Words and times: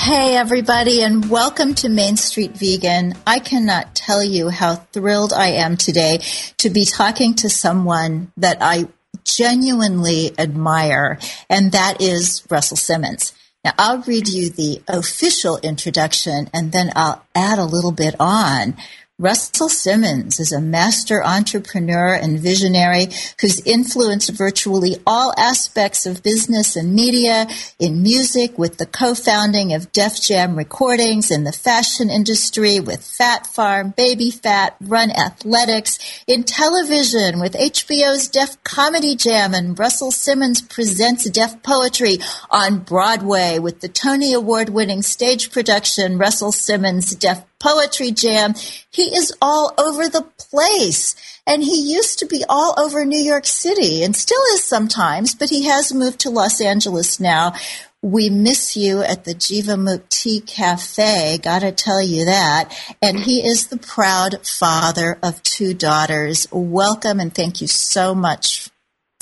Hey, 0.00 0.36
everybody, 0.36 1.02
and 1.02 1.28
welcome 1.28 1.74
to 1.74 1.88
Main 1.88 2.16
Street 2.16 2.52
Vegan. 2.52 3.14
I 3.26 3.40
cannot 3.40 3.96
tell 3.96 4.22
you 4.22 4.48
how 4.48 4.76
thrilled 4.76 5.32
I 5.32 5.48
am 5.48 5.76
today 5.76 6.20
to 6.58 6.70
be 6.70 6.84
talking 6.84 7.34
to 7.34 7.50
someone 7.50 8.30
that 8.36 8.58
I 8.60 8.86
genuinely 9.24 10.38
admire, 10.38 11.18
and 11.50 11.72
that 11.72 12.00
is 12.00 12.46
Russell 12.48 12.76
Simmons. 12.76 13.34
Now, 13.64 13.72
I'll 13.76 14.02
read 14.02 14.28
you 14.28 14.50
the 14.50 14.80
official 14.86 15.58
introduction 15.58 16.48
and 16.54 16.70
then 16.70 16.92
I'll 16.94 17.26
add 17.34 17.58
a 17.58 17.64
little 17.64 17.92
bit 17.92 18.14
on. 18.20 18.76
Russell 19.20 19.68
Simmons 19.68 20.38
is 20.38 20.52
a 20.52 20.60
master 20.60 21.24
entrepreneur 21.24 22.14
and 22.14 22.38
visionary 22.38 23.08
who's 23.40 23.58
influenced 23.66 24.30
virtually 24.30 24.94
all 25.04 25.34
aspects 25.36 26.06
of 26.06 26.22
business 26.22 26.76
and 26.76 26.94
media, 26.94 27.48
in 27.80 28.00
music 28.04 28.56
with 28.56 28.76
the 28.76 28.86
co-founding 28.86 29.74
of 29.74 29.90
Def 29.90 30.22
Jam 30.22 30.54
Recordings, 30.54 31.32
in 31.32 31.42
the 31.42 31.50
fashion 31.50 32.10
industry 32.10 32.78
with 32.78 33.04
Phat 33.04 33.48
Farm, 33.48 33.92
Baby 33.96 34.30
Phat, 34.30 34.76
Run 34.82 35.10
Athletics, 35.10 35.98
in 36.28 36.44
television 36.44 37.40
with 37.40 37.54
HBO's 37.54 38.28
Def 38.28 38.62
Comedy 38.62 39.16
Jam 39.16 39.52
and 39.52 39.76
Russell 39.76 40.12
Simmons 40.12 40.62
Presents 40.62 41.28
Def 41.28 41.60
Poetry 41.64 42.18
on 42.52 42.78
Broadway 42.78 43.58
with 43.58 43.80
the 43.80 43.88
Tony 43.88 44.32
Award 44.32 44.68
winning 44.68 45.02
stage 45.02 45.50
production 45.50 46.18
Russell 46.18 46.52
Simmons 46.52 47.16
Def 47.16 47.42
Poetry 47.60 48.10
Jam. 48.12 48.54
He 48.90 49.14
is 49.16 49.34
all 49.40 49.74
over 49.78 50.08
the 50.08 50.26
place. 50.38 51.14
And 51.46 51.62
he 51.62 51.92
used 51.92 52.18
to 52.18 52.26
be 52.26 52.44
all 52.48 52.74
over 52.78 53.04
New 53.04 53.18
York 53.18 53.46
City 53.46 54.02
and 54.02 54.14
still 54.14 54.42
is 54.54 54.62
sometimes, 54.62 55.34
but 55.34 55.48
he 55.48 55.64
has 55.64 55.94
moved 55.94 56.20
to 56.20 56.30
Los 56.30 56.60
Angeles 56.60 57.18
now. 57.18 57.54
We 58.02 58.30
miss 58.30 58.76
you 58.76 59.00
at 59.00 59.24
the 59.24 59.34
Jivamukti 59.34 60.46
Cafe, 60.46 61.38
gotta 61.42 61.72
tell 61.72 62.00
you 62.00 62.26
that. 62.26 62.72
And 63.02 63.18
he 63.18 63.44
is 63.44 63.66
the 63.66 63.78
proud 63.78 64.46
father 64.46 65.18
of 65.22 65.42
two 65.42 65.74
daughters. 65.74 66.46
Welcome 66.52 67.18
and 67.18 67.34
thank 67.34 67.60
you 67.60 67.66
so 67.66 68.14
much, 68.14 68.68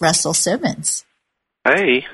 Russell 0.01 0.35
Simmons. 0.35 1.07
Hey. 1.65 2.07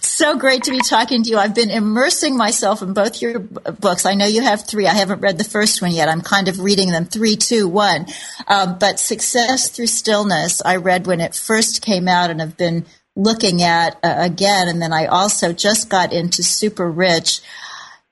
So 0.00 0.36
great 0.36 0.64
to 0.64 0.70
be 0.70 0.80
talking 0.80 1.22
to 1.22 1.30
you. 1.30 1.38
I've 1.38 1.54
been 1.54 1.70
immersing 1.70 2.36
myself 2.36 2.82
in 2.82 2.92
both 2.92 3.22
your 3.22 3.38
books. 3.38 4.06
I 4.06 4.14
know 4.14 4.26
you 4.26 4.42
have 4.42 4.66
three. 4.66 4.86
I 4.86 4.94
haven't 4.94 5.20
read 5.20 5.38
the 5.38 5.44
first 5.44 5.80
one 5.80 5.92
yet. 5.92 6.08
I'm 6.08 6.20
kind 6.20 6.48
of 6.48 6.60
reading 6.60 6.90
them 6.90 7.04
three, 7.04 7.36
two, 7.36 7.68
one. 7.68 8.06
Um, 8.46 8.78
but 8.78 9.00
Success 9.00 9.70
Through 9.70 9.86
Stillness, 9.86 10.62
I 10.64 10.76
read 10.76 11.06
when 11.06 11.20
it 11.20 11.34
first 11.34 11.82
came 11.82 12.08
out 12.08 12.30
and 12.30 12.40
have 12.40 12.56
been 12.56 12.86
looking 13.16 13.62
at 13.62 13.98
uh, 14.02 14.14
again. 14.18 14.68
And 14.68 14.80
then 14.80 14.92
I 14.92 15.06
also 15.06 15.52
just 15.52 15.88
got 15.88 16.12
into 16.12 16.42
Super 16.42 16.90
Rich. 16.90 17.40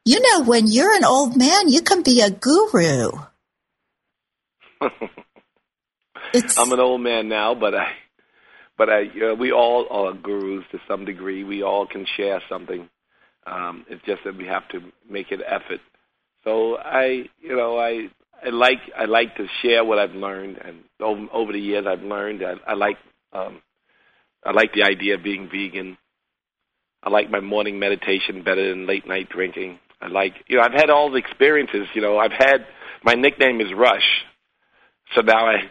You 0.04 0.20
know, 0.20 0.44
when 0.44 0.66
you're 0.66 0.94
an 0.94 1.04
old 1.04 1.36
man, 1.36 1.68
you 1.68 1.82
can 1.82 2.02
be 2.02 2.20
a 2.20 2.30
guru. 2.30 3.10
I'm 6.58 6.72
an 6.72 6.80
old 6.80 7.00
man 7.00 7.28
now, 7.28 7.54
but 7.54 7.74
I 7.74 7.92
but 8.78 8.88
I, 8.90 9.04
uh, 9.04 9.34
we 9.34 9.52
all 9.52 9.86
are 9.90 10.12
gurus 10.12 10.64
to 10.72 10.78
some 10.88 11.04
degree. 11.04 11.44
We 11.44 11.62
all 11.62 11.86
can 11.86 12.06
share 12.16 12.42
something. 12.48 12.88
Um, 13.46 13.84
it's 13.88 14.02
just 14.04 14.22
that 14.24 14.36
we 14.36 14.46
have 14.46 14.68
to 14.70 14.80
make 15.08 15.30
an 15.30 15.40
effort. 15.46 15.80
So 16.44 16.76
I, 16.76 17.24
you 17.40 17.56
know, 17.56 17.78
I 17.78 18.08
I 18.44 18.50
like 18.50 18.80
I 18.96 19.06
like 19.06 19.36
to 19.36 19.46
share 19.62 19.84
what 19.84 19.98
I've 19.98 20.14
learned, 20.14 20.58
and 20.58 20.80
over, 21.00 21.26
over 21.32 21.52
the 21.52 21.60
years 21.60 21.86
I've 21.88 22.02
learned. 22.02 22.42
I, 22.42 22.54
I 22.70 22.74
like 22.74 22.98
um, 23.32 23.62
I 24.44 24.52
like 24.52 24.72
the 24.72 24.84
idea 24.84 25.14
of 25.14 25.22
being 25.22 25.48
vegan. 25.50 25.96
I 27.02 27.10
like 27.10 27.30
my 27.30 27.40
morning 27.40 27.78
meditation 27.78 28.42
better 28.42 28.68
than 28.68 28.86
late 28.86 29.06
night 29.06 29.28
drinking. 29.28 29.78
I 30.00 30.08
like, 30.08 30.34
you 30.48 30.56
know, 30.56 30.62
I've 30.62 30.72
had 30.72 30.90
all 30.90 31.10
the 31.10 31.18
experiences. 31.18 31.86
You 31.94 32.02
know, 32.02 32.18
I've 32.18 32.32
had 32.32 32.66
my 33.02 33.14
nickname 33.14 33.60
is 33.60 33.72
Rush, 33.74 34.24
so 35.14 35.22
now 35.22 35.46
I 35.46 35.70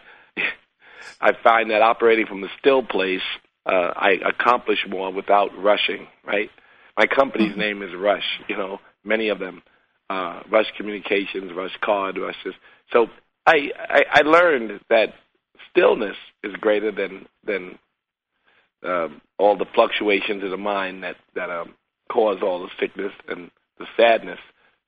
I 1.20 1.32
find 1.42 1.70
that 1.70 1.82
operating 1.82 2.26
from 2.26 2.42
a 2.44 2.48
still 2.58 2.82
place, 2.82 3.22
uh, 3.64 3.92
I 3.96 4.16
accomplish 4.26 4.78
more 4.88 5.12
without 5.12 5.50
rushing. 5.56 6.06
Right. 6.24 6.50
My 6.96 7.06
company's 7.06 7.50
mm-hmm. 7.50 7.60
name 7.60 7.82
is 7.82 7.90
Rush. 7.94 8.24
You 8.48 8.56
know, 8.56 8.80
many 9.04 9.28
of 9.28 9.38
them, 9.38 9.62
uh, 10.08 10.42
Rush 10.50 10.66
Communications, 10.76 11.52
Rush 11.54 11.76
Card, 11.80 12.18
Rush. 12.18 12.36
This. 12.44 12.54
So 12.92 13.08
I, 13.46 13.70
I 13.78 14.04
I 14.12 14.20
learned 14.22 14.80
that 14.88 15.14
stillness 15.70 16.16
is 16.42 16.54
greater 16.56 16.92
than 16.92 17.26
than 17.44 17.78
um, 18.84 19.20
all 19.38 19.56
the 19.56 19.66
fluctuations 19.74 20.42
of 20.42 20.50
the 20.50 20.56
mind 20.56 21.02
that 21.02 21.16
that 21.34 21.50
um, 21.50 21.74
cause 22.10 22.38
all 22.42 22.62
the 22.62 22.70
sickness 22.80 23.12
and 23.28 23.50
the 23.78 23.86
sadness. 23.96 24.38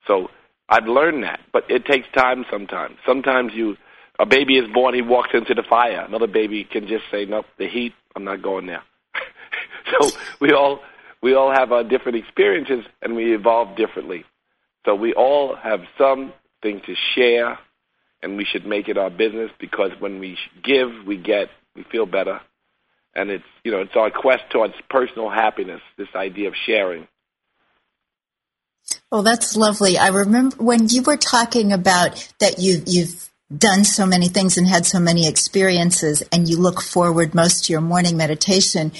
So 0.06 0.28
I've 0.68 0.86
learned 0.86 1.24
that, 1.24 1.40
but 1.52 1.64
it 1.68 1.84
takes 1.84 2.06
time 2.14 2.44
sometimes. 2.50 2.96
Sometimes 3.06 3.52
you 3.54 3.76
a 4.18 4.26
baby 4.26 4.58
is 4.58 4.70
born, 4.72 4.94
he 4.94 5.02
walks 5.02 5.30
into 5.32 5.54
the 5.54 5.62
fire. 5.62 6.04
Another 6.06 6.26
baby 6.26 6.64
can 6.64 6.88
just 6.88 7.04
say, 7.10 7.24
"Nope, 7.24 7.46
the 7.56 7.68
heat, 7.68 7.94
I'm 8.16 8.24
not 8.24 8.42
going 8.42 8.66
there." 8.66 8.82
so 10.00 10.10
we 10.40 10.52
all 10.52 10.80
we 11.22 11.34
all 11.34 11.52
have 11.52 11.72
our 11.72 11.84
different 11.84 12.18
experiences, 12.18 12.84
and 13.00 13.14
we 13.14 13.34
evolve 13.34 13.76
differently. 13.76 14.24
So 14.84 14.94
we 14.94 15.12
all 15.14 15.54
have 15.54 15.80
something 15.96 16.32
to 16.62 16.94
share, 17.14 17.58
and 18.22 18.36
we 18.36 18.44
should 18.44 18.66
make 18.66 18.88
it 18.88 18.98
our 18.98 19.10
business 19.10 19.50
because 19.60 19.90
when 19.98 20.18
we 20.18 20.36
give, 20.62 20.88
we 21.06 21.16
get, 21.16 21.48
we 21.76 21.84
feel 21.84 22.06
better, 22.06 22.40
and 23.14 23.30
it's 23.30 23.44
you 23.62 23.70
know 23.70 23.80
it's 23.80 23.96
our 23.96 24.10
quest 24.10 24.44
towards 24.50 24.74
personal 24.90 25.30
happiness. 25.30 25.80
This 25.96 26.08
idea 26.14 26.48
of 26.48 26.54
sharing. 26.66 27.06
Oh, 29.12 29.22
that's 29.22 29.56
lovely. 29.56 29.96
I 29.96 30.08
remember 30.08 30.56
when 30.56 30.88
you 30.88 31.02
were 31.02 31.16
talking 31.16 31.72
about 31.72 32.32
that 32.40 32.58
you 32.58 32.82
you've 32.84 33.27
done 33.56 33.82
so 33.84 34.04
many 34.04 34.28
things 34.28 34.58
and 34.58 34.66
had 34.66 34.84
so 34.84 35.00
many 35.00 35.26
experiences 35.26 36.22
and 36.32 36.48
you 36.48 36.58
look 36.58 36.82
forward 36.82 37.34
most 37.34 37.64
to 37.64 37.72
your 37.72 37.80
morning 37.80 38.16
meditation 38.16 38.92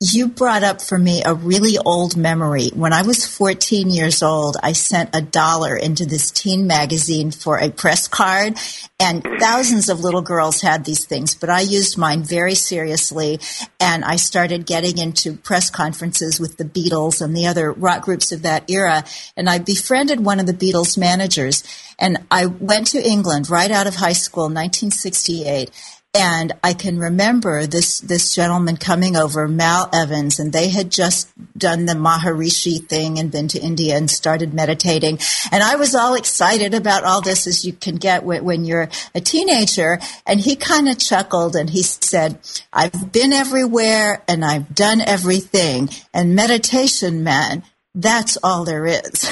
you 0.00 0.28
brought 0.28 0.62
up 0.62 0.82
for 0.82 0.98
me 0.98 1.22
a 1.24 1.32
really 1.32 1.78
old 1.78 2.18
memory. 2.18 2.68
When 2.74 2.92
I 2.92 3.00
was 3.00 3.26
14 3.26 3.88
years 3.88 4.22
old, 4.22 4.58
I 4.62 4.72
sent 4.72 5.16
a 5.16 5.22
dollar 5.22 5.74
into 5.74 6.04
this 6.04 6.30
teen 6.30 6.66
magazine 6.66 7.30
for 7.30 7.58
a 7.58 7.70
press 7.70 8.06
card, 8.06 8.58
and 9.00 9.26
thousands 9.40 9.88
of 9.88 10.00
little 10.00 10.20
girls 10.20 10.60
had 10.60 10.84
these 10.84 11.06
things, 11.06 11.34
but 11.34 11.48
I 11.48 11.60
used 11.60 11.96
mine 11.96 12.22
very 12.22 12.54
seriously, 12.54 13.40
and 13.80 14.04
I 14.04 14.16
started 14.16 14.66
getting 14.66 14.98
into 14.98 15.32
press 15.32 15.70
conferences 15.70 16.38
with 16.38 16.58
the 16.58 16.64
Beatles 16.64 17.22
and 17.22 17.34
the 17.34 17.46
other 17.46 17.72
rock 17.72 18.02
groups 18.02 18.32
of 18.32 18.42
that 18.42 18.70
era, 18.70 19.02
and 19.34 19.48
I 19.48 19.60
befriended 19.60 20.22
one 20.22 20.40
of 20.40 20.46
the 20.46 20.52
Beatles 20.52 20.98
managers, 20.98 21.64
and 21.98 22.18
I 22.30 22.44
went 22.44 22.88
to 22.88 23.02
England 23.02 23.48
right 23.48 23.70
out 23.70 23.86
of 23.86 23.94
high 23.94 24.12
school, 24.12 24.44
1968, 24.44 25.70
and 26.18 26.52
I 26.64 26.72
can 26.72 26.98
remember 26.98 27.66
this, 27.66 28.00
this 28.00 28.34
gentleman 28.34 28.78
coming 28.78 29.16
over, 29.16 29.46
Mal 29.46 29.90
Evans, 29.92 30.38
and 30.40 30.50
they 30.50 30.70
had 30.70 30.90
just 30.90 31.28
done 31.58 31.84
the 31.84 31.92
Maharishi 31.92 32.86
thing 32.86 33.18
and 33.18 33.30
been 33.30 33.48
to 33.48 33.60
India 33.60 33.96
and 33.96 34.10
started 34.10 34.54
meditating. 34.54 35.18
And 35.52 35.62
I 35.62 35.76
was 35.76 35.94
all 35.94 36.14
excited 36.14 36.72
about 36.72 37.04
all 37.04 37.20
this 37.20 37.46
as 37.46 37.66
you 37.66 37.74
can 37.74 37.96
get 37.96 38.24
when 38.24 38.64
you're 38.64 38.88
a 39.14 39.20
teenager. 39.20 39.98
And 40.26 40.40
he 40.40 40.56
kind 40.56 40.88
of 40.88 40.98
chuckled 40.98 41.54
and 41.54 41.68
he 41.68 41.82
said, 41.82 42.38
I've 42.72 43.12
been 43.12 43.34
everywhere 43.34 44.22
and 44.26 44.42
I've 44.42 44.74
done 44.74 45.02
everything. 45.02 45.90
And 46.14 46.34
meditation, 46.34 47.24
man, 47.24 47.62
that's 47.94 48.38
all 48.42 48.64
there 48.64 48.86
is. 48.86 49.30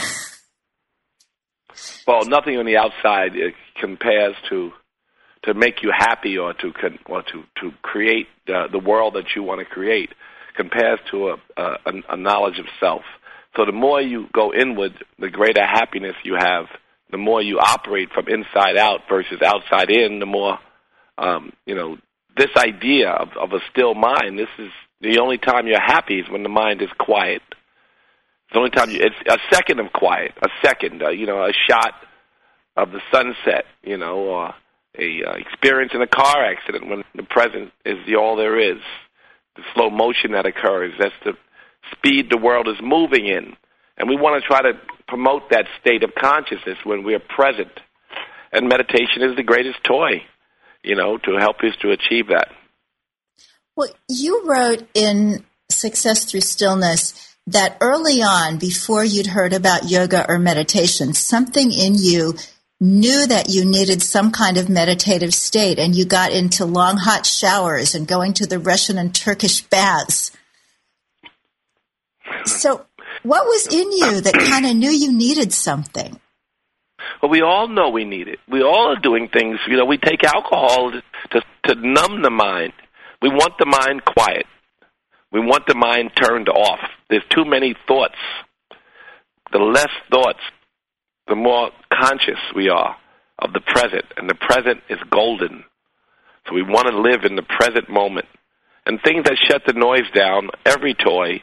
well, 2.07 2.27
nothing 2.27 2.59
on 2.59 2.67
the 2.67 2.77
outside 2.77 3.33
uh, 3.33 3.51
compares 3.81 4.37
to 4.51 4.73
to 5.45 5.55
make 5.55 5.83
you 5.83 5.93
happy 5.97 6.37
or 6.39 6.55
to 6.55 6.73
con- 6.73 6.99
or 7.07 7.23
to 7.23 7.45
to 7.61 7.71
create 7.83 8.29
uh, 8.49 8.69
the 8.69 8.79
world 8.79 9.15
that 9.15 9.35
you 9.35 9.43
want 9.43 9.61
to 9.61 9.65
create 9.67 10.11
compares 10.57 10.99
to 11.11 11.31
a, 11.31 11.37
a 11.57 11.93
a 12.11 12.17
knowledge 12.17 12.59
of 12.59 12.67
self. 12.81 13.03
So 13.57 13.65
the 13.65 13.73
more 13.73 14.01
you 14.01 14.27
go 14.33 14.53
inward, 14.53 14.93
the 15.19 15.31
greater 15.31 15.65
happiness 15.65 16.17
you 16.25 16.35
have. 16.35 16.67
The 17.11 17.19
more 17.19 17.41
you 17.41 17.61
operate 17.61 18.09
from 18.13 18.27
inside 18.29 18.77
out 18.77 19.03
versus 19.09 19.41
outside 19.45 19.91
in, 19.91 20.19
the 20.19 20.27
more 20.27 20.59
um, 21.19 21.53
you 21.67 21.75
know. 21.75 21.99
This 22.37 22.51
idea 22.57 23.11
of, 23.11 23.29
of 23.41 23.53
a 23.53 23.61
still 23.71 23.95
mind. 23.95 24.37
This 24.37 24.49
is 24.59 24.73
the 25.01 25.21
only 25.21 25.39
time 25.39 25.69
you're 25.69 25.81
happy 25.81 26.19
is 26.19 26.29
when 26.29 26.43
the 26.43 26.49
mind 26.49 26.83
is 26.83 26.89
quiet. 26.99 27.43
It's 27.49 28.53
the 28.53 28.59
only 28.59 28.71
time 28.71 28.91
you. 28.91 29.01
It's 29.01 29.31
a 29.31 29.39
second 29.55 29.79
of 29.79 29.93
quiet. 29.93 30.33
A 30.43 30.49
second. 30.61 31.01
Uh, 31.01 31.11
you 31.11 31.27
know, 31.27 31.45
a 31.45 31.53
shot 31.69 31.95
of 32.77 32.91
the 32.91 33.01
sunset. 33.13 33.67
You 33.85 33.99
know, 33.99 34.17
or 34.17 34.55
a 34.99 35.23
uh, 35.25 35.33
experience 35.35 35.93
in 35.95 36.03
a 36.03 36.07
car 36.07 36.45
accident 36.45 36.89
when 36.89 37.05
the 37.15 37.23
present 37.25 37.73
is 37.85 37.97
the 38.07 38.17
all 38.17 38.37
there 38.37 38.59
is. 38.59 38.81
The 39.57 39.63
slow 39.75 39.91
motion 39.91 40.33
that 40.33 40.47
occurs, 40.47 40.93
that's 40.99 41.15
the 41.25 41.33
speed 41.93 42.31
the 42.31 42.39
world 42.39 42.69
is 42.69 42.77
moving 42.83 43.27
in. 43.27 43.57
And 43.97 44.09
we 44.09 44.17
want 44.17 44.43
to 44.43 44.47
try 44.47 44.63
to 44.63 44.73
promote 45.07 45.51
that 45.51 45.67
state 45.81 46.03
of 46.03 46.15
consciousness 46.15 46.79
when 46.85 47.05
we 47.05 47.15
are 47.15 47.21
present. 47.21 47.71
And 48.53 48.69
meditation 48.69 49.23
is 49.23 49.37
the 49.37 49.43
greatest 49.43 49.83
toy, 49.85 50.23
you 50.83 50.97
know, 50.97 51.19
to 51.19 51.37
help 51.39 51.59
us 51.61 51.77
to 51.83 51.91
achieve 51.91 52.29
that. 52.29 52.49
Well, 53.77 53.91
you 54.09 54.43
wrote 54.47 54.89
in 54.95 55.45
Success 55.71 56.25
Through 56.25 56.43
Stillness 56.43 57.37
that 57.47 57.77
early 57.81 58.23
on, 58.23 58.59
before 58.59 59.05
you'd 59.05 59.27
heard 59.27 59.53
about 59.53 59.91
yoga 59.91 60.25
or 60.29 60.39
meditation, 60.39 61.13
something 61.13 61.73
in 61.73 61.95
you 61.95 62.35
knew 62.81 63.27
that 63.27 63.49
you 63.49 63.65
needed 63.65 64.03
some 64.03 64.31
kind 64.31 64.57
of 64.57 64.69
meditative 64.69 65.33
state 65.33 65.79
and 65.79 65.95
you 65.95 66.05
got 66.05 66.33
into 66.33 66.65
long 66.65 66.97
hot 66.97 67.25
showers 67.25 67.95
and 67.95 68.07
going 68.07 68.33
to 68.35 68.47
the 68.47 68.59
Russian 68.59 68.99
and 68.99 69.15
Turkish 69.15 69.63
baths. 69.63 70.33
So, 72.45 72.85
what 73.23 73.47
was 73.47 73.67
in 73.69 73.93
you 73.93 74.21
that 74.21 74.35
kind 74.35 74.67
of 74.67 74.77
knew 74.77 74.91
you 74.91 75.13
needed 75.13 75.53
something? 75.53 76.21
Well, 77.23 77.31
we 77.31 77.43
all 77.43 77.69
know 77.69 77.91
we 77.91 78.05
need 78.05 78.29
it. 78.29 78.39
We 78.49 78.63
all 78.63 78.95
are 78.95 79.01
doing 79.01 79.29
things. 79.29 79.59
You 79.69 79.77
know, 79.77 79.85
we 79.85 79.99
take 79.99 80.25
alcohol 80.25 80.93
to 81.31 81.43
to 81.65 81.75
numb 81.75 82.23
the 82.23 82.31
mind. 82.31 82.73
We 83.23 83.31
want 83.31 83.55
the 83.59 83.67
mind 83.67 84.05
quiet. 84.05 84.47
We 85.33 85.41
want 85.41 85.67
the 85.67 85.75
mind 85.75 86.13
turned 86.15 86.49
off. 86.49 86.81
There's 87.09 87.25
too 87.31 87.45
many 87.45 87.75
thoughts. 87.89 88.19
The 89.53 89.59
less 89.59 89.91
thoughts, 90.11 90.41
the 91.27 91.35
more 91.35 91.71
conscious 92.01 92.41
we 92.55 92.69
are 92.69 92.97
of 93.39 93.53
the 93.53 93.61
present, 93.61 94.05
and 94.17 94.29
the 94.29 94.35
present 94.35 94.83
is 94.89 94.99
golden. 95.11 95.65
So 96.47 96.55
we 96.55 96.63
want 96.63 96.89
to 96.89 97.01
live 97.01 97.25
in 97.25 97.37
the 97.37 97.43
present 97.43 97.89
moment. 97.89 98.27
And 98.87 99.01
things 99.03 99.25
that 99.25 99.39
shut 99.49 99.63
the 99.67 99.73
noise 99.73 100.11
down, 100.15 100.51
every 100.67 100.95
toy, 100.95 101.43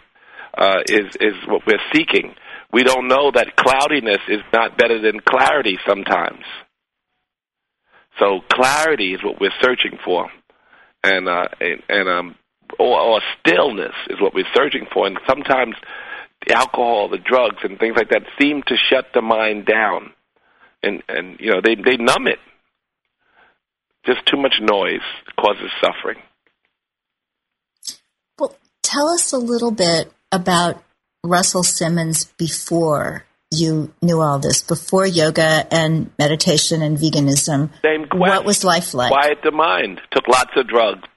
uh, 0.57 0.81
is 0.88 1.15
is 1.19 1.33
what 1.48 1.65
we're 1.65 1.81
seeking. 1.94 2.36
We 2.71 2.83
don't 2.83 3.07
know 3.07 3.31
that 3.31 3.56
cloudiness 3.56 4.21
is 4.27 4.42
not 4.53 4.77
better 4.77 5.01
than 5.01 5.19
clarity 5.19 5.77
sometimes. 5.88 6.44
So 8.19 8.42
clarity 8.51 9.13
is 9.13 9.24
what 9.24 9.39
we're 9.39 9.57
searching 9.62 9.97
for, 10.04 10.30
and 11.04 11.27
uh, 11.27 11.47
and, 11.59 11.83
and 11.89 12.09
um, 12.09 12.36
or, 12.77 13.00
or 13.00 13.21
stillness 13.39 13.95
is 14.09 14.21
what 14.21 14.33
we're 14.33 14.54
searching 14.54 14.86
for. 14.94 15.07
And 15.07 15.19
sometimes 15.27 15.75
the 16.45 16.54
alcohol, 16.54 17.09
the 17.09 17.18
drugs, 17.18 17.57
and 17.63 17.80
things 17.80 17.95
like 17.95 18.09
that 18.09 18.24
seem 18.39 18.63
to 18.68 18.75
shut 18.75 19.07
the 19.13 19.21
mind 19.21 19.65
down, 19.65 20.13
and 20.83 21.04
and 21.07 21.39
you 21.39 21.51
know 21.51 21.62
they 21.63 21.75
they 21.75 21.98
numb 21.98 22.28
it. 22.28 22.39
Just 24.06 24.25
too 24.25 24.38
much 24.38 24.56
noise 24.62 25.06
causes 25.39 25.69
suffering. 25.80 26.18
Well, 28.39 28.56
tell 28.81 29.10
us 29.10 29.31
a 29.31 29.38
little 29.38 29.72
bit 29.72 30.12
about 30.31 30.83
Russell 31.24 31.63
Simmons 31.63 32.25
before 32.38 33.25
you 33.51 33.94
knew 34.01 34.22
all 34.22 34.39
this, 34.39 34.62
before 34.63 35.06
yoga 35.06 35.68
and 35.72 36.10
meditation 36.18 36.81
and 36.81 36.98
veganism. 36.98 37.69
Same. 37.83 38.07
What 38.13 38.45
was 38.45 38.63
life 38.63 38.94
like? 38.94 39.12
Quiet 39.12 39.39
the 39.44 39.51
mind. 39.51 40.00
Took 40.12 40.28
lots 40.28 40.51
of 40.56 40.68
drugs. 40.68 41.07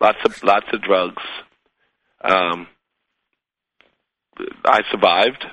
Lots 0.00 0.18
of 0.24 0.42
lots 0.42 0.66
of 0.72 0.82
drugs. 0.82 1.22
Um, 2.22 2.66
I 4.64 4.80
survived. 4.90 5.44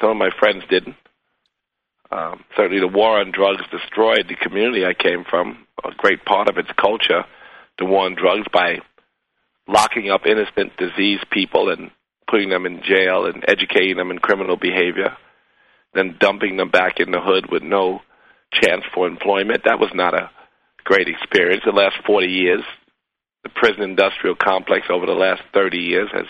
Some 0.00 0.10
of 0.10 0.16
my 0.16 0.30
friends 0.38 0.64
didn't. 0.68 0.96
Um, 2.12 2.44
certainly, 2.56 2.80
the 2.80 2.88
war 2.88 3.18
on 3.18 3.32
drugs 3.32 3.62
destroyed 3.70 4.26
the 4.28 4.36
community 4.36 4.84
I 4.84 4.92
came 4.92 5.24
from. 5.28 5.66
A 5.82 5.90
great 5.96 6.24
part 6.24 6.48
of 6.48 6.58
its 6.58 6.68
culture, 6.78 7.24
the 7.78 7.86
war 7.86 8.04
on 8.04 8.14
drugs, 8.14 8.46
by 8.52 8.80
locking 9.66 10.10
up 10.10 10.26
innocent, 10.26 10.76
diseased 10.76 11.24
people 11.30 11.70
and 11.70 11.90
putting 12.30 12.50
them 12.50 12.66
in 12.66 12.82
jail 12.82 13.24
and 13.26 13.44
educating 13.48 13.96
them 13.96 14.10
in 14.10 14.18
criminal 14.18 14.56
behavior, 14.56 15.16
then 15.94 16.16
dumping 16.20 16.56
them 16.56 16.70
back 16.70 17.00
in 17.00 17.10
the 17.10 17.20
hood 17.20 17.50
with 17.50 17.62
no 17.62 18.00
chance 18.52 18.84
for 18.94 19.06
employment. 19.06 19.62
That 19.64 19.80
was 19.80 19.90
not 19.94 20.14
a 20.14 20.30
great 20.84 21.08
experience. 21.08 21.62
The 21.64 21.72
last 21.72 21.96
40 22.06 22.26
years, 22.26 22.62
the 23.42 23.50
prison 23.50 23.82
industrial 23.82 24.36
complex 24.36 24.86
over 24.90 25.06
the 25.06 25.12
last 25.12 25.42
30 25.54 25.78
years 25.78 26.10
has 26.12 26.26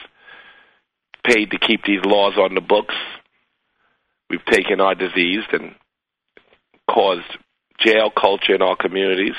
paid 1.24 1.50
to 1.50 1.58
keep 1.58 1.84
these 1.84 2.04
laws 2.04 2.34
on 2.36 2.54
the 2.54 2.60
books. 2.60 2.94
We've 4.32 4.44
taken 4.46 4.80
our 4.80 4.94
disease 4.94 5.44
and 5.52 5.74
caused 6.90 7.26
jail 7.78 8.10
culture 8.10 8.54
in 8.54 8.62
our 8.62 8.76
communities. 8.76 9.36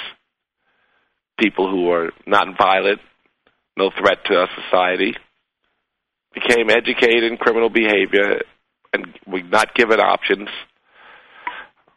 People 1.40 1.68
who 1.68 1.90
are 1.90 2.12
not 2.28 2.56
violent, 2.56 3.00
no 3.76 3.90
threat 3.90 4.20
to 4.26 4.36
our 4.36 4.50
society, 4.64 5.16
became 6.36 6.70
educated 6.70 7.24
in 7.24 7.38
criminal 7.38 7.72
behavior, 7.72 8.42
and 8.94 9.08
we're 9.26 9.42
not 9.42 9.74
given 9.74 10.00
options. 10.00 10.50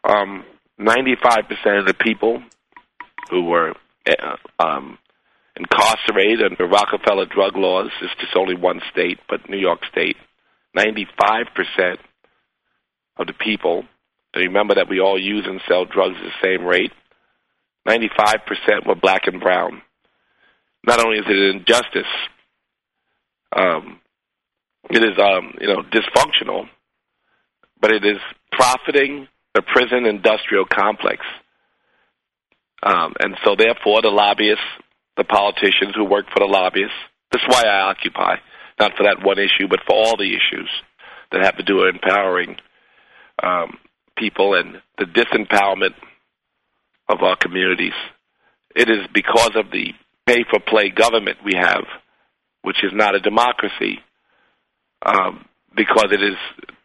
Um, 0.03 0.43
95% 0.79 1.79
of 1.79 1.85
the 1.85 1.93
people 1.93 2.41
who 3.29 3.43
were 3.43 3.73
uh, 4.09 4.37
um, 4.57 4.97
incarcerated 5.55 6.41
under 6.49 6.65
Rockefeller 6.65 7.27
drug 7.27 7.57
laws. 7.57 7.91
It's 8.01 8.15
just 8.19 8.35
only 8.35 8.55
one 8.55 8.81
state, 8.91 9.19
but 9.29 9.47
New 9.47 9.59
York 9.59 9.81
State. 9.91 10.17
95% 10.75 11.97
of 13.17 13.27
the 13.27 13.33
people, 13.33 13.83
and 14.33 14.43
remember 14.43 14.75
that 14.75 14.89
we 14.89 14.99
all 14.99 15.19
use 15.19 15.45
and 15.47 15.61
sell 15.67 15.85
drugs 15.85 16.15
at 16.17 16.23
the 16.23 16.43
same 16.43 16.65
rate, 16.65 16.91
95% 17.87 18.85
were 18.85 18.95
black 18.95 19.27
and 19.27 19.39
brown. 19.39 19.81
Not 20.85 21.03
only 21.03 21.19
is 21.19 21.25
it 21.27 21.35
an 21.35 21.57
injustice, 21.57 22.11
um, 23.55 23.99
it 24.89 25.03
is 25.03 25.17
um, 25.19 25.53
you 25.59 25.67
know 25.67 25.83
dysfunctional, 25.83 26.67
but 27.79 27.91
it 27.91 28.05
is 28.05 28.19
profiting 28.51 29.27
the 29.53 29.61
prison 29.61 30.05
industrial 30.05 30.65
complex. 30.65 31.25
Um, 32.83 33.13
and 33.19 33.35
so, 33.43 33.55
therefore, 33.55 34.01
the 34.01 34.09
lobbyists, 34.09 34.63
the 35.17 35.23
politicians 35.23 35.95
who 35.95 36.05
work 36.05 36.25
for 36.31 36.39
the 36.39 36.45
lobbyists, 36.45 36.95
this 37.31 37.41
is 37.41 37.47
why 37.47 37.63
I 37.63 37.89
occupy, 37.89 38.35
not 38.79 38.93
for 38.95 39.03
that 39.03 39.23
one 39.23 39.39
issue, 39.39 39.67
but 39.67 39.79
for 39.87 39.95
all 39.95 40.15
the 40.15 40.29
issues 40.29 40.69
that 41.31 41.43
have 41.43 41.57
to 41.57 41.63
do 41.63 41.77
with 41.77 41.95
empowering 41.95 42.55
um, 43.41 43.77
people 44.17 44.55
and 44.55 44.81
the 44.97 45.05
disempowerment 45.05 45.93
of 47.09 47.21
our 47.21 47.35
communities. 47.35 47.93
It 48.75 48.89
is 48.89 49.07
because 49.13 49.51
of 49.55 49.71
the 49.71 49.93
pay 50.25 50.43
for 50.49 50.59
play 50.59 50.89
government 50.89 51.37
we 51.43 51.53
have, 51.55 51.85
which 52.61 52.83
is 52.83 52.91
not 52.93 53.15
a 53.15 53.19
democracy, 53.19 53.99
um, 55.05 55.45
because 55.75 56.07
it 56.11 56.21
is 56.21 56.37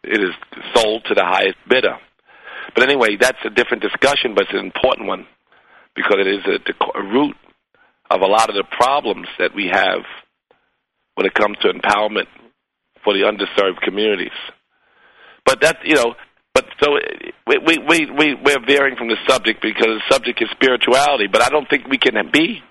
it 0.03 0.21
is 0.21 0.33
sold 0.75 1.03
to 1.05 1.13
the 1.13 1.25
highest 1.25 1.57
bidder. 1.67 1.97
But 2.75 2.83
anyway, 2.83 3.17
that's 3.19 3.37
a 3.45 3.49
different 3.49 3.83
discussion, 3.83 4.33
but 4.33 4.43
it's 4.43 4.53
an 4.53 4.65
important 4.65 5.07
one 5.07 5.27
because 5.95 6.17
it 6.19 6.27
is 6.27 6.45
a, 6.45 6.99
a 6.99 7.03
root 7.03 7.35
of 8.09 8.21
a 8.21 8.25
lot 8.25 8.49
of 8.49 8.55
the 8.55 8.63
problems 8.71 9.27
that 9.39 9.53
we 9.55 9.69
have 9.71 10.01
when 11.15 11.25
it 11.25 11.33
comes 11.33 11.57
to 11.61 11.69
empowerment 11.69 12.27
for 13.03 13.13
the 13.13 13.21
underserved 13.21 13.81
communities. 13.81 14.31
But 15.45 15.61
that 15.61 15.77
you 15.83 15.95
know, 15.95 16.15
but 16.53 16.65
so 16.81 16.99
we 17.47 17.57
we 17.57 17.77
we, 17.79 18.11
we 18.11 18.35
we're 18.35 18.65
veering 18.65 18.95
from 18.95 19.07
the 19.07 19.17
subject 19.27 19.61
because 19.61 19.87
the 19.87 20.01
subject 20.09 20.41
is 20.41 20.49
spirituality. 20.51 21.27
But 21.27 21.41
I 21.41 21.49
don't 21.49 21.67
think 21.69 21.87
we 21.87 21.97
can 21.97 22.13
be 22.31 22.61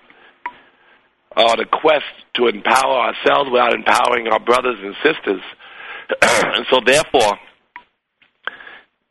uh, 1.35 1.41
on 1.41 1.59
a 1.59 1.65
quest 1.65 2.05
to 2.35 2.47
empower 2.47 3.11
ourselves 3.11 3.49
without 3.51 3.73
empowering 3.73 4.27
our 4.27 4.39
brothers 4.39 4.77
and 4.81 4.95
sisters. 5.03 5.41
and 6.21 6.65
so, 6.69 6.79
therefore, 6.85 7.37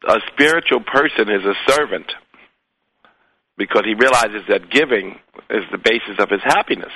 a 0.08 0.20
spiritual 0.32 0.80
person 0.80 1.28
is 1.28 1.44
a 1.44 1.72
servant 1.72 2.10
because 3.58 3.82
he 3.84 3.94
realizes 3.94 4.42
that 4.48 4.70
giving 4.70 5.18
is 5.50 5.64
the 5.70 5.78
basis 5.78 6.16
of 6.18 6.30
his 6.30 6.40
happiness, 6.44 6.92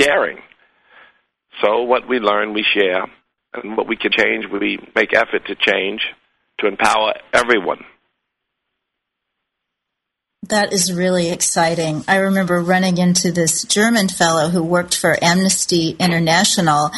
sharing. 0.00 0.38
So, 1.62 1.82
what 1.82 2.08
we 2.08 2.18
learn, 2.18 2.54
we 2.54 2.64
share, 2.74 3.04
and 3.54 3.76
what 3.76 3.86
we 3.86 3.96
can 3.96 4.10
change, 4.10 4.46
we 4.50 4.78
make 4.96 5.14
effort 5.14 5.46
to 5.46 5.54
change 5.54 6.02
to 6.58 6.66
empower 6.66 7.14
everyone. 7.32 7.84
That 10.48 10.72
is 10.72 10.92
really 10.92 11.30
exciting. 11.30 12.04
I 12.08 12.16
remember 12.16 12.60
running 12.62 12.96
into 12.96 13.32
this 13.32 13.64
German 13.64 14.08
fellow 14.08 14.48
who 14.48 14.62
worked 14.62 14.96
for 14.96 15.18
Amnesty 15.22 15.90
International 15.98 16.90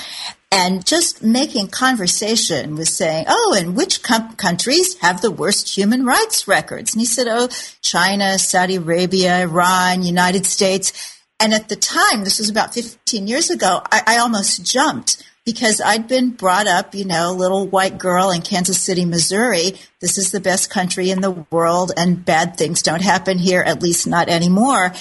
and 0.52 0.84
just 0.84 1.22
making 1.22 1.68
conversation 1.68 2.76
with 2.76 2.88
saying, 2.88 3.24
Oh, 3.28 3.56
and 3.58 3.76
which 3.76 4.02
com- 4.02 4.34
countries 4.34 4.98
have 5.00 5.20
the 5.20 5.30
worst 5.30 5.76
human 5.76 6.04
rights 6.04 6.46
records? 6.46 6.92
And 6.92 7.00
he 7.00 7.06
said, 7.06 7.28
Oh, 7.28 7.48
China, 7.80 8.38
Saudi 8.38 8.76
Arabia, 8.76 9.40
Iran, 9.40 10.02
United 10.02 10.46
States. 10.46 11.18
And 11.40 11.54
at 11.54 11.68
the 11.68 11.76
time, 11.76 12.24
this 12.24 12.38
was 12.38 12.50
about 12.50 12.74
15 12.74 13.26
years 13.26 13.50
ago, 13.50 13.80
I, 13.90 14.02
I 14.06 14.18
almost 14.18 14.64
jumped 14.64 15.24
because 15.44 15.80
I'd 15.80 16.08
been 16.08 16.30
brought 16.30 16.66
up, 16.66 16.94
you 16.94 17.04
know, 17.04 17.32
little 17.32 17.66
white 17.66 17.98
girl 17.98 18.30
in 18.30 18.42
Kansas 18.42 18.80
City, 18.80 19.04
Missouri. 19.04 19.72
This 20.00 20.18
is 20.18 20.30
the 20.30 20.40
best 20.40 20.70
country 20.70 21.10
in 21.10 21.20
the 21.20 21.30
world 21.50 21.92
and 21.96 22.24
bad 22.24 22.56
things 22.56 22.82
don't 22.82 23.02
happen 23.02 23.38
here, 23.38 23.62
at 23.62 23.82
least 23.82 24.06
not 24.06 24.28
anymore. 24.28 24.92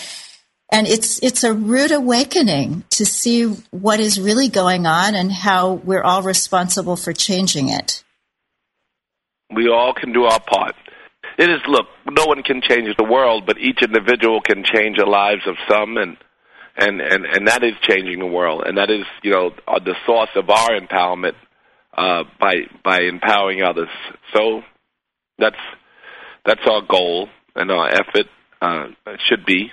And 0.71 0.87
it's, 0.87 1.21
it's 1.23 1.43
a 1.43 1.53
rude 1.53 1.91
awakening 1.91 2.83
to 2.91 3.05
see 3.05 3.45
what 3.71 3.99
is 3.99 4.19
really 4.19 4.49
going 4.49 4.85
on 4.85 5.15
and 5.15 5.31
how 5.31 5.73
we're 5.73 6.03
all 6.03 6.21
responsible 6.21 6.95
for 6.95 7.11
changing 7.11 7.69
it. 7.69 8.03
We 9.53 9.67
all 9.67 9.93
can 9.93 10.13
do 10.13 10.25
our 10.25 10.39
part. 10.39 10.75
It 11.39 11.49
is, 11.49 11.59
look, 11.67 11.87
no 12.05 12.25
one 12.25 12.43
can 12.43 12.61
change 12.61 12.95
the 12.97 13.03
world, 13.03 13.45
but 13.47 13.57
each 13.57 13.81
individual 13.81 14.41
can 14.41 14.63
change 14.63 14.97
the 14.97 15.05
lives 15.05 15.47
of 15.47 15.55
some 15.67 15.97
and 15.97 16.17
and 16.79 17.01
and 17.01 17.25
and 17.25 17.47
that 17.47 17.63
is 17.63 17.73
changing 17.81 18.19
the 18.19 18.25
world, 18.25 18.63
and 18.65 18.77
that 18.77 18.89
is 18.89 19.05
you 19.23 19.31
know 19.31 19.51
uh, 19.67 19.79
the 19.79 19.95
source 20.05 20.29
of 20.35 20.49
our 20.49 20.69
empowerment 20.69 21.35
uh, 21.97 22.23
by 22.39 22.55
by 22.83 23.01
empowering 23.01 23.61
others. 23.61 23.89
So 24.33 24.61
that's 25.37 25.57
that's 26.45 26.65
our 26.65 26.81
goal 26.81 27.29
and 27.55 27.71
our 27.71 27.89
effort 27.89 28.27
uh, 28.61 28.87
should 29.27 29.45
be 29.45 29.71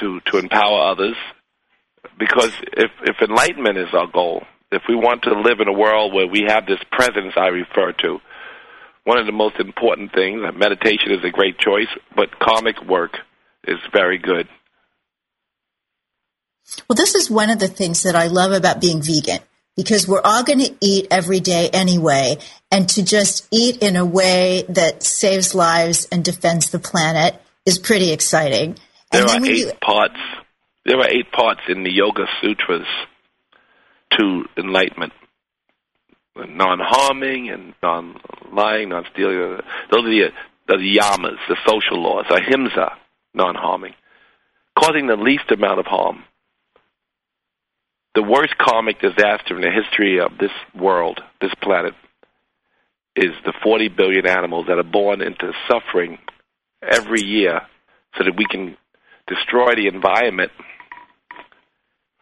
to 0.00 0.20
to 0.26 0.38
empower 0.38 0.90
others, 0.90 1.16
because 2.18 2.52
if 2.72 2.90
if 3.02 3.16
enlightenment 3.20 3.78
is 3.78 3.92
our 3.92 4.08
goal, 4.08 4.42
if 4.72 4.82
we 4.88 4.96
want 4.96 5.22
to 5.22 5.40
live 5.40 5.60
in 5.60 5.68
a 5.68 5.72
world 5.72 6.12
where 6.12 6.26
we 6.26 6.44
have 6.48 6.66
this 6.66 6.80
presence 6.90 7.34
I 7.36 7.48
refer 7.48 7.92
to, 8.02 8.18
one 9.04 9.18
of 9.18 9.26
the 9.26 9.32
most 9.32 9.60
important 9.60 10.12
things, 10.12 10.40
meditation 10.56 11.12
is 11.12 11.24
a 11.24 11.30
great 11.30 11.58
choice, 11.58 11.88
but 12.16 12.38
karmic 12.40 12.82
work 12.84 13.18
is 13.66 13.78
very 13.92 14.18
good. 14.18 14.48
Well, 16.88 16.96
this 16.96 17.14
is 17.14 17.30
one 17.30 17.50
of 17.50 17.58
the 17.58 17.68
things 17.68 18.02
that 18.02 18.16
I 18.16 18.28
love 18.28 18.52
about 18.52 18.80
being 18.80 19.02
vegan 19.02 19.40
because 19.76 20.08
we're 20.08 20.20
all 20.22 20.44
going 20.44 20.60
to 20.60 20.74
eat 20.80 21.08
every 21.10 21.40
day 21.40 21.68
anyway. 21.72 22.36
And 22.70 22.88
to 22.90 23.04
just 23.04 23.46
eat 23.50 23.82
in 23.82 23.96
a 23.96 24.04
way 24.04 24.64
that 24.68 25.02
saves 25.02 25.54
lives 25.54 26.08
and 26.10 26.24
defends 26.24 26.70
the 26.70 26.78
planet 26.78 27.40
is 27.66 27.78
pretty 27.78 28.12
exciting. 28.12 28.76
And 29.12 29.28
there 29.28 29.36
are 29.36 29.44
eight 29.44 29.58
you... 29.58 29.72
parts. 29.80 30.18
There 30.84 30.98
are 30.98 31.08
eight 31.08 31.32
parts 31.32 31.60
in 31.68 31.82
the 31.82 31.92
Yoga 31.92 32.26
Sutras 32.40 32.86
to 34.18 34.44
enlightenment. 34.56 35.12
Non-harming 36.36 37.48
and 37.48 37.74
non-lying, 37.82 38.88
non-stealing. 38.88 39.60
Those 39.90 40.04
are 40.04 40.10
the, 40.10 40.30
the 40.66 40.98
yamas, 40.98 41.38
the 41.48 41.56
social 41.66 42.02
laws. 42.02 42.26
Ahimsa, 42.28 42.96
non-harming. 43.34 43.94
Causing 44.76 45.06
the 45.06 45.16
least 45.16 45.50
amount 45.52 45.78
of 45.78 45.86
harm 45.86 46.24
the 48.14 48.22
worst 48.22 48.56
karmic 48.58 49.00
disaster 49.00 49.56
in 49.56 49.62
the 49.62 49.70
history 49.70 50.20
of 50.20 50.38
this 50.38 50.52
world, 50.74 51.20
this 51.40 51.52
planet, 51.62 51.94
is 53.16 53.32
the 53.44 53.52
40 53.62 53.88
billion 53.88 54.26
animals 54.26 54.66
that 54.68 54.78
are 54.78 54.82
born 54.84 55.20
into 55.20 55.52
suffering 55.68 56.18
every 56.82 57.22
year 57.22 57.60
so 58.16 58.24
that 58.24 58.36
we 58.36 58.46
can 58.50 58.76
destroy 59.26 59.74
the 59.74 59.88
environment. 59.88 60.52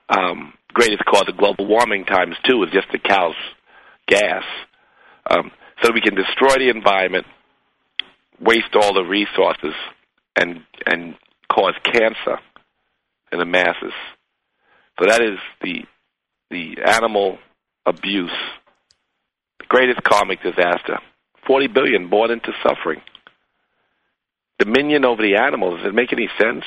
Um, 0.08 0.54
greatest 0.72 1.04
cause 1.04 1.25
of 1.28 1.37
global 1.37 1.66
warming 1.66 2.04
times 2.04 2.37
two 2.49 2.62
is 2.62 2.70
just 2.72 2.88
the 2.92 2.99
cow's 2.99 3.34
gas. 4.06 4.44
Um, 5.28 5.50
so 5.82 5.90
we 5.92 6.00
can 6.00 6.14
destroy 6.14 6.56
the 6.58 6.70
environment, 6.70 7.26
waste 8.40 8.75
all 8.75 8.94
the 8.94 9.04
resources, 9.04 9.75
and 10.37 10.64
and 10.87 11.14
cause 11.50 11.75
cancer 11.84 12.38
in 13.30 13.38
the 13.38 13.44
masses. 13.44 13.92
So 15.02 15.09
that 15.09 15.21
is 15.21 15.38
the 15.62 15.85
the 16.50 16.76
animal 16.85 17.38
abuse, 17.85 18.30
the 19.59 19.66
greatest 19.66 20.04
karmic 20.04 20.40
disaster. 20.42 20.99
Forty 21.44 21.66
billion 21.66 22.09
born 22.09 22.30
into 22.30 22.52
suffering. 22.62 23.00
Dominion 24.61 25.04
over 25.04 25.21
the 25.21 25.35
animals. 25.35 25.78
Does 25.78 25.88
it 25.88 25.94
make 25.94 26.12
any 26.12 26.28
sense? 26.38 26.64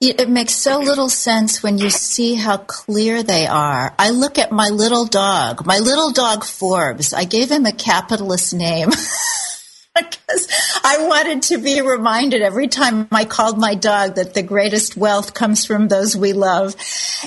It 0.00 0.28
makes 0.28 0.54
so 0.54 0.78
little 0.78 1.08
sense 1.08 1.60
when 1.60 1.78
you 1.78 1.90
see 1.90 2.34
how 2.34 2.58
clear 2.58 3.24
they 3.24 3.48
are. 3.48 3.92
I 3.98 4.10
look 4.10 4.38
at 4.38 4.52
my 4.52 4.68
little 4.68 5.06
dog, 5.06 5.66
my 5.66 5.78
little 5.78 6.12
dog 6.12 6.44
Forbes. 6.44 7.12
I 7.12 7.24
gave 7.24 7.50
him 7.50 7.66
a 7.66 7.72
capitalist 7.72 8.54
name. 8.54 8.90
because 9.96 10.48
I 10.82 11.06
wanted 11.06 11.42
to 11.42 11.58
be 11.58 11.80
reminded 11.80 12.42
every 12.42 12.68
time 12.68 13.08
I 13.12 13.24
called 13.24 13.58
my 13.58 13.74
dog 13.74 14.14
that 14.14 14.34
the 14.34 14.42
greatest 14.42 14.96
wealth 14.96 15.34
comes 15.34 15.66
from 15.66 15.88
those 15.88 16.16
we 16.16 16.32
love. 16.32 16.74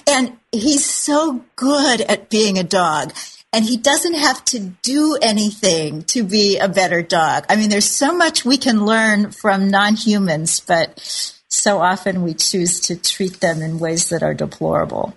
And 0.07 0.38
he's 0.51 0.86
so 0.86 1.43
good 1.55 2.01
at 2.01 2.29
being 2.29 2.57
a 2.57 2.63
dog. 2.63 3.13
And 3.53 3.63
he 3.63 3.77
doesn't 3.77 4.15
have 4.15 4.43
to 4.45 4.60
do 4.60 5.17
anything 5.22 6.03
to 6.05 6.24
be 6.24 6.57
a 6.57 6.67
better 6.67 7.01
dog. 7.01 7.45
I 7.48 7.55
mean, 7.55 7.69
there's 7.69 7.89
so 7.89 8.13
much 8.13 8.43
we 8.43 8.57
can 8.57 8.86
learn 8.86 9.31
from 9.31 9.69
non 9.69 9.95
humans, 9.95 10.60
but 10.60 11.00
so 11.48 11.79
often 11.79 12.24
we 12.24 12.34
choose 12.34 12.81
to 12.81 12.98
treat 12.98 13.39
them 13.39 13.62
in 13.62 13.79
ways 13.79 14.10
that 14.10 14.24
are 14.24 14.34
deplorable. 14.34 15.15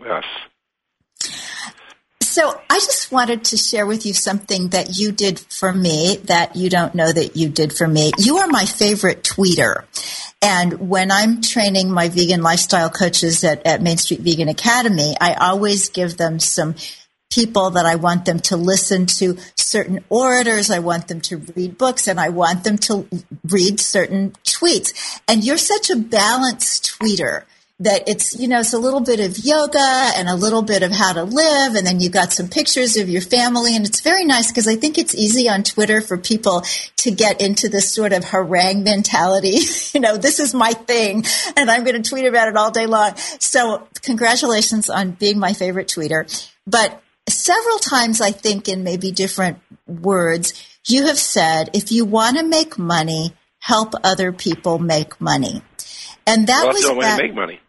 Yes. 0.00 0.24
So 2.38 2.60
I 2.70 2.74
just 2.74 3.10
wanted 3.10 3.46
to 3.46 3.56
share 3.56 3.84
with 3.84 4.06
you 4.06 4.14
something 4.14 4.68
that 4.68 4.96
you 4.96 5.10
did 5.10 5.40
for 5.40 5.72
me 5.72 6.18
that 6.26 6.54
you 6.54 6.70
don't 6.70 6.94
know 6.94 7.10
that 7.10 7.36
you 7.36 7.48
did 7.48 7.72
for 7.72 7.88
me. 7.88 8.12
You 8.16 8.36
are 8.36 8.46
my 8.46 8.64
favorite 8.64 9.24
tweeter. 9.24 9.82
And 10.40 10.88
when 10.88 11.10
I'm 11.10 11.40
training 11.40 11.90
my 11.90 12.08
vegan 12.08 12.42
lifestyle 12.42 12.90
coaches 12.90 13.42
at, 13.42 13.66
at 13.66 13.82
Main 13.82 13.96
Street 13.96 14.20
Vegan 14.20 14.46
Academy, 14.46 15.16
I 15.20 15.34
always 15.34 15.88
give 15.88 16.16
them 16.16 16.38
some 16.38 16.76
people 17.28 17.70
that 17.70 17.86
I 17.86 17.96
want 17.96 18.24
them 18.24 18.38
to 18.38 18.56
listen 18.56 19.06
to 19.06 19.36
certain 19.56 20.04
orators. 20.08 20.70
I 20.70 20.78
want 20.78 21.08
them 21.08 21.20
to 21.22 21.38
read 21.56 21.76
books 21.76 22.06
and 22.06 22.20
I 22.20 22.28
want 22.28 22.62
them 22.62 22.78
to 22.78 23.08
read 23.48 23.80
certain 23.80 24.30
tweets. 24.44 25.20
And 25.26 25.42
you're 25.42 25.58
such 25.58 25.90
a 25.90 25.96
balanced 25.96 27.00
tweeter 27.00 27.46
that 27.80 28.08
it's, 28.08 28.38
you 28.38 28.48
know, 28.48 28.58
it's 28.58 28.72
a 28.72 28.78
little 28.78 29.00
bit 29.00 29.20
of 29.20 29.38
yoga 29.38 29.78
and 29.78 30.28
a 30.28 30.34
little 30.34 30.62
bit 30.62 30.82
of 30.82 30.90
how 30.90 31.12
to 31.12 31.22
live. 31.22 31.76
And 31.76 31.86
then 31.86 32.00
you've 32.00 32.12
got 32.12 32.32
some 32.32 32.48
pictures 32.48 32.96
of 32.96 33.08
your 33.08 33.22
family. 33.22 33.76
And 33.76 33.86
it's 33.86 34.00
very 34.00 34.24
nice 34.24 34.48
because 34.48 34.66
I 34.66 34.74
think 34.74 34.98
it's 34.98 35.14
easy 35.14 35.48
on 35.48 35.62
Twitter 35.62 36.00
for 36.00 36.18
people 36.18 36.64
to 36.96 37.10
get 37.12 37.40
into 37.40 37.68
this 37.68 37.92
sort 37.92 38.12
of 38.12 38.24
harangue 38.24 38.82
mentality. 38.82 39.58
you 39.94 40.00
know, 40.00 40.16
this 40.16 40.40
is 40.40 40.54
my 40.54 40.72
thing 40.72 41.24
and 41.56 41.70
I'm 41.70 41.84
going 41.84 42.02
to 42.02 42.08
tweet 42.08 42.24
about 42.24 42.48
it 42.48 42.56
all 42.56 42.72
day 42.72 42.86
long. 42.86 43.14
So 43.16 43.86
congratulations 44.02 44.90
on 44.90 45.12
being 45.12 45.38
my 45.38 45.52
favorite 45.52 45.86
tweeter. 45.86 46.50
But 46.66 47.00
several 47.28 47.78
times, 47.78 48.20
I 48.20 48.32
think 48.32 48.68
in 48.68 48.82
maybe 48.82 49.12
different 49.12 49.58
words, 49.86 50.52
you 50.86 51.06
have 51.06 51.18
said, 51.18 51.70
if 51.74 51.92
you 51.92 52.04
want 52.04 52.38
to 52.38 52.42
make 52.42 52.76
money, 52.76 53.34
help 53.60 53.94
other 54.02 54.32
people 54.32 54.78
make 54.78 55.20
money. 55.20 55.62
And 56.26 56.46
that 56.48 56.64
well, 56.64 56.72
was 56.74 56.82
the 56.82 56.94
way 56.94 57.00
that, 57.02 57.16
to 57.16 57.22
make 57.22 57.34
money. 57.34 57.60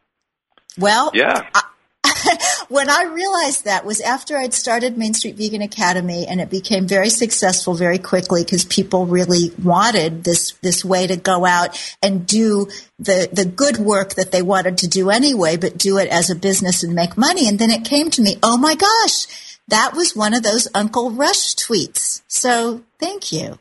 Well, 0.78 1.12
yeah. 1.14 1.50
I, 1.54 1.64
when 2.70 2.90
I 2.90 3.04
realized 3.04 3.66
that 3.66 3.86
was 3.86 4.02
after 4.02 4.38
I'd 4.38 4.54
started 4.54 4.98
Main 4.98 5.14
Street 5.14 5.36
Vegan 5.36 5.62
Academy 5.62 6.26
and 6.28 6.40
it 6.40 6.50
became 6.50 6.88
very 6.88 7.10
successful 7.10 7.74
very 7.74 7.98
quickly 7.98 8.44
because 8.44 8.64
people 8.66 9.06
really 9.06 9.52
wanted 9.62 10.24
this, 10.24 10.54
this 10.62 10.84
way 10.86 11.08
to 11.08 11.18
go 11.18 11.46
out 11.46 11.78
and 12.02 12.26
do 12.26 12.68
the, 12.98 13.30
the 13.32 13.46
good 13.46 13.78
work 13.78 14.16
that 14.16 14.32
they 14.32 14.42
wanted 14.42 14.80
to 14.80 14.88
do 14.88 15.10
anyway, 15.10 15.58
but 15.58 15.78
do 15.78 15.98
it 15.98 16.10
as 16.10 16.30
a 16.30 16.36
business 16.36 16.84
and 16.84 16.94
make 16.94 17.18
money. 17.18 17.48
And 17.48 17.60
then 17.60 17.72
it 17.72 17.86
came 17.86 18.10
to 18.12 18.22
me, 18.22 18.38
oh 18.44 18.58
my 18.58 18.76
gosh, 18.76 19.60
that 19.68 19.94
was 19.94 20.16
one 20.16 20.34
of 20.34 20.44
those 20.44 20.68
Uncle 20.74 21.12
Rush 21.12 21.56
tweets. 21.56 22.22
So 22.28 22.84
thank 23.00 23.32
you. 23.32 23.60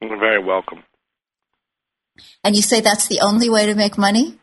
You're 0.00 0.18
very 0.18 0.42
welcome. 0.42 0.82
And 2.42 2.54
you 2.54 2.62
say 2.62 2.80
that's 2.80 3.08
the 3.08 3.20
only 3.20 3.48
way 3.48 3.66
to 3.66 3.74
make 3.74 3.96
money? 3.98 4.38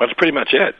That's 0.00 0.14
pretty 0.14 0.32
much 0.32 0.52
it. 0.52 0.74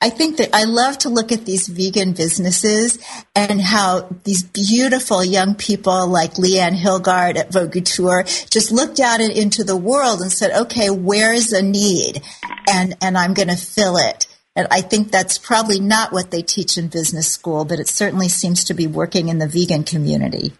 I 0.00 0.10
think 0.10 0.38
that 0.38 0.50
I 0.52 0.64
love 0.64 0.98
to 0.98 1.10
look 1.10 1.30
at 1.30 1.46
these 1.46 1.68
vegan 1.68 2.12
businesses 2.12 2.98
and 3.36 3.60
how 3.60 4.08
these 4.24 4.42
beautiful 4.42 5.24
young 5.24 5.54
people 5.54 6.08
like 6.08 6.34
Leanne 6.34 6.76
Hilgart 6.76 7.36
at 7.36 7.52
Vaute 7.52 7.72
Couture 7.72 8.24
just 8.50 8.72
looked 8.72 8.98
out 8.98 9.20
into 9.20 9.62
the 9.62 9.76
world 9.76 10.20
and 10.20 10.32
said, 10.32 10.50
okay, 10.62 10.90
where 10.90 11.32
is 11.32 11.52
a 11.52 11.62
need? 11.62 12.20
And, 12.68 12.96
and 13.00 13.16
I'm 13.16 13.32
going 13.32 13.46
to 13.46 13.56
fill 13.56 13.96
it. 13.96 14.26
And 14.56 14.66
I 14.72 14.80
think 14.80 15.12
that's 15.12 15.38
probably 15.38 15.78
not 15.78 16.12
what 16.12 16.32
they 16.32 16.42
teach 16.42 16.76
in 16.76 16.88
business 16.88 17.30
school, 17.30 17.64
but 17.64 17.78
it 17.78 17.88
certainly 17.88 18.28
seems 18.28 18.64
to 18.64 18.74
be 18.74 18.88
working 18.88 19.28
in 19.28 19.38
the 19.38 19.46
vegan 19.46 19.84
community. 19.84 20.52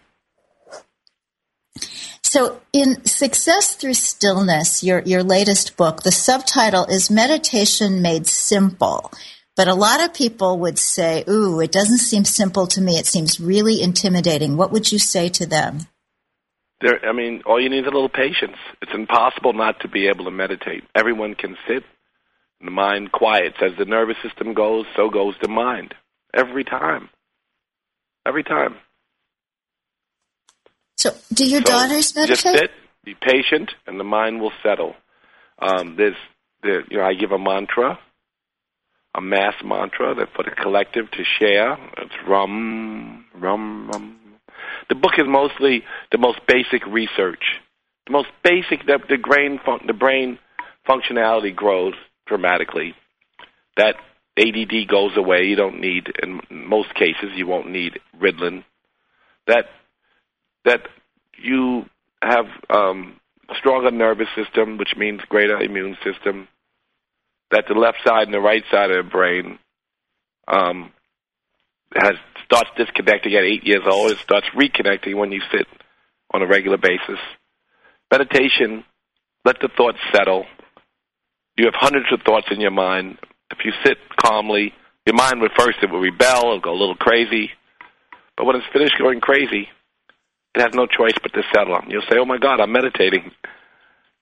So, 2.33 2.59
in 2.73 3.05
Success 3.05 3.75
Through 3.75 3.93
Stillness, 3.93 4.83
your, 4.83 5.03
your 5.03 5.21
latest 5.21 5.77
book, 5.77 6.01
the 6.01 6.11
subtitle 6.11 6.85
is 6.85 7.11
Meditation 7.11 8.01
Made 8.01 8.25
Simple. 8.25 9.11
But 9.55 9.67
a 9.67 9.75
lot 9.75 10.03
of 10.03 10.15
people 10.15 10.57
would 10.57 10.79
say, 10.79 11.23
Ooh, 11.29 11.59
it 11.59 11.71
doesn't 11.71 11.99
seem 11.99 12.25
simple 12.25 12.65
to 12.65 12.81
me. 12.81 12.97
It 12.97 13.05
seems 13.05 13.39
really 13.39 13.83
intimidating. 13.83 14.57
What 14.57 14.71
would 14.71 14.91
you 14.91 14.97
say 14.97 15.29
to 15.29 15.45
them? 15.45 15.81
There, 16.81 17.05
I 17.07 17.13
mean, 17.13 17.43
all 17.45 17.61
you 17.61 17.69
need 17.69 17.81
is 17.81 17.85
a 17.85 17.93
little 17.93 18.09
patience. 18.09 18.57
It's 18.81 18.95
impossible 18.95 19.53
not 19.53 19.81
to 19.81 19.87
be 19.87 20.07
able 20.07 20.25
to 20.25 20.31
meditate. 20.31 20.85
Everyone 20.95 21.35
can 21.35 21.55
sit, 21.67 21.83
the 22.65 22.71
mind 22.71 23.11
quiets. 23.11 23.57
As 23.61 23.77
the 23.77 23.85
nervous 23.85 24.17
system 24.23 24.55
goes, 24.55 24.87
so 24.95 25.11
goes 25.11 25.35
the 25.39 25.49
mind. 25.49 25.93
Every 26.33 26.63
time. 26.63 27.09
Every 28.25 28.43
time. 28.43 28.77
So, 30.95 31.11
do 31.33 31.45
your 31.45 31.61
so 31.61 31.65
daughters 31.65 32.15
meditate? 32.15 32.37
Just 32.37 32.57
sit, 32.57 32.71
be 33.03 33.15
patient, 33.15 33.71
and 33.87 33.99
the 33.99 34.03
mind 34.03 34.41
will 34.41 34.53
settle. 34.63 34.95
Um, 35.59 35.95
there's, 35.97 36.15
there, 36.61 36.83
you 36.89 36.97
know, 36.97 37.03
I 37.03 37.13
give 37.13 37.31
a 37.31 37.39
mantra, 37.39 37.99
a 39.15 39.21
mass 39.21 39.55
mantra 39.63 40.15
that 40.15 40.29
for 40.35 40.43
the 40.43 40.51
collective 40.51 41.09
to 41.11 41.23
share. 41.39 41.73
It's 41.97 42.15
rum, 42.27 43.25
rum, 43.35 43.89
rum. 43.91 44.19
The 44.89 44.95
book 44.95 45.13
is 45.17 45.25
mostly 45.27 45.83
the 46.11 46.17
most 46.17 46.39
basic 46.47 46.85
research. 46.87 47.43
The 48.07 48.11
most 48.11 48.29
basic, 48.43 48.85
the, 48.85 48.99
the 49.07 49.17
brain, 49.17 49.59
fun, 49.65 49.81
the 49.87 49.93
brain 49.93 50.39
functionality 50.87 51.55
grows 51.55 51.93
dramatically. 52.27 52.93
That 53.77 53.95
ADD 54.37 54.87
goes 54.89 55.11
away. 55.15 55.43
You 55.43 55.55
don't 55.55 55.79
need, 55.79 56.11
in 56.21 56.41
most 56.49 56.93
cases, 56.95 57.31
you 57.35 57.47
won't 57.47 57.69
need 57.69 57.99
Ritalin. 58.19 58.63
That 59.47 59.65
that 60.65 60.81
you 61.37 61.85
have 62.21 62.45
um, 62.69 63.19
stronger 63.57 63.91
nervous 63.91 64.27
system, 64.35 64.77
which 64.77 64.95
means 64.97 65.21
greater 65.29 65.59
immune 65.59 65.97
system. 66.03 66.47
That 67.51 67.65
the 67.67 67.75
left 67.75 67.97
side 68.05 68.23
and 68.23 68.33
the 68.33 68.39
right 68.39 68.63
side 68.71 68.89
of 68.89 69.05
the 69.05 69.11
brain 69.11 69.59
um, 70.47 70.91
has 71.95 72.15
starts 72.45 72.69
disconnecting 72.77 73.33
at 73.35 73.43
eight 73.43 73.65
years 73.65 73.83
old. 73.89 74.11
It 74.11 74.17
starts 74.19 74.47
reconnecting 74.55 75.15
when 75.15 75.31
you 75.31 75.41
sit 75.51 75.67
on 76.33 76.41
a 76.41 76.47
regular 76.47 76.77
basis. 76.77 77.19
Meditation, 78.11 78.83
let 79.45 79.57
the 79.59 79.69
thoughts 79.75 79.99
settle. 80.11 80.45
You 81.57 81.65
have 81.65 81.75
hundreds 81.75 82.11
of 82.11 82.21
thoughts 82.21 82.47
in 82.51 82.59
your 82.59 82.71
mind. 82.71 83.19
If 83.51 83.59
you 83.65 83.71
sit 83.83 83.97
calmly, 84.17 84.73
your 85.05 85.15
mind 85.15 85.41
would 85.41 85.51
first 85.57 85.77
it 85.81 85.91
will 85.91 85.99
rebel, 85.99 86.39
it'll 86.39 86.59
go 86.59 86.71
a 86.71 86.79
little 86.79 86.95
crazy. 86.95 87.51
But 88.37 88.45
when 88.45 88.55
it's 88.55 88.65
finished 88.73 88.95
going 88.97 89.21
crazy, 89.21 89.67
it 90.55 90.61
has 90.61 90.73
no 90.73 90.85
choice 90.85 91.13
but 91.21 91.33
to 91.33 91.41
settle. 91.53 91.79
You'll 91.87 92.03
say, 92.03 92.17
"Oh 92.19 92.25
my 92.25 92.37
God, 92.37 92.59
I'm 92.59 92.71
meditating." 92.71 93.31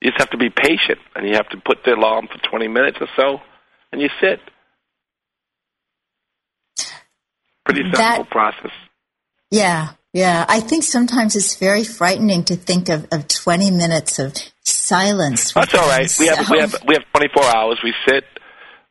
You 0.01 0.09
just 0.09 0.19
have 0.19 0.31
to 0.31 0.37
be 0.37 0.49
patient, 0.49 0.99
and 1.15 1.27
you 1.27 1.35
have 1.35 1.49
to 1.49 1.57
put 1.57 1.83
the 1.83 1.93
alarm 1.93 2.27
for 2.27 2.39
20 2.49 2.67
minutes 2.67 2.97
or 2.99 3.07
so, 3.15 3.41
and 3.91 4.01
you 4.01 4.09
sit. 4.19 4.39
Pretty 7.65 7.81
simple 7.83 7.99
that, 7.99 8.29
process. 8.31 8.71
Yeah, 9.51 9.89
yeah. 10.13 10.45
I 10.49 10.59
think 10.59 10.83
sometimes 10.83 11.35
it's 11.35 11.55
very 11.55 11.83
frightening 11.83 12.43
to 12.45 12.55
think 12.55 12.89
of, 12.89 13.07
of 13.11 13.27
20 13.27 13.69
minutes 13.69 14.17
of 14.17 14.33
silence. 14.63 15.53
That's 15.53 15.75
all 15.75 15.87
right. 15.87 16.11
We 16.17 16.27
have 16.27 16.49
we 16.49 16.59
have 16.59 16.75
we 16.87 16.95
have 16.95 17.03
24 17.13 17.43
hours. 17.55 17.79
We 17.83 17.93
sit. 18.07 18.23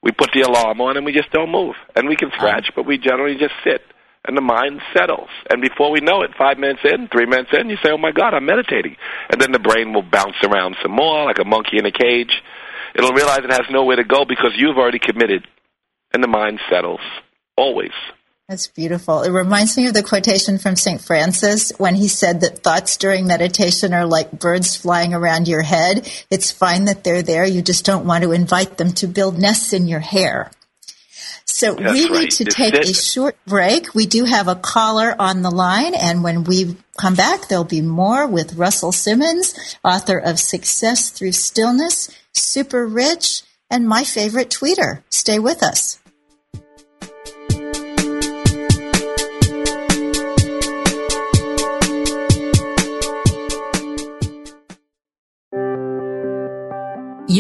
We 0.03 0.13
put 0.13 0.31
the 0.33 0.43
alarm 0.43 0.81
on, 0.81 0.97
and 0.97 1.05
we 1.05 1.13
just 1.13 1.31
don't 1.33 1.51
move. 1.51 1.75
And 1.97 2.09
we 2.09 2.17
can 2.17 2.31
scratch, 2.31 2.69
um, 2.69 2.73
but 2.77 2.87
we 2.87 2.99
generally 2.99 3.37
just 3.37 3.55
sit 3.65 3.83
and 4.27 4.37
the 4.37 4.43
mind 4.43 4.81
settles. 4.95 5.31
And 5.51 5.63
before 5.63 5.91
we 5.91 6.01
know 6.01 6.23
it, 6.23 6.31
five 6.37 6.59
minutes 6.59 6.81
in, 6.85 7.09
three 7.09 7.27
minutes 7.27 7.51
in, 7.53 7.71
you 7.71 7.77
say, 7.83 7.91
oh 7.91 7.99
my 7.99 8.13
God, 8.13 8.35
I'm 8.35 8.45
meditating. 8.45 8.97
And 9.31 9.41
then 9.41 9.53
the 9.53 9.59
brain 9.59 9.93
will 9.93 10.03
bounce 10.03 10.37
around 10.45 10.77
some 10.83 10.93
more 10.93 11.25
like 11.25 11.39
a 11.39 11.45
monkey 11.45 11.79
in 11.79 11.87
a 11.87 11.93
cage. 11.93 12.43
It'll 12.95 13.13
realize 13.13 13.41
it 13.43 13.53
has 13.53 13.71
nowhere 13.71 13.97
to 13.97 14.05
go 14.05 14.25
because 14.25 14.53
you've 14.57 14.77
already 14.77 14.99
committed. 14.99 15.47
And 16.13 16.23
the 16.23 16.29
mind 16.29 16.61
settles. 16.69 17.01
Always. 17.57 17.93
That's 18.49 18.67
beautiful. 18.67 19.23
It 19.23 19.31
reminds 19.31 19.77
me 19.77 19.87
of 19.87 19.95
the 19.95 20.03
quotation 20.03 20.59
from 20.59 20.75
St. 20.75 21.01
Francis 21.01 21.73
when 21.79 21.95
he 21.95 22.09
said 22.09 22.41
that 22.41 22.65
thoughts 22.65 22.97
during 22.97 23.29
meditation 23.29 23.95
are 23.95 24.07
like 24.07 24.33
birds 24.33 24.75
flying 24.75 25.15
around 25.15 25.47
your 25.47 25.63
head. 25.63 26.11
It's 26.31 26.51
fine 26.51 26.87
that 26.87 27.05
they're 27.05 27.23
there. 27.23 27.47
You 27.47 27.63
just 27.63 27.85
don't 27.85 28.07
want 28.07 28.25
to 28.25 28.33
invite 28.33 28.77
them 28.77 28.93
to 28.95 29.07
build 29.07 29.39
nests 29.39 29.73
in 29.73 29.87
your 29.87 30.01
hair. 30.01 30.51
So 31.51 31.75
That's 31.75 31.93
we 31.93 32.09
right. 32.09 32.21
need 32.21 32.31
to 32.33 32.45
take 32.45 32.75
a 32.75 32.95
short 32.95 33.37
break. 33.47 33.95
We 33.95 34.07
do 34.07 34.25
have 34.25 34.49
a 34.49 34.55
caller 34.55 35.15
on 35.19 35.43
the 35.43 35.51
line, 35.51 35.95
and 35.95 36.23
when 36.23 36.45
we 36.45 36.77
come 36.97 37.15
back, 37.15 37.49
there'll 37.49 37.65
be 37.65 37.83
more 37.83 38.27
with 38.27 38.55
Russell 38.55 38.93
Simmons, 38.93 39.55
author 39.85 40.19
of 40.19 40.39
Success 40.39 41.11
Through 41.11 41.33
Stillness, 41.33 42.11
Super 42.33 42.87
Rich, 42.87 43.43
and 43.69 43.89
my 43.89 44.05
favorite 44.05 44.51
tweeter. 44.51 45.03
Stay 45.11 45.39
with 45.39 45.63
us. 45.63 45.99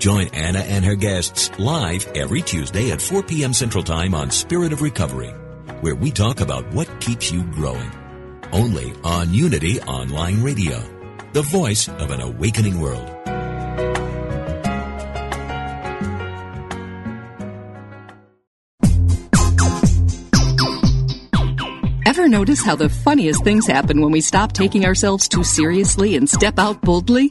Join 0.00 0.28
Anna 0.28 0.60
and 0.60 0.82
her 0.82 0.94
guests 0.94 1.50
live 1.58 2.06
every 2.14 2.40
Tuesday 2.40 2.90
at 2.90 3.02
4 3.02 3.22
p.m. 3.22 3.52
Central 3.52 3.84
Time 3.84 4.14
on 4.14 4.30
Spirit 4.30 4.72
of 4.72 4.80
Recovery, 4.80 5.28
where 5.82 5.94
we 5.94 6.10
talk 6.10 6.40
about 6.40 6.66
what 6.72 6.88
keeps 7.02 7.30
you 7.30 7.42
growing. 7.42 7.92
Only 8.50 8.94
on 9.04 9.34
Unity 9.34 9.78
Online 9.82 10.42
Radio, 10.42 10.82
the 11.34 11.42
voice 11.42 11.86
of 11.88 12.12
an 12.12 12.22
awakening 12.22 12.80
world. 12.80 13.06
Ever 22.06 22.26
notice 22.26 22.64
how 22.64 22.74
the 22.74 22.88
funniest 22.88 23.44
things 23.44 23.66
happen 23.66 24.00
when 24.00 24.12
we 24.12 24.22
stop 24.22 24.52
taking 24.52 24.86
ourselves 24.86 25.28
too 25.28 25.44
seriously 25.44 26.16
and 26.16 26.26
step 26.26 26.58
out 26.58 26.80
boldly? 26.80 27.30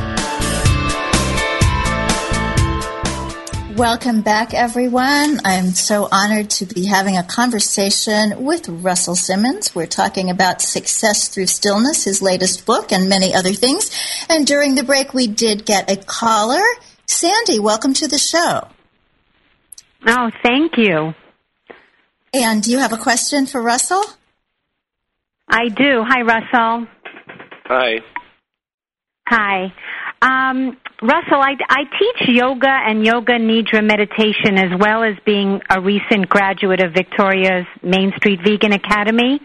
Welcome 3.77 4.21
back, 4.21 4.53
everyone. 4.53 5.39
I'm 5.45 5.67
so 5.67 6.09
honored 6.11 6.49
to 6.51 6.65
be 6.65 6.85
having 6.85 7.15
a 7.15 7.23
conversation 7.23 8.43
with 8.43 8.67
Russell 8.67 9.15
Simmons. 9.15 9.73
We're 9.73 9.87
talking 9.87 10.29
about 10.29 10.61
Success 10.61 11.29
Through 11.29 11.47
Stillness, 11.47 12.03
his 12.03 12.21
latest 12.21 12.65
book, 12.65 12.91
and 12.91 13.07
many 13.07 13.33
other 13.33 13.53
things. 13.53 13.89
And 14.29 14.45
during 14.45 14.75
the 14.75 14.83
break, 14.83 15.13
we 15.13 15.27
did 15.27 15.65
get 15.65 15.89
a 15.89 15.95
caller. 15.95 16.61
Sandy, 17.05 17.59
welcome 17.59 17.93
to 17.93 18.09
the 18.09 18.17
show. 18.17 18.67
Oh, 20.05 20.31
thank 20.43 20.77
you. 20.77 21.13
And 22.33 22.61
do 22.61 22.71
you 22.71 22.79
have 22.79 22.91
a 22.91 22.97
question 22.97 23.45
for 23.45 23.61
Russell? 23.61 24.03
I 25.47 25.69
do. 25.69 26.03
Hi, 26.05 26.21
Russell. 26.23 26.87
Hi. 27.65 27.99
Hi. 29.27 29.73
Um, 30.21 30.77
Russell, 31.01 31.41
I, 31.41 31.55
I 31.67 31.83
teach 31.97 32.29
yoga 32.29 32.69
and 32.69 33.03
yoga 33.03 33.33
nidra 33.33 33.83
meditation 33.83 34.59
as 34.59 34.69
well 34.79 35.03
as 35.03 35.15
being 35.25 35.59
a 35.67 35.81
recent 35.81 36.29
graduate 36.29 36.79
of 36.79 36.93
Victoria's 36.93 37.65
Main 37.81 38.13
Street 38.17 38.39
Vegan 38.45 38.71
Academy. 38.71 39.41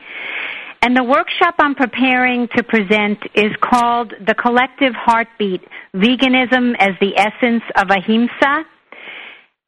And 0.82 0.94
the 0.94 1.02
workshop 1.02 1.54
I'm 1.58 1.74
preparing 1.74 2.48
to 2.56 2.62
present 2.62 3.18
is 3.34 3.52
called 3.62 4.12
The 4.26 4.34
Collective 4.34 4.92
Heartbeat 4.94 5.62
Veganism 5.94 6.74
as 6.78 6.90
the 7.00 7.16
Essence 7.16 7.62
of 7.74 7.88
Ahimsa. 7.88 8.66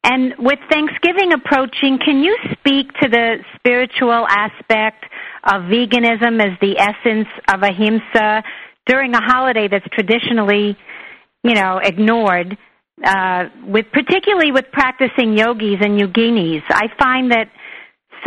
And 0.03 0.35
with 0.37 0.59
Thanksgiving 0.69 1.33
approaching, 1.33 1.97
can 2.05 2.21
you 2.21 2.37
speak 2.53 2.93
to 3.01 3.09
the 3.09 3.37
spiritual 3.55 4.27
aspect 4.29 5.05
of 5.43 5.63
veganism 5.63 6.39
as 6.39 6.57
the 6.61 6.77
essence 6.77 7.27
of 7.51 7.63
ahimsa 7.63 8.43
during 8.85 9.13
a 9.15 9.21
holiday 9.21 9.67
that's 9.67 9.87
traditionally 9.91 10.77
you 11.43 11.53
know, 11.53 11.79
ignored, 11.83 12.57
uh, 13.03 13.45
with 13.65 13.85
particularly 13.93 14.51
with 14.51 14.65
practicing 14.71 15.37
yogis 15.37 15.77
and 15.81 15.99
yoginis. 15.99 16.63
I 16.69 16.87
find 16.97 17.31
that 17.31 17.49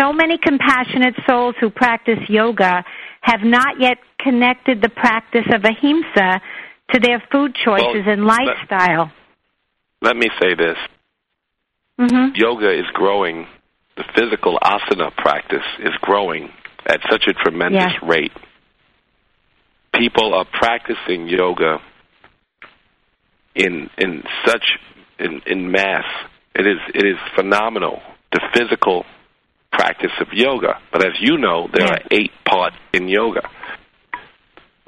so 0.01 0.12
many 0.12 0.38
compassionate 0.38 1.14
souls 1.29 1.55
who 1.61 1.70
practice 1.70 2.18
yoga 2.29 2.85
have 3.20 3.40
not 3.42 3.81
yet 3.81 3.98
connected 4.18 4.81
the 4.81 4.88
practice 4.88 5.46
of 5.53 5.64
ahimsa 5.64 6.40
to 6.92 7.01
their 7.01 7.22
food 7.31 7.55
choices 7.55 8.05
well, 8.07 8.14
and 8.14 8.25
lifestyle. 8.25 9.12
Let, 10.01 10.14
let 10.14 10.16
me 10.16 10.29
say 10.40 10.55
this. 10.55 10.77
Mm-hmm. 12.01 12.35
Yoga 12.35 12.72
is 12.72 12.87
growing. 12.92 13.46
The 13.96 14.05
physical 14.14 14.59
asana 14.62 15.14
practice 15.14 15.66
is 15.81 15.92
growing 16.01 16.48
at 16.87 17.01
such 17.11 17.25
a 17.29 17.33
tremendous 17.35 17.92
yes. 18.01 18.09
rate. 18.09 18.33
People 19.94 20.35
are 20.35 20.46
practicing 20.46 21.29
yoga 21.29 21.79
in 23.55 23.91
in 23.99 24.23
such 24.47 24.65
in, 25.19 25.43
in 25.47 25.71
mass. 25.71 26.05
It 26.55 26.67
is 26.67 26.79
it 26.95 27.07
is 27.07 27.19
phenomenal 27.35 28.01
the 28.33 28.41
physical 28.55 29.05
practice 29.73 30.12
of 30.21 30.29
yoga. 30.33 30.79
But 30.93 31.05
as 31.05 31.15
you 31.21 31.38
know, 31.38 31.69
there 31.73 31.87
yeah. 31.87 31.93
are 31.93 32.01
eight 32.11 32.33
parts 32.45 32.77
in 32.93 33.09
yoga. 33.09 33.49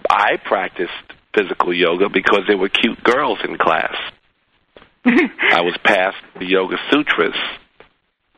I 0.09 0.37
practiced 0.44 0.92
physical 1.35 1.74
yoga 1.74 2.09
because 2.12 2.42
there 2.46 2.59
were 2.59 2.68
cute 2.68 3.03
girls 3.03 3.38
in 3.46 3.57
class. 3.59 3.94
I 5.07 5.61
was 5.61 5.77
passed 5.85 6.16
the 6.38 6.46
Yoga 6.46 6.77
Sutras. 6.90 7.37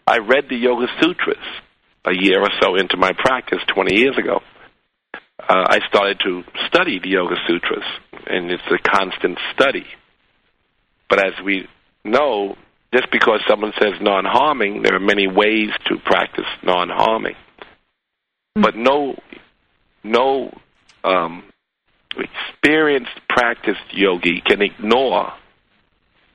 I 0.06 0.18
read 0.18 0.44
the 0.48 0.56
Yoga 0.56 0.86
Sutras 1.00 1.44
a 2.04 2.12
year 2.12 2.40
or 2.40 2.50
so 2.60 2.76
into 2.76 2.96
my 2.96 3.12
practice 3.12 3.58
20 3.74 3.98
years 3.98 4.16
ago. 4.16 4.40
Uh, 5.38 5.64
I 5.68 5.78
started 5.88 6.20
to 6.24 6.42
study 6.68 6.98
the 6.98 7.10
Yoga 7.10 7.36
Sutras, 7.46 7.84
and 8.26 8.50
it's 8.50 8.62
a 8.70 8.78
constant 8.78 9.38
study. 9.54 9.84
But 11.08 11.24
as 11.24 11.32
we 11.44 11.68
know, 12.04 12.56
just 12.92 13.10
because 13.10 13.40
someone 13.48 13.72
says 13.80 13.94
non-harming, 14.00 14.82
there 14.82 14.94
are 14.94 15.00
many 15.00 15.26
ways 15.26 15.70
to 15.86 15.98
practice 16.04 16.46
non-harming. 16.62 17.34
Mm-hmm. 17.34 18.62
But 18.62 18.76
no, 18.76 19.16
no 20.02 20.52
um, 21.04 21.44
experienced, 22.16 23.12
practiced 23.28 23.92
yogi 23.92 24.42
can 24.44 24.62
ignore 24.62 25.32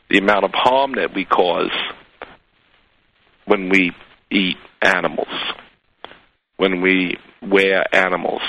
the 0.10 0.18
amount 0.18 0.46
of 0.46 0.52
harm 0.54 0.94
that 0.96 1.16
we 1.16 1.26
cause 1.26 1.72
when 3.46 3.70
we 3.70 3.92
eat 4.30 4.58
animals, 4.82 5.28
when 6.58 6.82
we 6.82 7.18
wear 7.42 7.84
animals. 7.94 8.42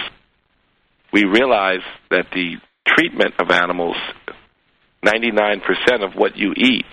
We 1.13 1.25
realize 1.25 1.83
that 2.11 2.27
the 2.33 2.57
treatment 2.87 3.35
of 3.39 3.51
animals, 3.51 3.97
99% 5.05 6.05
of 6.05 6.15
what 6.15 6.37
you 6.37 6.53
eat, 6.57 6.85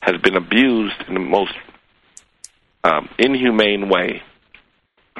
has 0.00 0.20
been 0.22 0.36
abused 0.36 1.02
in 1.08 1.14
the 1.14 1.20
most 1.20 1.52
um, 2.84 3.08
inhumane 3.18 3.88
way. 3.88 4.22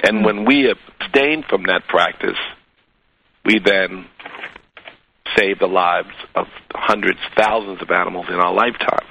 And 0.02 0.24
when 0.24 0.44
we 0.44 0.70
abstain 0.70 1.44
from 1.48 1.64
that 1.64 1.82
practice, 1.88 2.38
we 3.44 3.58
then 3.58 4.06
save 5.36 5.58
the 5.58 5.66
lives 5.66 6.14
of 6.34 6.46
hundreds, 6.72 7.18
thousands 7.36 7.82
of 7.82 7.90
animals 7.90 8.26
in 8.28 8.34
our 8.34 8.54
lifetime. 8.54 9.06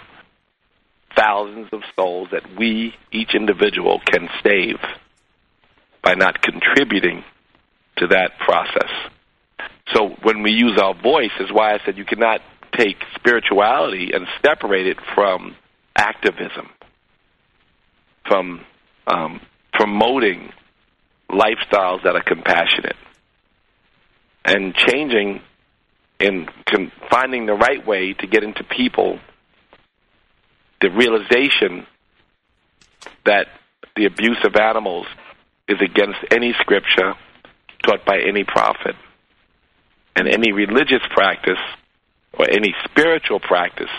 Thousands 1.15 1.67
of 1.71 1.81
souls 1.95 2.29
that 2.31 2.43
we, 2.57 2.93
each 3.11 3.35
individual, 3.35 4.01
can 4.05 4.27
save 4.43 4.77
by 6.03 6.13
not 6.13 6.41
contributing 6.41 7.23
to 7.97 8.07
that 8.07 8.31
process. 8.39 8.91
So 9.93 10.15
when 10.23 10.43
we 10.43 10.51
use 10.51 10.77
our 10.81 10.93
voice, 10.93 11.31
is 11.39 11.51
why 11.51 11.73
I 11.73 11.79
said 11.85 11.97
you 11.97 12.05
cannot 12.05 12.41
take 12.77 12.97
spirituality 13.15 14.11
and 14.13 14.27
separate 14.45 14.87
it 14.87 14.97
from 15.13 15.55
activism, 15.95 16.69
from 18.27 18.61
um, 19.07 19.41
promoting 19.73 20.51
lifestyles 21.29 22.03
that 22.03 22.15
are 22.15 22.23
compassionate, 22.23 22.95
and 24.43 24.73
changing 24.75 25.41
in 26.19 26.47
finding 27.09 27.45
the 27.45 27.53
right 27.53 27.85
way 27.85 28.13
to 28.13 28.27
get 28.27 28.43
into 28.43 28.63
people 28.63 29.19
the 30.81 30.89
realization 30.89 31.85
that 33.25 33.47
the 33.95 34.05
abuse 34.05 34.37
of 34.43 34.55
animals 34.55 35.07
is 35.67 35.77
against 35.81 36.19
any 36.31 36.53
scripture 36.59 37.13
taught 37.83 38.05
by 38.05 38.19
any 38.19 38.43
prophet 38.43 38.95
and 40.15 40.27
any 40.27 40.51
religious 40.51 41.01
practice 41.11 41.59
or 42.37 42.49
any 42.49 42.73
spiritual 42.85 43.39
practice, 43.39 43.89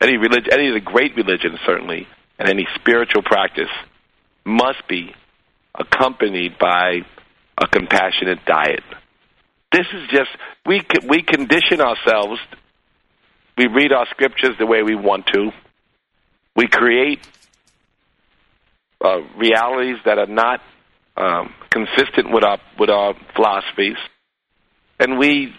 any 0.00 0.16
religion, 0.16 0.52
any 0.52 0.68
of 0.68 0.74
the 0.74 0.80
great 0.80 1.16
religions 1.16 1.58
certainly, 1.66 2.06
and 2.38 2.48
any 2.48 2.66
spiritual 2.74 3.22
practice 3.22 3.70
must 4.44 4.86
be 4.88 5.14
accompanied 5.74 6.58
by 6.58 7.00
a 7.58 7.66
compassionate 7.66 8.44
diet. 8.44 8.82
This 9.70 9.86
is 9.94 10.08
just 10.10 10.30
we 10.66 10.82
we 11.08 11.22
condition 11.22 11.80
ourselves. 11.80 12.40
We 13.56 13.66
read 13.68 13.92
our 13.92 14.06
scriptures 14.10 14.56
the 14.58 14.66
way 14.66 14.82
we 14.82 14.96
want 14.96 15.26
to. 15.34 15.50
We 16.56 16.66
create 16.68 17.20
uh, 19.02 19.20
realities 19.36 19.96
that 20.04 20.18
are 20.18 20.26
not 20.26 20.60
um, 21.16 21.54
consistent 21.70 22.32
with 22.32 22.44
our 22.44 22.58
with 22.78 22.90
our 22.90 23.14
philosophies, 23.34 23.96
and 24.98 25.18
we 25.18 25.54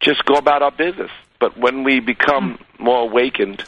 just 0.00 0.24
go 0.24 0.34
about 0.34 0.62
our 0.62 0.72
business. 0.72 1.10
But 1.40 1.58
when 1.58 1.84
we 1.84 2.00
become 2.00 2.58
hmm. 2.78 2.84
more 2.84 3.08
awakened, 3.08 3.64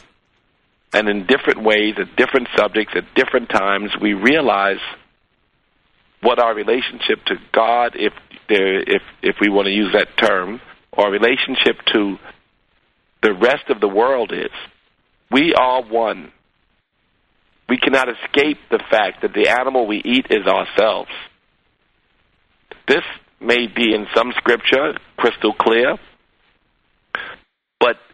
and 0.91 1.07
in 1.07 1.27
different 1.27 1.63
ways, 1.63 1.95
at 1.99 2.15
different 2.15 2.47
subjects, 2.57 2.93
at 2.95 3.13
different 3.15 3.49
times, 3.49 3.91
we 4.01 4.13
realize 4.13 4.79
what 6.21 6.39
our 6.39 6.53
relationship 6.53 7.23
to 7.27 7.35
God, 7.53 7.95
if 7.95 8.13
there, 8.47 8.79
if 8.79 9.03
if 9.21 9.35
we 9.39 9.49
want 9.49 9.67
to 9.67 9.71
use 9.71 9.93
that 9.93 10.17
term, 10.17 10.59
or 10.91 11.11
relationship 11.11 11.77
to 11.93 12.17
the 13.21 13.33
rest 13.33 13.69
of 13.69 13.79
the 13.79 13.87
world 13.87 14.31
is. 14.33 14.51
We 15.31 15.53
are 15.53 15.83
one. 15.83 16.31
We 17.67 17.77
cannot 17.77 18.07
escape 18.09 18.57
the 18.71 18.83
fact 18.89 19.21
that 19.21 19.33
the 19.33 19.49
animal 19.49 19.85
we 19.85 20.01
eat 20.03 20.27
is 20.29 20.47
ourselves. 20.47 21.11
This 22.87 23.03
may 23.39 23.67
be 23.67 23.93
in 23.93 24.07
some 24.15 24.33
scripture 24.37 24.97
crystal 25.17 25.53
clear, 25.53 25.97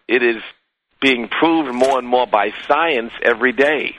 it 0.07 0.23
is 0.23 0.41
being 1.01 1.27
proved 1.27 1.73
more 1.73 1.99
and 1.99 2.07
more 2.07 2.27
by 2.27 2.51
science 2.67 3.11
every 3.21 3.51
day. 3.51 3.95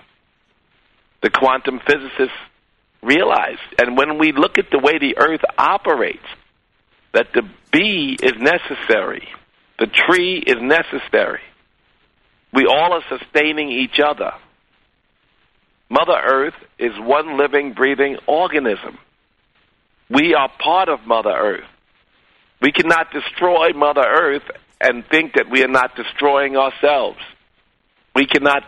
The 1.23 1.31
quantum 1.31 1.81
physicists 1.87 2.37
realize, 3.03 3.59
and 3.79 3.97
when 3.97 4.19
we 4.19 4.33
look 4.33 4.59
at 4.59 4.71
the 4.71 4.79
way 4.79 4.99
the 4.99 5.19
earth 5.19 5.43
operates, 5.59 6.27
that 7.13 7.29
the 7.33 7.49
bee 7.73 8.17
is 8.23 8.33
necessary, 8.39 9.29
the 9.79 9.87
tree 9.87 10.39
is 10.39 10.57
necessary. 10.61 11.41
We 12.53 12.67
all 12.67 12.93
are 12.93 13.03
sustaining 13.09 13.71
each 13.71 14.01
other. 14.01 14.33
Mother 15.89 16.15
Earth 16.15 16.55
is 16.79 16.93
one 16.99 17.39
living, 17.39 17.73
breathing 17.73 18.17
organism. 18.27 18.99
We 20.11 20.35
are 20.35 20.51
part 20.59 20.89
of 20.89 21.07
Mother 21.07 21.31
Earth. 21.31 21.69
We 22.61 22.73
cannot 22.73 23.13
destroy 23.13 23.73
Mother 23.73 24.05
Earth 24.05 24.51
and 24.81 25.05
think 25.11 25.35
that 25.35 25.51
we 25.51 25.63
are 25.63 25.69
not 25.69 25.97
destroying 25.97 26.57
ourselves. 26.57 27.19
We 28.15 28.27
cannot 28.27 28.63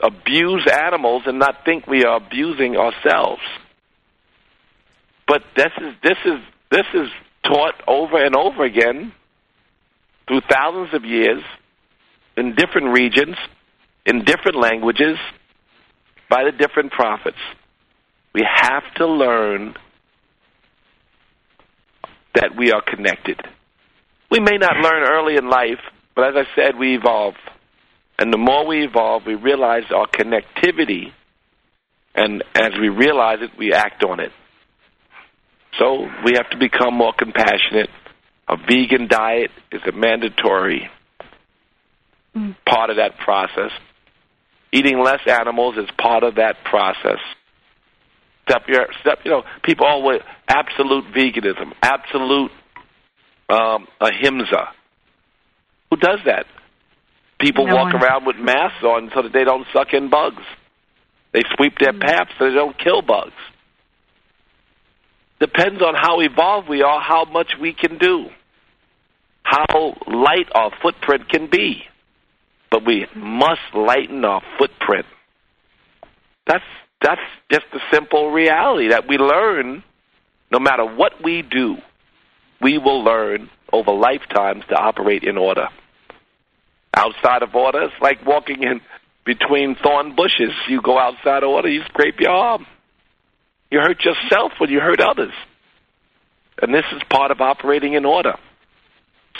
abuse 0.00 0.66
animals 0.70 1.22
and 1.26 1.38
not 1.38 1.64
think 1.64 1.86
we 1.86 2.04
are 2.04 2.16
abusing 2.16 2.76
ourselves. 2.76 3.42
But 5.26 5.42
this 5.56 5.72
is 5.78 5.94
this 6.02 6.18
is 6.24 6.40
this 6.70 6.86
is 6.94 7.08
taught 7.44 7.74
over 7.86 8.22
and 8.24 8.36
over 8.36 8.64
again 8.64 9.12
through 10.28 10.40
thousands 10.50 10.94
of 10.94 11.04
years 11.04 11.42
in 12.36 12.54
different 12.54 12.88
regions, 12.88 13.36
in 14.04 14.24
different 14.24 14.58
languages, 14.58 15.16
by 16.28 16.44
the 16.44 16.52
different 16.52 16.92
prophets. 16.92 17.38
We 18.34 18.46
have 18.54 18.82
to 18.96 19.06
learn 19.06 19.74
that 22.34 22.50
we 22.56 22.70
are 22.72 22.82
connected. 22.82 23.40
We 24.30 24.40
may 24.40 24.56
not 24.58 24.76
learn 24.76 25.02
early 25.08 25.36
in 25.36 25.48
life, 25.48 25.80
but 26.14 26.28
as 26.28 26.46
I 26.46 26.56
said, 26.56 26.78
we 26.78 26.96
evolve. 26.96 27.34
And 28.18 28.32
the 28.32 28.38
more 28.38 28.66
we 28.66 28.84
evolve, 28.84 29.24
we 29.26 29.34
realize 29.34 29.84
our 29.94 30.06
connectivity, 30.06 31.12
and 32.14 32.42
as 32.54 32.72
we 32.80 32.88
realize 32.88 33.38
it, 33.42 33.50
we 33.58 33.72
act 33.72 34.02
on 34.02 34.20
it. 34.20 34.32
So 35.78 36.08
we 36.24 36.32
have 36.36 36.48
to 36.50 36.56
become 36.58 36.94
more 36.94 37.12
compassionate. 37.16 37.90
A 38.48 38.56
vegan 38.56 39.08
diet 39.08 39.50
is 39.70 39.82
a 39.86 39.92
mandatory 39.92 40.88
mm. 42.34 42.56
part 42.66 42.90
of 42.90 42.96
that 42.96 43.18
process. 43.18 43.70
Eating 44.72 45.02
less 45.02 45.20
animals 45.26 45.76
is 45.76 45.88
part 45.98 46.22
of 46.22 46.36
that 46.36 46.64
process. 46.64 47.18
Step 48.48 48.62
your 48.68 48.86
step. 49.00 49.18
You 49.24 49.32
know, 49.32 49.42
people 49.64 49.86
always 49.86 50.20
absolute 50.48 51.04
veganism, 51.12 51.72
absolute 51.82 52.52
um, 53.48 53.86
ahimsa. 54.00 54.68
Who 55.90 55.96
does 55.96 56.20
that? 56.26 56.46
People 57.40 57.66
no 57.66 57.74
walk 57.74 57.92
one. 57.92 58.02
around 58.02 58.26
with 58.26 58.36
masks 58.36 58.82
on 58.82 59.10
so 59.14 59.22
that 59.22 59.32
they 59.32 59.44
don't 59.44 59.66
suck 59.72 59.88
in 59.92 60.10
bugs. 60.10 60.42
They 61.32 61.42
sweep 61.56 61.74
their 61.78 61.92
mm. 61.92 62.00
paths 62.00 62.30
so 62.38 62.48
they 62.48 62.54
don't 62.54 62.78
kill 62.78 63.02
bugs 63.02 63.34
depends 65.40 65.82
on 65.82 65.94
how 65.94 66.20
evolved 66.20 66.68
we 66.68 66.82
are, 66.82 67.00
how 67.00 67.24
much 67.24 67.52
we 67.60 67.72
can 67.72 67.98
do, 67.98 68.26
how 69.42 69.94
light 70.06 70.48
our 70.54 70.70
footprint 70.82 71.28
can 71.28 71.48
be. 71.50 71.82
But 72.70 72.84
we 72.84 73.06
must 73.14 73.60
lighten 73.74 74.24
our 74.24 74.42
footprint. 74.58 75.06
That's 76.46 76.64
that's 77.00 77.20
just 77.50 77.64
the 77.72 77.80
simple 77.92 78.30
reality 78.30 78.88
that 78.88 79.06
we 79.08 79.18
learn 79.18 79.84
no 80.50 80.58
matter 80.58 80.84
what 80.84 81.22
we 81.22 81.42
do, 81.42 81.76
we 82.60 82.78
will 82.78 83.02
learn 83.02 83.50
over 83.72 83.92
lifetimes 83.92 84.64
to 84.68 84.74
operate 84.74 85.24
in 85.24 85.36
order. 85.36 85.68
Outside 86.94 87.42
of 87.42 87.54
order, 87.54 87.82
it's 87.82 88.00
like 88.00 88.24
walking 88.26 88.62
in 88.62 88.80
between 89.24 89.76
thorn 89.82 90.14
bushes. 90.16 90.52
You 90.68 90.80
go 90.80 90.98
outside 90.98 91.42
of 91.42 91.50
order, 91.50 91.68
you 91.68 91.82
scrape 91.88 92.20
your 92.20 92.30
arm. 92.30 92.66
You 93.70 93.80
hurt 93.80 94.04
yourself 94.04 94.52
when 94.58 94.70
you 94.70 94.80
hurt 94.80 95.00
others. 95.00 95.32
And 96.62 96.72
this 96.72 96.84
is 96.94 97.02
part 97.10 97.30
of 97.30 97.40
operating 97.40 97.94
in 97.94 98.04
order. 98.04 98.34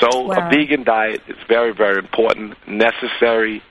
So 0.00 0.24
wow. 0.24 0.34
a 0.34 0.50
vegan 0.50 0.84
diet 0.84 1.22
is 1.28 1.36
very, 1.48 1.72
very 1.72 1.98
important, 1.98 2.54
necessary, 2.68 3.62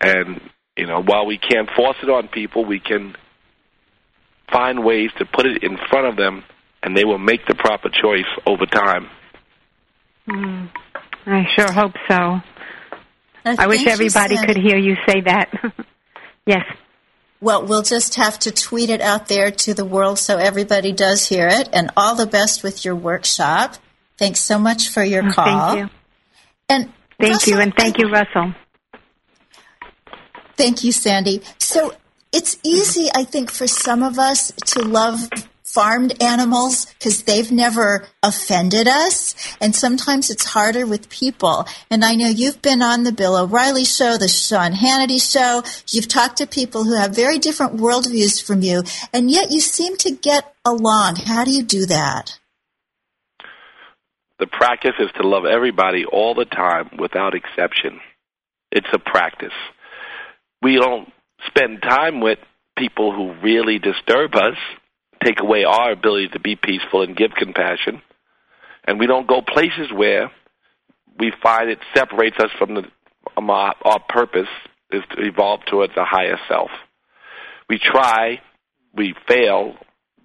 and 0.00 0.40
you 0.76 0.86
know, 0.86 1.02
while 1.02 1.26
we 1.26 1.38
can't 1.38 1.68
force 1.76 1.96
it 2.02 2.10
on 2.10 2.28
people, 2.28 2.64
we 2.64 2.80
can 2.80 3.14
find 4.52 4.84
ways 4.84 5.10
to 5.18 5.24
put 5.24 5.46
it 5.46 5.62
in 5.62 5.78
front 5.88 6.08
of 6.08 6.16
them, 6.16 6.44
and 6.84 6.96
they 6.96 7.04
will 7.04 7.18
make 7.18 7.46
the 7.46 7.54
proper 7.54 7.88
choice 7.88 8.28
over 8.46 8.66
time. 8.66 9.08
Mm, 10.28 10.68
I 11.26 11.46
sure 11.56 11.72
hope 11.72 11.94
so. 12.06 12.40
I, 13.46 13.56
I 13.58 13.66
wish 13.66 13.86
everybody 13.86 14.36
could 14.36 14.56
hear 14.56 14.76
you 14.76 14.96
say 15.08 15.22
that. 15.22 15.50
yes. 16.46 16.64
Well, 17.40 17.66
we'll 17.66 17.82
just 17.82 18.14
have 18.14 18.38
to 18.40 18.52
tweet 18.52 18.90
it 18.90 19.00
out 19.00 19.28
there 19.28 19.50
to 19.50 19.74
the 19.74 19.84
world 19.84 20.18
so 20.18 20.36
everybody 20.36 20.92
does 20.92 21.26
hear 21.26 21.46
it. 21.46 21.68
And 21.72 21.90
all 21.96 22.14
the 22.14 22.26
best 22.26 22.62
with 22.62 22.84
your 22.84 22.94
workshop. 22.94 23.76
Thanks 24.16 24.40
so 24.40 24.58
much 24.58 24.88
for 24.88 25.02
your 25.02 25.30
call. 25.32 25.74
Thank 25.74 25.78
you. 25.78 25.90
And 26.68 26.92
thank 27.20 27.32
Russell, 27.32 27.52
you, 27.52 27.60
and 27.60 27.74
thank 27.76 27.98
you, 27.98 28.08
Russell. 28.10 28.54
Thank 30.56 30.84
you, 30.84 30.92
Sandy. 30.92 31.42
So 31.58 31.94
it's 32.32 32.58
easy, 32.62 33.08
I 33.14 33.24
think, 33.24 33.50
for 33.50 33.66
some 33.66 34.02
of 34.02 34.18
us 34.18 34.52
to 34.52 34.82
love 34.82 35.28
farmed 35.74 36.22
animals 36.22 36.86
because 36.86 37.24
they've 37.24 37.50
never 37.50 38.06
offended 38.22 38.86
us. 38.86 39.34
And 39.60 39.74
sometimes 39.74 40.30
it's 40.30 40.44
harder 40.44 40.86
with 40.86 41.10
people. 41.10 41.66
And 41.90 42.04
I 42.04 42.14
know 42.14 42.28
you've 42.28 42.62
been 42.62 42.80
on 42.80 43.02
the 43.02 43.10
Bill 43.10 43.36
O'Reilly 43.36 43.84
show, 43.84 44.16
the 44.16 44.28
Sean 44.28 44.72
Hannity 44.72 45.20
show. 45.20 45.64
You've 45.88 46.06
talked 46.06 46.36
to 46.36 46.46
people 46.46 46.84
who 46.84 46.94
have 46.94 47.14
very 47.14 47.38
different 47.38 47.76
worldviews 47.76 48.40
from 48.42 48.62
you, 48.62 48.84
and 49.12 49.30
yet 49.30 49.50
you 49.50 49.60
seem 49.60 49.96
to 49.98 50.12
get 50.12 50.54
along. 50.64 51.16
How 51.16 51.44
do 51.44 51.50
you 51.50 51.64
do 51.64 51.86
that? 51.86 52.38
The 54.38 54.46
practice 54.46 54.94
is 55.00 55.10
to 55.16 55.26
love 55.26 55.44
everybody 55.44 56.04
all 56.04 56.34
the 56.34 56.44
time 56.44 56.90
without 56.98 57.34
exception. 57.34 58.00
It's 58.70 58.86
a 58.92 58.98
practice. 58.98 59.52
We 60.62 60.76
don't 60.76 61.12
spend 61.48 61.82
time 61.82 62.20
with 62.20 62.38
people 62.76 63.12
who 63.12 63.40
really 63.42 63.78
disturb 63.78 64.34
us 64.34 64.56
take 65.24 65.40
away 65.40 65.64
our 65.64 65.92
ability 65.92 66.28
to 66.28 66.40
be 66.40 66.56
peaceful 66.56 67.02
and 67.02 67.16
give 67.16 67.32
compassion. 67.36 68.02
And 68.86 68.98
we 68.98 69.06
don't 69.06 69.26
go 69.26 69.40
places 69.40 69.90
where 69.92 70.30
we 71.18 71.32
find 71.42 71.70
it 71.70 71.78
separates 71.94 72.36
us 72.38 72.50
from 72.58 72.74
the, 72.74 72.82
our, 73.36 73.74
our 73.84 74.00
purpose 74.08 74.48
is 74.90 75.02
to 75.16 75.22
evolve 75.22 75.60
towards 75.66 75.96
a 75.96 76.04
higher 76.04 76.38
self. 76.48 76.70
We 77.68 77.78
try, 77.78 78.40
we 78.94 79.14
fail, 79.26 79.74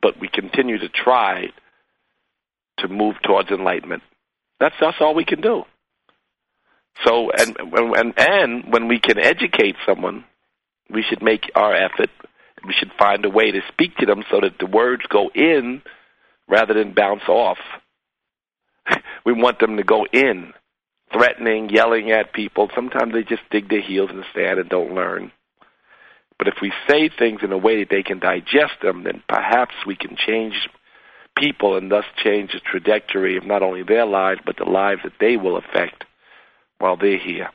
but 0.01 0.19
we 0.19 0.27
continue 0.27 0.77
to 0.79 0.89
try 0.89 1.47
to 2.79 2.88
move 2.88 3.15
towards 3.23 3.49
enlightenment. 3.49 4.03
That's 4.59 4.75
that's 4.79 4.97
all 4.99 5.15
we 5.15 5.25
can 5.25 5.41
do. 5.41 5.63
So 7.05 7.31
and 7.31 7.55
and 7.57 8.13
and 8.17 8.73
when 8.73 8.88
we 8.88 8.99
can 8.99 9.17
educate 9.17 9.75
someone, 9.88 10.25
we 10.89 11.03
should 11.07 11.21
make 11.21 11.49
our 11.55 11.73
effort 11.73 12.09
we 12.65 12.74
should 12.74 12.91
find 12.98 13.26
a 13.26 13.30
way 13.30 13.52
to 13.52 13.62
speak 13.72 13.95
to 13.98 14.06
them 14.06 14.24
so 14.32 14.41
that 14.41 14.58
the 14.60 14.65
words 14.65 15.04
go 15.10 15.30
in 15.34 15.82
rather 16.48 16.74
than 16.74 16.93
bounce 16.93 17.28
off. 17.28 17.58
we 19.26 19.34
want 19.34 19.60
them 19.60 19.78
to 19.78 19.84
go 19.84 20.06
in, 20.12 20.54
threatening, 21.13 21.69
yelling 21.69 22.12
at 22.12 22.34
people. 22.34 22.69
Sometimes 22.76 23.13
they 23.13 23.24
just 23.24 23.41
dig 23.52 23.69
their 23.69 23.82
heels 23.82 24.10
in 24.10 24.17
the 24.17 24.26
sand 24.34 24.60
and 24.60 24.69
don't 24.69 24.95
learn. 24.95 25.32
But 26.38 26.48
if 26.48 26.56
we 26.62 26.72
say 26.88 27.10
things 27.10 27.41
in 27.43 27.52
a 27.52 27.58
way 27.58 27.80
that 27.80 27.89
they 27.89 28.04
can 28.04 28.19
digest 28.19 28.82
them, 28.82 29.04
then 29.04 29.22
perhaps 29.28 29.76
we 29.86 29.95
can 29.95 30.15
change 30.15 30.69
people 31.38 31.78
and 31.78 31.91
thus 31.91 32.06
change 32.24 32.52
the 32.54 32.60
trajectory 32.60 33.38
of 33.38 33.45
not 33.45 33.62
only 33.62 33.84
their 33.84 34.06
lives, 34.06 34.41
but 34.45 34.58
the 34.58 34.69
lives 34.69 35.02
that 35.04 35.13
they 35.19 35.38
will 35.38 35.58
affect 35.58 36.06
while 36.80 36.95
they're 36.95 37.19
here 37.19 37.50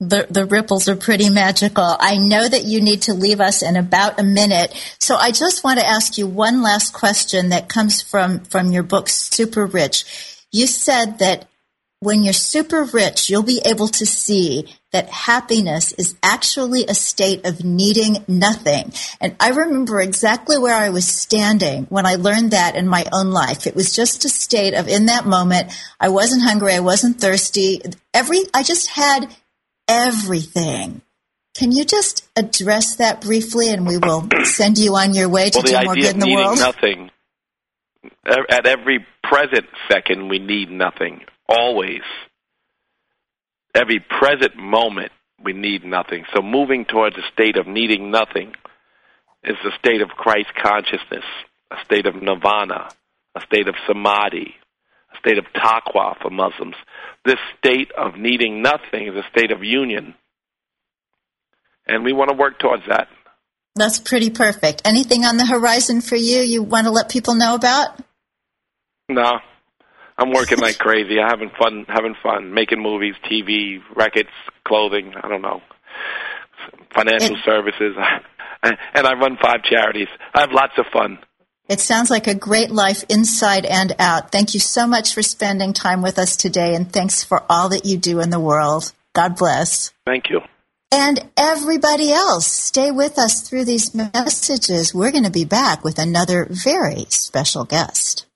the, 0.00 0.26
the 0.28 0.44
ripples 0.44 0.88
are 0.88 0.96
pretty 0.96 1.30
magical. 1.30 1.96
I 1.98 2.18
know 2.18 2.46
that 2.46 2.64
you 2.64 2.80
need 2.82 3.02
to 3.02 3.14
leave 3.14 3.40
us 3.40 3.62
in 3.62 3.76
about 3.76 4.20
a 4.20 4.24
minute. 4.24 4.74
So 5.00 5.16
I 5.16 5.30
just 5.30 5.64
want 5.64 5.80
to 5.80 5.86
ask 5.86 6.18
you 6.18 6.26
one 6.26 6.62
last 6.62 6.92
question 6.92 7.48
that 7.48 7.68
comes 7.68 8.02
from, 8.02 8.40
from 8.40 8.72
your 8.72 8.82
book, 8.82 9.08
Super 9.08 9.64
Rich. 9.64 10.04
You 10.52 10.66
said 10.66 11.18
that 11.20 11.48
when 12.00 12.22
you're 12.22 12.34
super 12.34 12.84
rich, 12.84 13.30
you'll 13.30 13.42
be 13.42 13.62
able 13.64 13.88
to 13.88 14.04
see 14.04 14.68
that 14.92 15.08
happiness 15.08 15.92
is 15.92 16.14
actually 16.22 16.84
a 16.84 16.94
state 16.94 17.46
of 17.46 17.64
needing 17.64 18.22
nothing. 18.28 18.92
And 19.18 19.34
I 19.40 19.50
remember 19.50 20.00
exactly 20.00 20.58
where 20.58 20.74
I 20.74 20.90
was 20.90 21.08
standing 21.08 21.84
when 21.86 22.04
I 22.04 22.16
learned 22.16 22.50
that 22.50 22.76
in 22.76 22.86
my 22.86 23.06
own 23.12 23.30
life. 23.30 23.66
It 23.66 23.74
was 23.74 23.94
just 23.94 24.26
a 24.26 24.28
state 24.28 24.74
of 24.74 24.88
in 24.88 25.06
that 25.06 25.24
moment, 25.24 25.72
I 25.98 26.10
wasn't 26.10 26.42
hungry, 26.42 26.74
I 26.74 26.80
wasn't 26.80 27.18
thirsty. 27.18 27.80
Every, 28.12 28.40
I 28.52 28.62
just 28.62 28.88
had 28.88 29.34
everything. 29.88 31.02
Can 31.56 31.72
you 31.72 31.84
just 31.84 32.28
address 32.36 32.96
that 32.96 33.22
briefly 33.22 33.70
and 33.70 33.86
we 33.86 33.96
will 33.96 34.28
send 34.44 34.78
you 34.78 34.94
on 34.96 35.14
your 35.14 35.28
way 35.28 35.48
to 35.50 35.58
well, 35.58 35.80
do 35.80 35.86
more 35.86 35.94
good 35.94 36.14
in 36.14 36.20
the 36.20 36.34
world? 36.34 36.58
Nothing. 36.58 37.10
At 38.26 38.66
every 38.66 39.06
present 39.22 39.66
second, 39.90 40.28
we 40.28 40.38
need 40.38 40.70
nothing. 40.70 41.22
Always. 41.48 42.02
Every 43.74 44.00
present 44.00 44.56
moment, 44.56 45.12
we 45.42 45.52
need 45.52 45.84
nothing. 45.84 46.24
So 46.34 46.42
moving 46.42 46.84
towards 46.84 47.16
a 47.16 47.32
state 47.32 47.56
of 47.56 47.66
needing 47.66 48.10
nothing 48.10 48.52
is 49.44 49.56
a 49.64 49.78
state 49.78 50.02
of 50.02 50.08
Christ 50.10 50.48
consciousness, 50.62 51.24
a 51.70 51.76
state 51.84 52.06
of 52.06 52.16
nirvana, 52.16 52.88
a 53.34 53.40
state 53.42 53.68
of 53.68 53.74
samadhi, 53.86 54.54
state 55.18 55.38
of 55.38 55.44
taqwa 55.54 56.20
for 56.20 56.30
Muslims, 56.30 56.76
this 57.24 57.38
state 57.58 57.90
of 57.96 58.16
needing 58.16 58.62
nothing 58.62 59.06
is 59.06 59.14
a 59.14 59.24
state 59.30 59.50
of 59.50 59.62
union. 59.62 60.14
And 61.86 62.04
we 62.04 62.12
want 62.12 62.30
to 62.30 62.36
work 62.36 62.58
towards 62.58 62.82
that. 62.88 63.08
That's 63.74 63.98
pretty 63.98 64.30
perfect. 64.30 64.82
Anything 64.84 65.24
on 65.24 65.36
the 65.36 65.46
horizon 65.46 66.00
for 66.00 66.16
you 66.16 66.40
you 66.40 66.62
want 66.62 66.86
to 66.86 66.90
let 66.90 67.10
people 67.10 67.34
know 67.34 67.54
about? 67.54 68.00
No. 69.08 69.38
I'm 70.18 70.32
working 70.32 70.58
like 70.58 70.78
crazy. 70.78 71.20
I'm 71.20 71.28
having 71.38 71.50
fun, 71.58 71.84
having 71.88 72.14
fun, 72.22 72.54
making 72.54 72.82
movies, 72.82 73.14
TV, 73.30 73.80
records, 73.94 74.30
clothing, 74.66 75.12
I 75.22 75.28
don't 75.28 75.42
know, 75.42 75.60
financial 76.94 77.36
services. 77.44 77.96
and 78.62 79.06
I 79.06 79.12
run 79.14 79.36
five 79.40 79.62
charities. 79.62 80.08
I 80.34 80.40
have 80.40 80.52
lots 80.52 80.72
of 80.78 80.86
fun. 80.92 81.18
It 81.68 81.80
sounds 81.80 82.10
like 82.10 82.28
a 82.28 82.34
great 82.34 82.70
life 82.70 83.04
inside 83.08 83.66
and 83.66 83.94
out. 83.98 84.30
Thank 84.30 84.54
you 84.54 84.60
so 84.60 84.86
much 84.86 85.14
for 85.14 85.22
spending 85.22 85.72
time 85.72 86.00
with 86.00 86.18
us 86.18 86.36
today, 86.36 86.74
and 86.74 86.90
thanks 86.90 87.24
for 87.24 87.42
all 87.50 87.70
that 87.70 87.84
you 87.84 87.98
do 87.98 88.20
in 88.20 88.30
the 88.30 88.38
world. 88.38 88.92
God 89.14 89.36
bless. 89.36 89.92
Thank 90.04 90.30
you. 90.30 90.42
And 90.92 91.28
everybody 91.36 92.12
else, 92.12 92.46
stay 92.46 92.92
with 92.92 93.18
us 93.18 93.40
through 93.40 93.64
these 93.64 93.94
messages. 93.94 94.94
We're 94.94 95.10
going 95.10 95.24
to 95.24 95.30
be 95.30 95.44
back 95.44 95.82
with 95.82 95.98
another 95.98 96.46
very 96.48 97.06
special 97.08 97.64
guest. 97.64 98.26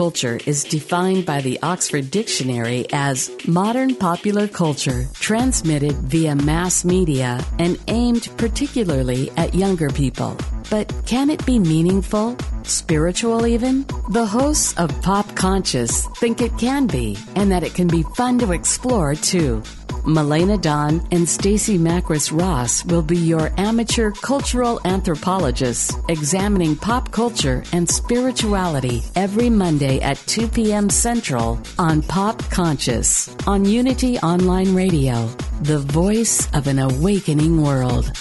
Culture 0.00 0.38
is 0.46 0.64
defined 0.64 1.26
by 1.26 1.42
the 1.42 1.58
Oxford 1.62 2.10
Dictionary 2.10 2.86
as 2.90 3.30
modern 3.46 3.94
popular 3.94 4.48
culture 4.48 5.04
transmitted 5.12 5.92
via 5.92 6.34
mass 6.34 6.86
media 6.86 7.38
and 7.58 7.78
aimed 7.88 8.30
particularly 8.38 9.30
at 9.36 9.54
younger 9.54 9.90
people. 9.90 10.38
But 10.70 10.90
can 11.04 11.28
it 11.28 11.44
be 11.44 11.58
meaningful? 11.58 12.34
Spiritual 12.70 13.46
even? 13.46 13.84
The 14.10 14.24
hosts 14.24 14.78
of 14.78 14.88
Pop 15.02 15.34
Conscious 15.34 16.06
think 16.18 16.40
it 16.40 16.56
can 16.56 16.86
be 16.86 17.18
and 17.34 17.50
that 17.50 17.64
it 17.64 17.74
can 17.74 17.88
be 17.88 18.04
fun 18.14 18.38
to 18.38 18.52
explore 18.52 19.16
too. 19.16 19.62
Melena 20.04 20.60
Don 20.60 21.06
and 21.10 21.28
Stacy 21.28 21.78
Macris 21.78 22.30
Ross 22.30 22.84
will 22.86 23.02
be 23.02 23.18
your 23.18 23.52
amateur 23.58 24.12
cultural 24.12 24.80
anthropologists 24.84 25.94
examining 26.08 26.76
pop 26.76 27.10
culture 27.10 27.62
and 27.72 27.88
spirituality 27.88 29.02
every 29.14 29.50
Monday 29.50 30.00
at 30.00 30.16
2 30.26 30.48
p.m. 30.48 30.88
Central 30.88 31.60
on 31.78 32.02
Pop 32.02 32.38
Conscious 32.50 33.34
on 33.46 33.64
Unity 33.64 34.16
Online 34.18 34.74
Radio, 34.74 35.26
the 35.62 35.80
voice 35.80 36.48
of 36.54 36.66
an 36.66 36.78
awakening 36.78 37.60
world. 37.62 38.12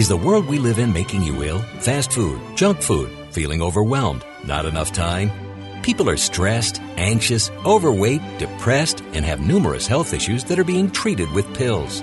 Is 0.00 0.08
the 0.08 0.16
world 0.16 0.46
we 0.46 0.58
live 0.58 0.78
in 0.78 0.94
making 0.94 1.24
you 1.24 1.42
ill? 1.42 1.58
Fast 1.80 2.12
food, 2.12 2.40
junk 2.56 2.80
food, 2.80 3.10
feeling 3.32 3.60
overwhelmed, 3.60 4.24
not 4.46 4.64
enough 4.64 4.92
time? 4.92 5.30
People 5.82 6.08
are 6.08 6.16
stressed, 6.16 6.80
anxious, 6.96 7.50
overweight, 7.66 8.22
depressed, 8.38 9.02
and 9.12 9.26
have 9.26 9.46
numerous 9.46 9.86
health 9.86 10.14
issues 10.14 10.44
that 10.44 10.58
are 10.58 10.64
being 10.64 10.90
treated 10.90 11.30
with 11.32 11.52
pills. 11.52 12.02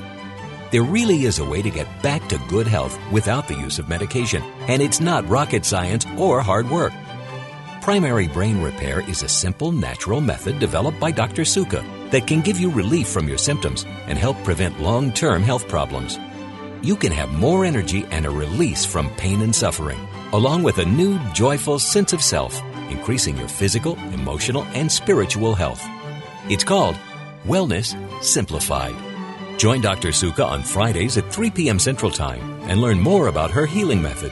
There 0.69 0.83
really 0.83 1.23
is 1.23 1.39
a 1.39 1.49
way 1.49 1.63
to 1.63 1.71
get 1.71 1.87
back 2.03 2.29
to 2.29 2.37
good 2.47 2.67
health 2.67 2.95
without 3.11 3.47
the 3.47 3.55
use 3.55 3.79
of 3.79 3.89
medication, 3.89 4.43
and 4.67 4.79
it's 4.79 5.01
not 5.01 5.27
rocket 5.27 5.65
science 5.65 6.05
or 6.19 6.39
hard 6.39 6.69
work. 6.69 6.93
Primary 7.81 8.27
brain 8.27 8.61
repair 8.61 8.99
is 9.09 9.23
a 9.23 9.27
simple, 9.27 9.71
natural 9.71 10.21
method 10.21 10.59
developed 10.59 10.99
by 10.99 11.09
Dr. 11.09 11.43
Suka 11.45 11.83
that 12.11 12.27
can 12.27 12.41
give 12.41 12.59
you 12.59 12.69
relief 12.69 13.07
from 13.07 13.27
your 13.27 13.39
symptoms 13.39 13.85
and 14.05 14.19
help 14.19 14.37
prevent 14.43 14.79
long 14.79 15.11
term 15.11 15.41
health 15.41 15.67
problems 15.67 16.19
you 16.83 16.95
can 16.95 17.11
have 17.11 17.31
more 17.31 17.65
energy 17.65 18.05
and 18.11 18.25
a 18.25 18.29
release 18.29 18.85
from 18.85 19.09
pain 19.15 19.41
and 19.41 19.55
suffering, 19.55 19.99
along 20.33 20.63
with 20.63 20.77
a 20.77 20.85
new 20.85 21.19
joyful 21.33 21.79
sense 21.79 22.13
of 22.13 22.21
self, 22.21 22.61
increasing 22.89 23.37
your 23.37 23.47
physical, 23.47 23.97
emotional, 24.13 24.63
and 24.73 24.91
spiritual 24.91 25.55
health. 25.55 25.83
It's 26.49 26.63
called 26.63 26.95
Wellness 27.45 27.95
Simplified. 28.23 28.95
Join 29.57 29.81
Dr. 29.81 30.11
Suka 30.11 30.45
on 30.45 30.61
Fridays 30.61 31.17
at 31.17 31.31
3 31.33 31.49
p.m. 31.49 31.79
Central 31.79 32.11
Time 32.11 32.61
and 32.63 32.79
learn 32.79 32.99
more 32.99 33.27
about 33.27 33.51
her 33.51 33.65
healing 33.65 34.01
method. 34.01 34.31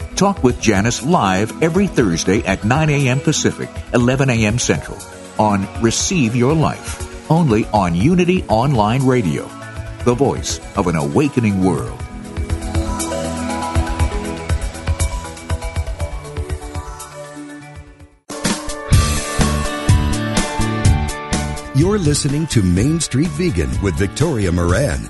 Talk 0.15 0.43
with 0.43 0.61
Janice 0.61 1.03
live 1.03 1.63
every 1.63 1.87
Thursday 1.87 2.41
at 2.45 2.63
9 2.63 2.89
a.m. 2.89 3.19
Pacific, 3.19 3.69
11 3.93 4.29
a.m. 4.29 4.59
Central 4.59 4.97
on 5.39 5.67
Receive 5.81 6.35
Your 6.35 6.53
Life, 6.53 7.29
only 7.31 7.65
on 7.67 7.95
Unity 7.95 8.43
Online 8.43 9.05
Radio, 9.05 9.43
the 10.05 10.13
voice 10.13 10.59
of 10.77 10.87
an 10.87 10.95
awakening 10.95 11.63
world. 11.63 11.99
You're 21.73 21.97
listening 21.97 22.45
to 22.47 22.61
Main 22.61 22.99
Street 22.99 23.29
Vegan 23.29 23.69
with 23.81 23.95
Victoria 23.95 24.51
Moran. 24.51 25.09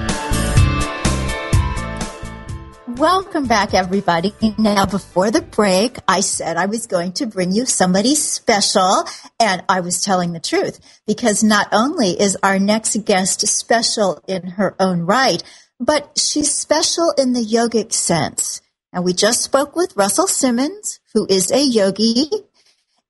Welcome 3.01 3.47
back, 3.47 3.73
everybody. 3.73 4.31
Now, 4.59 4.85
before 4.85 5.31
the 5.31 5.41
break, 5.41 5.97
I 6.07 6.19
said 6.19 6.55
I 6.55 6.67
was 6.67 6.85
going 6.85 7.13
to 7.13 7.25
bring 7.25 7.51
you 7.51 7.65
somebody 7.65 8.13
special, 8.13 9.05
and 9.39 9.63
I 9.67 9.79
was 9.79 10.03
telling 10.03 10.33
the 10.33 10.39
truth 10.39 10.79
because 11.07 11.43
not 11.43 11.67
only 11.71 12.09
is 12.11 12.37
our 12.43 12.59
next 12.59 12.95
guest 13.03 13.47
special 13.47 14.23
in 14.27 14.51
her 14.51 14.75
own 14.79 15.01
right, 15.01 15.41
but 15.79 16.15
she's 16.15 16.53
special 16.53 17.11
in 17.17 17.33
the 17.33 17.43
yogic 17.43 17.91
sense. 17.91 18.61
And 18.93 19.03
we 19.03 19.13
just 19.13 19.41
spoke 19.41 19.75
with 19.75 19.97
Russell 19.97 20.27
Simmons, 20.27 20.99
who 21.15 21.25
is 21.27 21.51
a 21.51 21.59
yogi, 21.59 22.29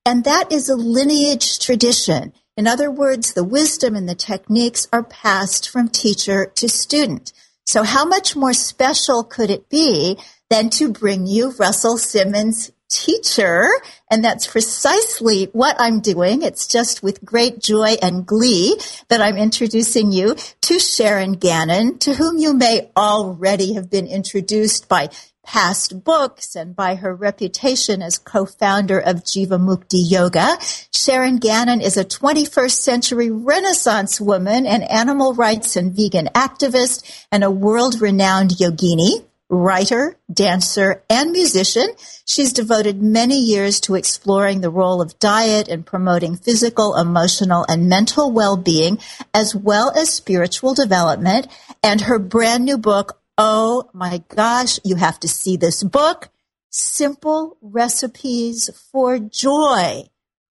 and 0.06 0.24
that 0.24 0.54
is 0.54 0.70
a 0.70 0.76
lineage 0.78 1.60
tradition. 1.60 2.32
In 2.56 2.66
other 2.66 2.90
words, 2.90 3.34
the 3.34 3.44
wisdom 3.44 3.98
and 3.98 4.08
the 4.08 4.16
techniques 4.16 4.88
are 4.94 5.04
passed 5.04 5.68
from 5.68 5.90
teacher 5.90 6.46
to 6.56 6.70
student. 6.70 7.34
So 7.72 7.84
how 7.84 8.04
much 8.04 8.36
more 8.36 8.52
special 8.52 9.24
could 9.24 9.50
it 9.50 9.70
be 9.70 10.18
than 10.50 10.70
to 10.72 10.92
bring 10.92 11.26
you 11.26 11.52
Russell 11.52 11.98
Simmons 11.98 12.70
teacher? 12.90 13.70
And 14.10 14.26
that's 14.26 14.46
precisely 14.46 15.46
what 15.54 15.78
I'm 15.80 16.02
doing. 16.02 16.42
It's 16.42 16.68
just 16.68 17.02
with 17.02 17.24
great 17.24 17.60
joy 17.60 17.96
and 18.02 18.26
glee 18.26 18.78
that 19.08 19.22
I'm 19.22 19.38
introducing 19.38 20.12
you 20.12 20.36
to 20.64 20.80
Sharon 20.80 21.36
Gannon, 21.36 21.98
to 22.00 22.14
whom 22.16 22.38
you 22.38 22.54
may 22.54 22.92
already 22.98 23.76
have 23.76 23.90
been 23.90 24.06
introduced 24.06 24.90
by 24.90 25.10
past 25.44 26.04
books 26.04 26.56
and 26.56 26.76
by 26.76 26.96
her 26.96 27.16
reputation 27.16 28.02
as 28.02 28.18
co-founder 28.18 29.00
of 29.00 29.24
Jivamukti 29.24 30.10
Yoga. 30.10 30.58
Sharon 30.94 31.38
Gannon 31.38 31.82
is 31.82 31.98
a 31.98 32.06
21st 32.06 32.72
century 32.72 33.32
renaissance 33.32 34.22
woman, 34.22 34.66
an 34.66 34.84
animal 34.84 35.34
rights 35.34 35.76
and 35.76 35.96
vegan 35.96 36.28
activist, 36.36 37.26
and 37.32 37.44
a 37.44 37.52
world-renowned 37.52 38.52
yogini 38.52 39.26
writer, 39.52 40.18
dancer, 40.34 41.04
and 41.10 41.32
musician. 41.32 41.90
She's 42.26 42.54
devoted 42.54 43.04
many 43.04 43.38
years 43.38 43.82
to 43.82 43.96
exploring 43.96 44.62
the 44.62 44.70
role 44.70 45.02
of 45.02 45.20
diet 45.20 45.68
in 45.68 45.84
promoting 45.84 46.38
physical, 46.38 46.96
emotional, 46.96 47.66
and 47.68 47.90
mental 47.90 48.32
well-being, 48.32 48.98
as 49.34 49.54
well 49.54 49.92
as 49.92 50.10
spiritual 50.10 50.74
development. 50.74 51.48
And 51.84 52.02
her 52.02 52.18
brand 52.18 52.64
new 52.64 52.78
book, 52.78 53.21
Oh 53.44 53.90
my 53.92 54.22
gosh, 54.30 54.80
you 54.84 54.98
have 54.98 55.20
to 55.22 55.28
see 55.28 55.58
this 55.58 55.82
book. 55.82 56.30
Simple 56.70 57.58
Recipes 57.60 58.70
for 58.92 59.18
Joy. 59.18 60.04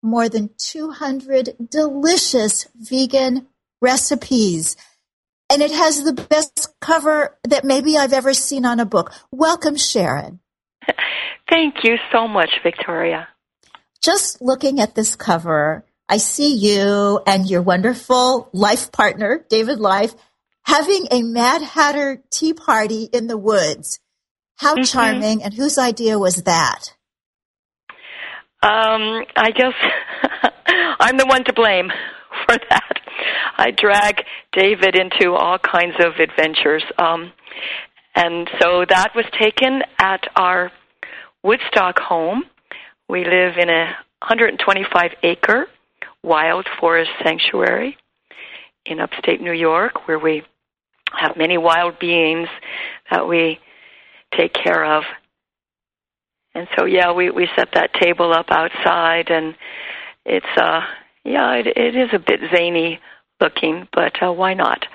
More 0.03 0.27
than 0.27 0.49
200 0.57 1.69
delicious 1.69 2.67
vegan 2.75 3.47
recipes. 3.81 4.75
And 5.49 5.61
it 5.61 5.71
has 5.71 6.03
the 6.03 6.11
best 6.11 6.67
cover 6.81 7.37
that 7.45 7.63
maybe 7.63 7.97
I've 7.97 8.11
ever 8.11 8.33
seen 8.33 8.65
on 8.65 8.81
a 8.81 8.85
book. 8.85 9.13
Welcome, 9.31 9.77
Sharon. 9.77 10.41
Thank 11.49 11.85
you 11.85 11.95
so 12.11 12.27
much, 12.27 12.59
Victoria. 12.61 13.29
Just 14.03 14.41
looking 14.41 14.81
at 14.81 14.95
this 14.95 15.15
cover, 15.15 15.85
I 16.09 16.17
see 16.17 16.55
you 16.55 17.21
and 17.25 17.49
your 17.49 17.61
wonderful 17.61 18.49
life 18.51 18.91
partner, 18.91 19.45
David 19.49 19.79
Life, 19.79 20.13
having 20.63 21.07
a 21.11 21.21
Mad 21.21 21.61
Hatter 21.61 22.21
tea 22.29 22.53
party 22.53 23.09
in 23.11 23.27
the 23.27 23.37
woods. 23.37 23.99
How 24.57 24.75
mm-hmm. 24.75 24.83
charming, 24.83 25.43
and 25.43 25.53
whose 25.53 25.77
idea 25.77 26.19
was 26.19 26.43
that? 26.43 26.93
Um, 28.63 29.25
I 29.35 29.51
guess 29.51 29.73
I'm 30.99 31.17
the 31.17 31.25
one 31.25 31.43
to 31.45 31.53
blame 31.53 31.89
for 32.45 32.57
that. 32.69 32.93
I 33.57 33.71
drag 33.71 34.23
David 34.53 34.95
into 34.95 35.33
all 35.33 35.57
kinds 35.57 35.95
of 35.99 36.13
adventures. 36.19 36.83
Um, 36.97 37.31
and 38.15 38.49
so 38.59 38.85
that 38.87 39.13
was 39.15 39.25
taken 39.39 39.81
at 39.97 40.21
our 40.35 40.71
Woodstock 41.43 41.97
home. 41.97 42.43
We 43.09 43.23
live 43.23 43.57
in 43.57 43.69
a 43.69 43.85
125 44.19 45.11
acre 45.23 45.65
wild 46.23 46.67
forest 46.79 47.09
sanctuary 47.23 47.97
in 48.85 48.99
upstate 48.99 49.41
New 49.41 49.53
York 49.53 50.07
where 50.07 50.19
we 50.19 50.43
have 51.19 51.37
many 51.37 51.57
wild 51.57 51.99
beings 51.99 52.47
that 53.09 53.27
we 53.27 53.59
take 54.37 54.53
care 54.53 54.97
of. 54.97 55.03
And 56.53 56.67
so, 56.77 56.85
yeah, 56.85 57.13
we 57.13 57.29
we 57.29 57.47
set 57.55 57.69
that 57.73 57.91
table 58.01 58.33
up 58.33 58.47
outside, 58.49 59.29
and 59.29 59.55
it's 60.25 60.45
uh, 60.57 60.81
yeah, 61.23 61.53
it, 61.53 61.67
it 61.67 61.95
is 61.95 62.09
a 62.13 62.19
bit 62.19 62.41
zany 62.53 62.99
looking, 63.39 63.87
but 63.93 64.21
uh, 64.21 64.31
why 64.31 64.53
not? 64.53 64.85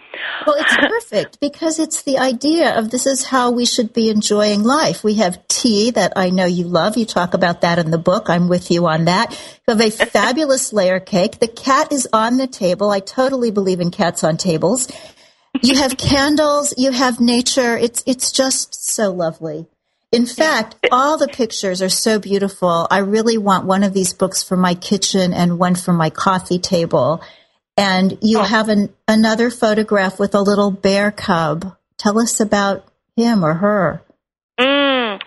Well, 0.47 0.57
it's 0.59 0.77
perfect 0.77 1.41
because 1.41 1.79
it's 1.79 2.03
the 2.03 2.19
idea 2.19 2.79
of 2.79 2.91
this 2.91 3.07
is 3.07 3.25
how 3.25 3.51
we 3.51 3.67
should 3.67 3.93
be 3.93 4.09
enjoying 4.09 4.63
life. 4.63 5.03
We 5.03 5.15
have 5.15 5.47
tea 5.49 5.91
that 5.91 6.13
I 6.17 6.31
know 6.31 6.47
you 6.47 6.65
love. 6.65 6.97
You 6.97 7.05
talk 7.05 7.35
about 7.35 7.63
that 7.63 7.79
in 7.79 7.91
the 7.91 7.99
book. 7.99 8.31
I'm 8.31 8.49
with 8.49 8.71
you 8.71 8.87
on 8.87 9.07
that. 9.07 9.33
You 9.67 9.77
have 9.77 9.81
a 9.81 9.91
fabulous 10.07 10.73
layer 10.73 11.01
cake. 11.01 11.41
The 11.41 11.49
cat 11.49 11.93
is 11.93 12.09
on 12.13 12.37
the 12.37 12.47
table. 12.47 12.91
I 12.91 13.01
totally 13.01 13.51
believe 13.51 13.81
in 13.81 13.91
cats 13.91 14.25
on 14.25 14.37
tables 14.37 14.89
you 15.63 15.77
have 15.77 15.97
candles, 15.97 16.75
you 16.77 16.93
have 16.93 17.21
nature. 17.21 17.77
It's 17.77 18.03
it's 18.07 18.33
just 18.33 18.75
so 18.75 19.13
lovely. 19.13 19.67
In 20.13 20.25
fact, 20.25 20.77
all 20.93 21.19
the 21.19 21.29
pictures 21.29 21.83
are 21.83 21.89
so 21.89 22.19
beautiful. 22.19 22.87
I 22.91 22.99
really 22.99 23.39
want 23.39 23.67
one 23.67 23.83
of 23.83 23.93
these 23.93 24.13
books 24.13 24.43
for 24.43 24.57
my 24.57 24.75
kitchen 24.75 25.35
and 25.35 25.59
one 25.59 25.75
for 25.75 25.93
my 25.93 26.11
coffee 26.11 26.59
table. 26.59 27.23
And 27.77 28.17
you 28.23 28.39
oh. 28.39 28.43
have 28.43 28.69
an, 28.69 28.95
another 29.07 29.51
photograph 29.51 30.19
with 30.19 30.35
a 30.35 30.41
little 30.41 30.71
bear 30.71 31.11
cub. 31.11 31.77
Tell 31.99 32.19
us 32.19 32.41
about 32.41 32.87
him 33.17 33.45
or 33.45 33.55
her. 33.55 34.03
Mm. 34.59 35.21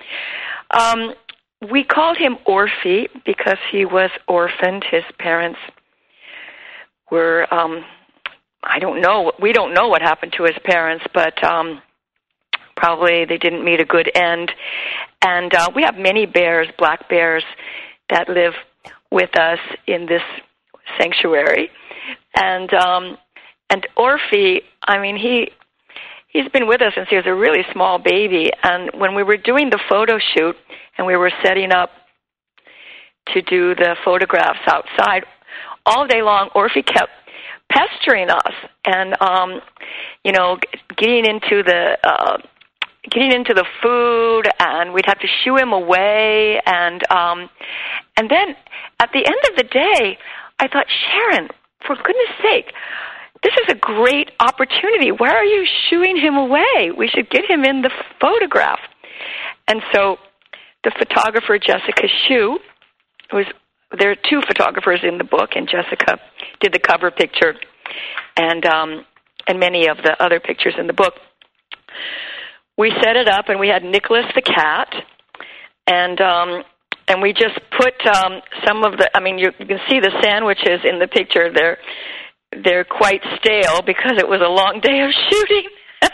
Um, 0.71 1.13
we 1.69 1.84
called 1.84 2.17
him 2.17 2.38
Orphe 2.47 3.09
because 3.25 3.57
he 3.71 3.86
was 3.86 4.09
orphaned. 4.27 4.86
His 4.89 5.03
parents 5.19 5.59
were 7.11 7.53
um, 7.53 7.84
I 8.64 8.80
don't 8.80 9.01
know. 9.01 9.32
We 9.41 9.53
don't 9.53 9.74
know 9.74 9.88
what 9.88 10.01
happened 10.01 10.34
to 10.38 10.43
his 10.43 10.55
parents, 10.64 11.05
but 11.14 11.41
um, 11.43 11.82
probably 12.76 13.26
they 13.26 13.38
didn't 13.38 13.64
meet 13.64 13.80
a 13.80 13.86
good 13.86 14.12
end. 14.16 14.51
And 15.22 15.53
uh, 15.53 15.70
we 15.76 15.84
have 15.84 15.95
many 15.95 16.26
bears, 16.26 16.68
black 16.78 17.10
bears, 17.10 17.43
that 18.10 18.28
live 18.30 18.53
with 19.12 19.38
us 19.38 19.60
in 19.88 20.05
this 20.05 20.22
sanctuary. 20.99 21.70
And 22.36 22.74
um, 22.74 23.18
and 23.70 23.88
Orphe, 23.97 24.62
I 24.88 24.99
mean, 24.99 25.16
he 25.16 25.51
he's 26.30 26.49
been 26.49 26.68
with 26.68 26.82
us 26.82 26.93
since 26.95 27.10
he 27.10 27.16
was 27.16 27.26
a 27.28 27.34
really 27.34 27.64
small 27.74 27.99
baby. 27.99 28.49
And 28.64 28.89
when 28.99 29.16
we 29.16 29.24
were 29.24 29.38
doing 29.38 29.70
the 29.70 29.80
photo 29.89 30.18
shoot 30.36 30.55
and 30.97 31.05
we 31.05 31.16
were 31.16 31.32
setting 31.43 31.72
up 31.72 31.91
to 33.34 33.41
do 33.41 33.76
the 33.76 33.95
photographs 34.03 34.60
outside, 34.68 35.24
all 35.86 36.07
day 36.07 36.22
long, 36.22 36.49
Orphy 36.55 36.82
kept 36.82 37.10
pestering 37.70 38.30
us 38.30 38.53
and, 38.86 39.15
um, 39.22 39.61
you 40.24 40.32
know, 40.32 40.57
getting 40.97 41.26
into 41.26 41.63
the, 41.63 41.97
uh, 42.03 42.38
getting 43.09 43.32
into 43.32 43.53
the 43.53 43.65
food 43.82 44.43
and 44.59 44.93
we'd 44.93 45.05
have 45.05 45.20
to 45.20 45.28
shoo 45.43 45.55
him 45.55 45.72
away 45.72 46.59
and 46.65 47.01
um 47.09 47.49
and 48.17 48.30
then 48.30 48.55
at 48.99 49.09
the 49.13 49.26
end 49.26 49.39
of 49.49 49.55
the 49.55 49.63
day 49.63 50.17
I 50.59 50.67
thought 50.67 50.86
Sharon 51.07 51.47
for 51.88 51.95
goodness 51.95 52.36
sake 52.43 52.74
this 53.43 53.53
is 53.53 53.67
a 53.70 53.76
great 53.76 54.32
opportunity. 54.39 55.11
Why 55.11 55.30
are 55.30 55.45
you 55.45 55.65
shooing 55.89 56.17
him 56.17 56.36
away? 56.36 56.91
We 56.95 57.07
should 57.07 57.30
get 57.30 57.49
him 57.49 57.63
in 57.63 57.82
the 57.82 57.91
photograph. 58.20 58.80
And 59.67 59.82
so 59.93 60.17
the 60.84 60.91
photographer 60.97 61.57
Jessica 61.57 62.07
Shu 62.28 62.59
was 63.32 63.45
there 63.97 64.11
are 64.11 64.15
two 64.15 64.41
photographers 64.47 64.99
in 65.03 65.17
the 65.17 65.23
book 65.23 65.51
and 65.55 65.67
Jessica 65.67 66.19
did 66.59 66.73
the 66.73 66.79
cover 66.79 67.11
picture 67.11 67.55
and 68.37 68.65
um 68.65 69.05
and 69.47 69.59
many 69.59 69.87
of 69.87 69.97
the 69.97 70.15
other 70.23 70.39
pictures 70.39 70.75
in 70.77 70.85
the 70.85 70.93
book. 70.93 71.13
We 72.77 72.91
set 73.01 73.15
it 73.15 73.27
up 73.27 73.49
and 73.49 73.59
we 73.59 73.67
had 73.67 73.83
Nicholas 73.83 74.25
the 74.35 74.41
cat 74.41 74.93
and 75.87 76.21
um 76.21 76.63
and 77.07 77.21
we 77.21 77.33
just 77.33 77.59
put 77.77 77.93
um 78.05 78.41
some 78.65 78.83
of 78.83 78.97
the 78.97 79.09
I 79.15 79.21
mean 79.21 79.39
you, 79.39 79.51
you 79.57 79.65
can 79.65 79.79
see 79.89 79.99
the 79.99 80.11
sandwiches 80.21 80.81
in 80.83 80.99
the 80.99 81.07
picture. 81.07 81.51
They're 81.51 81.79
they're 82.63 82.85
quite 82.85 83.21
stale 83.39 83.81
because 83.85 84.13
it 84.17 84.27
was 84.27 84.41
a 84.41 84.49
long 84.49 84.81
day 84.81 85.01
of 85.01 85.11
shooting. 85.29 85.69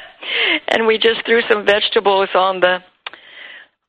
And 0.67 0.87
we 0.87 0.97
just 0.97 1.23
threw 1.27 1.41
some 1.47 1.67
vegetables 1.67 2.29
on 2.33 2.59
the 2.59 2.79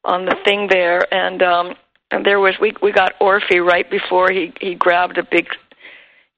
on 0.05 0.26
the 0.26 0.37
thing 0.45 0.68
there 0.68 1.03
and 1.12 1.43
um 1.43 1.74
and 2.11 2.25
there 2.25 2.41
was 2.41 2.55
we 2.61 2.73
we 2.83 2.93
got 2.93 3.13
Orphy 3.21 3.61
right 3.61 3.89
before 3.91 4.31
he 4.31 4.53
he 4.61 4.75
grabbed 4.75 5.19
a 5.19 5.23
big 5.23 5.49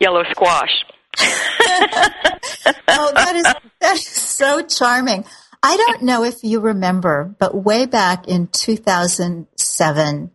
yellow 0.01 0.25
squash 0.31 0.85
oh 1.19 3.12
that 3.14 3.33
is 3.35 3.45
that 3.81 3.95
is 3.95 4.07
so 4.07 4.62
charming 4.62 5.25
I 5.62 5.77
don't 5.77 6.03
know 6.03 6.25
if 6.25 6.45
you 6.45 6.61
remember, 6.61 7.35
but 7.39 7.55
way 7.55 7.87
back 7.87 8.29
in 8.29 8.47
2007, 8.49 10.31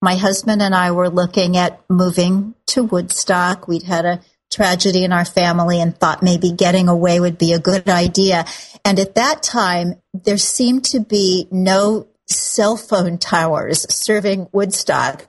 my 0.00 0.14
husband 0.14 0.62
and 0.62 0.74
I 0.74 0.92
were 0.92 1.10
looking 1.10 1.56
at 1.56 1.82
moving 1.90 2.54
to 2.68 2.84
Woodstock. 2.84 3.66
We'd 3.66 3.82
had 3.82 4.04
a 4.04 4.20
tragedy 4.52 5.04
in 5.04 5.12
our 5.12 5.24
family 5.24 5.80
and 5.80 5.96
thought 5.96 6.22
maybe 6.22 6.52
getting 6.52 6.88
away 6.88 7.20
would 7.20 7.38
be 7.38 7.52
a 7.52 7.58
good 7.58 7.88
idea. 7.88 8.44
And 8.84 8.98
at 8.98 9.16
that 9.16 9.42
time, 9.42 10.00
there 10.14 10.38
seemed 10.38 10.84
to 10.86 11.00
be 11.00 11.48
no 11.50 12.06
cell 12.30 12.76
phone 12.76 13.18
towers 13.18 13.86
serving 13.92 14.48
Woodstock. 14.52 15.26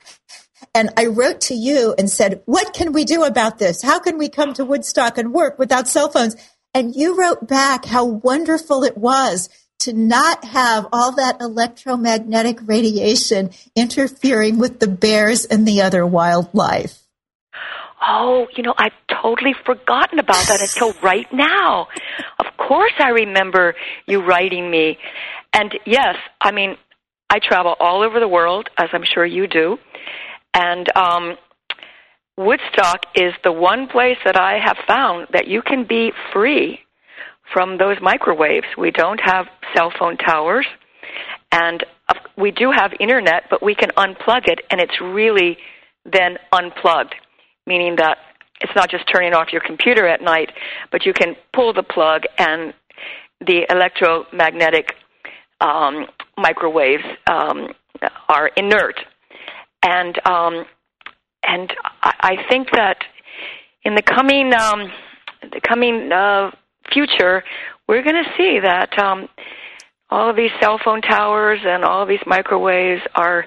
And 0.73 0.89
I 0.95 1.07
wrote 1.07 1.41
to 1.41 1.53
you 1.53 1.93
and 1.97 2.09
said, 2.09 2.41
what 2.45 2.73
can 2.73 2.93
we 2.93 3.03
do 3.03 3.23
about 3.23 3.59
this? 3.59 3.81
How 3.81 3.99
can 3.99 4.17
we 4.17 4.29
come 4.29 4.53
to 4.53 4.65
Woodstock 4.65 5.17
and 5.17 5.33
work 5.33 5.59
without 5.59 5.87
cell 5.87 6.09
phones? 6.09 6.35
And 6.73 6.95
you 6.95 7.19
wrote 7.19 7.47
back 7.47 7.83
how 7.85 8.05
wonderful 8.05 8.83
it 8.83 8.97
was 8.97 9.49
to 9.79 9.93
not 9.93 10.45
have 10.45 10.87
all 10.93 11.11
that 11.13 11.41
electromagnetic 11.41 12.59
radiation 12.63 13.49
interfering 13.75 14.59
with 14.59 14.79
the 14.79 14.87
bears 14.87 15.45
and 15.45 15.67
the 15.67 15.81
other 15.81 16.05
wildlife. 16.05 16.99
Oh, 18.01 18.47
you 18.55 18.63
know, 18.63 18.73
I've 18.77 18.93
totally 19.21 19.53
forgotten 19.65 20.19
about 20.19 20.47
that 20.47 20.61
until 20.61 20.93
right 21.03 21.31
now. 21.33 21.87
Of 22.39 22.45
course, 22.57 22.93
I 22.99 23.09
remember 23.09 23.75
you 24.07 24.23
writing 24.23 24.71
me. 24.71 24.97
And 25.53 25.77
yes, 25.85 26.15
I 26.39 26.51
mean, 26.51 26.77
I 27.31 27.39
travel 27.39 27.75
all 27.79 28.03
over 28.03 28.19
the 28.19 28.27
world, 28.27 28.69
as 28.77 28.89
I'm 28.91 29.05
sure 29.05 29.25
you 29.25 29.47
do. 29.47 29.77
And 30.53 30.85
um, 30.97 31.37
Woodstock 32.37 33.05
is 33.15 33.33
the 33.45 33.53
one 33.53 33.87
place 33.87 34.17
that 34.25 34.35
I 34.35 34.59
have 34.59 34.75
found 34.85 35.27
that 35.31 35.47
you 35.47 35.61
can 35.61 35.85
be 35.87 36.11
free 36.33 36.79
from 37.53 37.77
those 37.77 37.95
microwaves. 38.01 38.67
We 38.77 38.91
don't 38.91 39.21
have 39.23 39.45
cell 39.73 39.93
phone 39.97 40.17
towers, 40.17 40.65
and 41.53 41.85
we 42.37 42.51
do 42.51 42.69
have 42.69 42.91
internet, 42.99 43.43
but 43.49 43.63
we 43.63 43.75
can 43.75 43.91
unplug 43.91 44.47
it, 44.47 44.59
and 44.69 44.81
it's 44.81 44.99
really 45.01 45.57
then 46.03 46.37
unplugged, 46.51 47.15
meaning 47.65 47.95
that 47.95 48.17
it's 48.59 48.73
not 48.75 48.89
just 48.89 49.05
turning 49.09 49.33
off 49.33 49.53
your 49.53 49.61
computer 49.65 50.05
at 50.05 50.21
night, 50.21 50.51
but 50.91 51.05
you 51.05 51.13
can 51.13 51.37
pull 51.55 51.71
the 51.71 51.83
plug, 51.83 52.23
and 52.37 52.73
the 53.39 53.65
electromagnetic 53.69 54.95
um, 55.61 56.07
microwaves 56.41 57.03
um, 57.27 57.69
are 58.29 58.47
inert. 58.57 58.99
And 59.83 60.19
um, 60.27 60.65
and 61.43 61.73
I, 62.03 62.13
I 62.21 62.35
think 62.49 62.69
that 62.71 62.97
in 63.83 63.95
the 63.95 64.01
coming 64.01 64.53
um, 64.53 64.91
the 65.41 65.61
coming 65.61 66.11
uh, 66.11 66.51
future, 66.93 67.43
we're 67.87 68.03
going 68.03 68.23
to 68.23 68.31
see 68.37 68.59
that 68.61 68.97
um, 68.99 69.27
all 70.09 70.29
of 70.29 70.35
these 70.35 70.51
cell 70.61 70.79
phone 70.83 71.01
towers 71.01 71.59
and 71.65 71.83
all 71.83 72.03
of 72.03 72.09
these 72.09 72.23
microwaves 72.25 73.01
are 73.15 73.45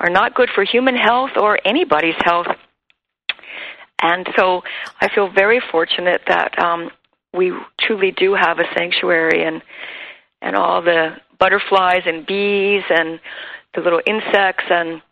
are 0.00 0.10
not 0.10 0.34
good 0.34 0.50
for 0.54 0.64
human 0.64 0.96
health 0.96 1.30
or 1.36 1.58
anybody's 1.64 2.16
health. 2.24 2.48
And 4.02 4.26
so 4.36 4.62
I 5.00 5.08
feel 5.14 5.30
very 5.32 5.60
fortunate 5.72 6.20
that 6.26 6.58
um, 6.58 6.90
we 7.32 7.52
truly 7.80 8.10
do 8.10 8.34
have 8.34 8.58
a 8.58 8.64
sanctuary 8.76 9.44
and 9.44 9.62
and 10.42 10.54
all 10.54 10.82
the 10.82 11.16
butterflies 11.38 12.02
and 12.06 12.26
bees 12.26 12.82
and 12.88 13.20
the 13.74 13.80
little 13.80 14.00
insects 14.06 14.64
and 14.70 15.02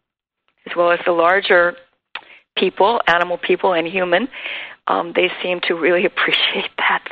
as 0.67 0.77
well 0.77 0.93
as 0.93 1.01
the 1.05 1.13
larger 1.13 1.77
people, 2.57 3.01
animal 3.07 3.39
people 3.39 3.73
and 3.73 3.87
human, 3.87 4.29
um, 4.87 5.13
they 5.15 5.31
seem 5.43 5.61
to 5.69 5.75
really 5.75 6.05
appreciate 6.07 6.71
that. 6.79 7.05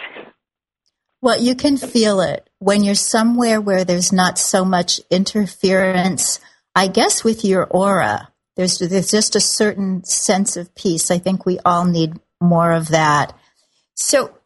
Well, 1.21 1.41
you 1.41 1.55
can 1.55 1.77
feel 1.77 2.21
it 2.21 2.49
when 2.59 2.83
you're 2.83 2.97
somewhere 2.97 3.61
where 3.61 3.85
there's 3.85 4.13
not 4.13 4.39
so 4.39 4.65
much 4.65 5.01
interference. 5.09 6.41
I 6.75 6.89
guess 6.89 7.23
with 7.23 7.45
your 7.45 7.65
aura, 7.65 8.29
there's 8.57 8.81
there's 8.81 9.11
just 9.11 9.37
a 9.37 9.41
certain 9.41 10.05
sense 10.05 10.57
of 10.57 10.75
peace. 10.75 11.13
I 11.13 11.19
think 11.19 11.47
we 11.47 11.61
all 11.65 11.85
need 11.85 12.15
more 12.41 12.73
of 12.73 12.89
that. 12.89 13.39
So, 13.95 14.37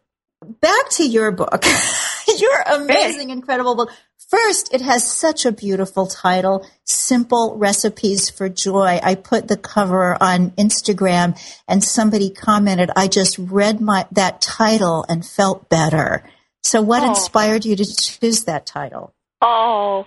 back 0.61 0.91
to 0.91 1.09
your 1.09 1.33
book, 1.33 1.65
your 2.39 2.61
amazing, 2.67 3.31
incredible 3.31 3.75
book. 3.75 3.91
First, 4.29 4.75
it 4.75 4.81
has 4.81 5.09
such 5.09 5.47
a 5.47 5.53
beautiful 5.53 6.09
title, 6.09 6.67
Simple 6.83 7.57
Recipes 7.57 8.29
for 8.29 8.49
Joy. 8.49 8.99
I 9.01 9.15
put 9.15 9.47
the 9.47 9.57
cover 9.57 10.21
on 10.21 10.51
Instagram 10.53 11.39
and 11.69 11.85
somebody 11.85 12.31
commented, 12.31 12.91
I 12.97 13.07
just 13.07 13.39
read 13.39 13.81
my, 13.81 14.07
that 14.11 14.41
title 14.41 15.05
and 15.09 15.25
felt 15.25 15.69
better. 15.69 16.29
So 16.65 16.83
what 16.83 17.05
oh. 17.05 17.11
inspired 17.11 17.65
you 17.65 17.77
to 17.77 17.85
choose 17.85 18.45
that 18.45 18.67
title? 18.67 19.15
Oh, 19.41 20.07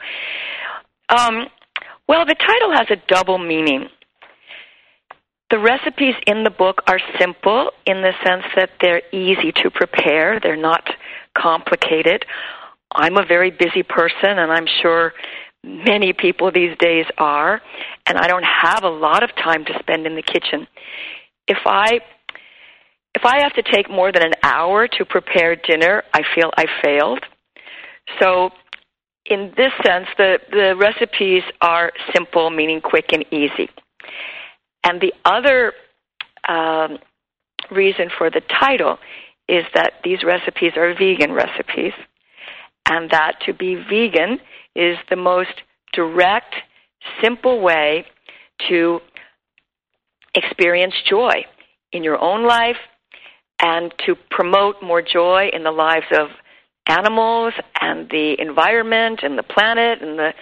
um, 1.08 1.46
well, 2.10 2.26
the 2.26 2.36
title 2.36 2.74
has 2.74 2.88
a 2.90 2.98
double 3.08 3.38
meaning. 3.38 3.88
The 5.50 5.60
recipes 5.60 6.16
in 6.28 6.44
the 6.44 6.50
book 6.50 6.82
are 6.88 7.00
simple 7.18 7.72
in 7.86 8.02
the 8.02 8.12
sense 8.26 8.44
that 8.58 8.72
they're 8.82 9.02
easy 9.14 9.54
to 9.64 9.72
prepare. 9.72 10.42
They're 10.42 10.58
not 10.58 10.84
complicated. 11.38 12.26
I'm 12.94 13.18
a 13.18 13.26
very 13.26 13.52
busy 13.52 13.84
person, 13.84 14.38
and 14.38 14.52
I'm 14.52 14.66
sure 14.82 15.14
many 15.64 16.14
people 16.14 16.52
these 16.52 16.76
days 16.80 17.06
are, 17.18 17.62
and 18.08 18.18
I 18.18 18.28
don't 18.28 18.46
have 18.46 18.84
a 18.84 18.90
lot 18.90 19.24
of 19.24 19.36
time 19.36 19.66
to 19.66 19.74
spend 19.80 20.08
in 20.08 20.16
the 20.16 20.22
kitchen. 20.22 20.68
If 21.48 21.60
I 21.66 22.00
if 23.16 23.26
I 23.26 23.42
have 23.42 23.54
to 23.54 23.64
take 23.64 23.90
more 23.90 24.12
than 24.12 24.24
an 24.24 24.34
hour 24.44 24.88
to 24.88 25.06
prepare 25.06 25.56
dinner, 25.56 26.04
I 26.14 26.22
feel 26.36 26.52
I 26.56 26.66
failed. 26.84 27.20
So, 28.22 28.52
in 29.26 29.52
this 29.58 29.72
sense, 29.84 30.08
the, 30.18 30.38
the 30.52 30.76
recipes 30.80 31.44
are 31.60 31.92
simple, 32.14 32.50
meaning 32.50 32.82
quick 32.82 33.12
and 33.12 33.26
easy. 33.32 33.70
And 34.84 35.02
the 35.02 35.14
other 35.26 35.74
um, 36.48 37.00
reason 37.72 38.10
for 38.16 38.30
the 38.30 38.42
title 38.60 39.00
is 39.48 39.66
that 39.74 39.94
these 40.04 40.24
recipes 40.24 40.74
are 40.78 40.94
vegan 40.94 41.34
recipes 41.34 41.94
and 42.90 43.10
that 43.12 43.40
to 43.46 43.54
be 43.54 43.76
vegan 43.76 44.40
is 44.76 44.98
the 45.10 45.16
most 45.16 45.62
direct, 45.94 46.56
simple 47.22 47.62
way 47.62 48.06
to 48.68 49.00
experience 50.36 50.94
joy 51.10 51.46
in 51.94 52.04
your 52.04 52.20
own 52.20 52.46
life 52.46 52.78
and 53.62 53.94
to 54.06 54.16
promote 54.30 54.76
more 54.82 55.02
joy 55.02 55.50
in 55.54 55.64
the 55.64 55.72
lives 55.72 56.06
of 56.12 56.28
animals 56.88 57.54
and 57.82 58.10
the 58.10 58.36
environment 58.40 59.20
and 59.24 59.38
the 59.38 59.44
planet 59.44 60.02
and 60.02 60.18
the 60.18 60.34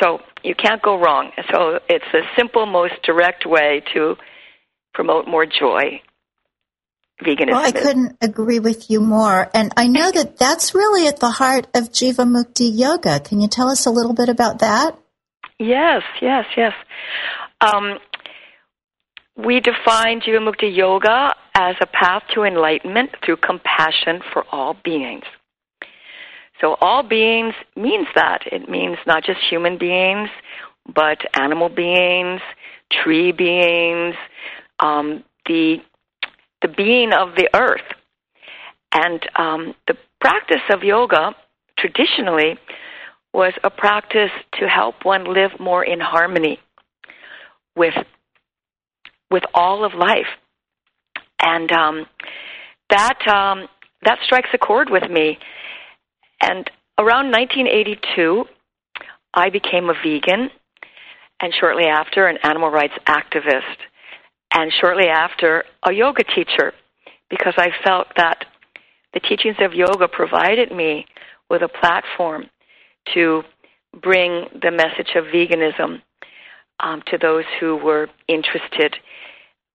so 0.00 0.20
you 0.42 0.54
can't 0.54 0.80
go 0.80 0.98
wrong. 0.98 1.30
So 1.52 1.78
it's 1.88 2.04
the 2.12 2.22
simple, 2.36 2.64
most 2.64 2.94
direct 3.02 3.44
way 3.44 3.82
to 3.92 4.16
promote 4.94 5.28
more 5.28 5.44
joy 5.44 6.00
veganism. 7.24 7.52
Well, 7.52 7.66
I 7.66 7.72
couldn't 7.72 8.16
agree 8.20 8.58
with 8.58 8.90
you 8.90 9.00
more. 9.00 9.50
And 9.54 9.72
I 9.76 9.86
know 9.86 10.10
that 10.10 10.38
that's 10.38 10.74
really 10.74 11.06
at 11.06 11.20
the 11.20 11.30
heart 11.30 11.66
of 11.74 11.90
Jiva 11.90 12.26
Mukti 12.26 12.70
Yoga. 12.72 13.20
Can 13.20 13.40
you 13.40 13.48
tell 13.48 13.68
us 13.68 13.86
a 13.86 13.90
little 13.90 14.14
bit 14.14 14.28
about 14.28 14.60
that? 14.60 14.98
Yes, 15.58 16.02
yes, 16.22 16.46
yes. 16.56 16.72
Um, 17.60 17.98
we 19.36 19.60
define 19.60 20.20
Jiva 20.20 20.40
Mukti 20.40 20.74
Yoga 20.74 21.34
as 21.54 21.76
a 21.80 21.86
path 21.86 22.22
to 22.34 22.42
enlightenment 22.44 23.10
through 23.24 23.36
compassion 23.36 24.22
for 24.32 24.44
all 24.50 24.76
beings. 24.84 25.24
So 26.60 26.76
all 26.80 27.02
beings 27.02 27.54
means 27.76 28.06
that. 28.14 28.40
It 28.50 28.68
means 28.68 28.98
not 29.06 29.24
just 29.24 29.40
human 29.48 29.78
beings, 29.78 30.28
but 30.94 31.18
animal 31.34 31.68
beings, 31.68 32.40
tree 32.92 33.32
beings, 33.32 34.14
um, 34.78 35.24
the 35.46 35.76
the 36.62 36.68
being 36.68 37.12
of 37.12 37.34
the 37.36 37.48
earth. 37.54 37.80
And 38.92 39.20
um, 39.36 39.74
the 39.86 39.96
practice 40.20 40.62
of 40.70 40.82
yoga 40.82 41.34
traditionally 41.78 42.58
was 43.32 43.52
a 43.62 43.70
practice 43.70 44.30
to 44.58 44.66
help 44.68 45.04
one 45.04 45.32
live 45.32 45.52
more 45.60 45.84
in 45.84 46.00
harmony 46.00 46.58
with 47.76 47.94
with 49.30 49.44
all 49.54 49.84
of 49.84 49.94
life, 49.94 50.26
and 51.40 51.70
um, 51.70 52.06
that 52.90 53.18
um, 53.28 53.68
that 54.04 54.18
strikes 54.24 54.48
a 54.52 54.58
chord 54.58 54.90
with 54.90 55.08
me. 55.08 55.38
And 56.42 56.68
around 56.98 57.30
1982, 57.30 58.44
I 59.34 59.50
became 59.50 59.88
a 59.88 59.94
vegan, 60.02 60.50
and 61.40 61.54
shortly 61.58 61.84
after, 61.84 62.26
an 62.26 62.38
animal 62.42 62.70
rights 62.70 62.94
activist, 63.06 63.76
and 64.52 64.72
shortly 64.80 65.06
after, 65.06 65.64
a 65.84 65.92
yoga 65.92 66.24
teacher, 66.24 66.72
because 67.28 67.54
I 67.56 67.70
felt 67.84 68.08
that 68.16 68.44
the 69.14 69.20
teachings 69.20 69.56
of 69.60 69.72
yoga 69.74 70.08
provided 70.08 70.72
me 70.72 71.06
with 71.48 71.62
a 71.62 71.68
platform 71.68 72.46
to 73.14 73.42
bring 74.02 74.46
the 74.62 74.70
message 74.70 75.14
of 75.16 75.24
veganism 75.24 76.00
um, 76.80 77.02
to 77.06 77.18
those 77.18 77.44
who 77.58 77.76
were 77.76 78.08
interested. 78.28 78.96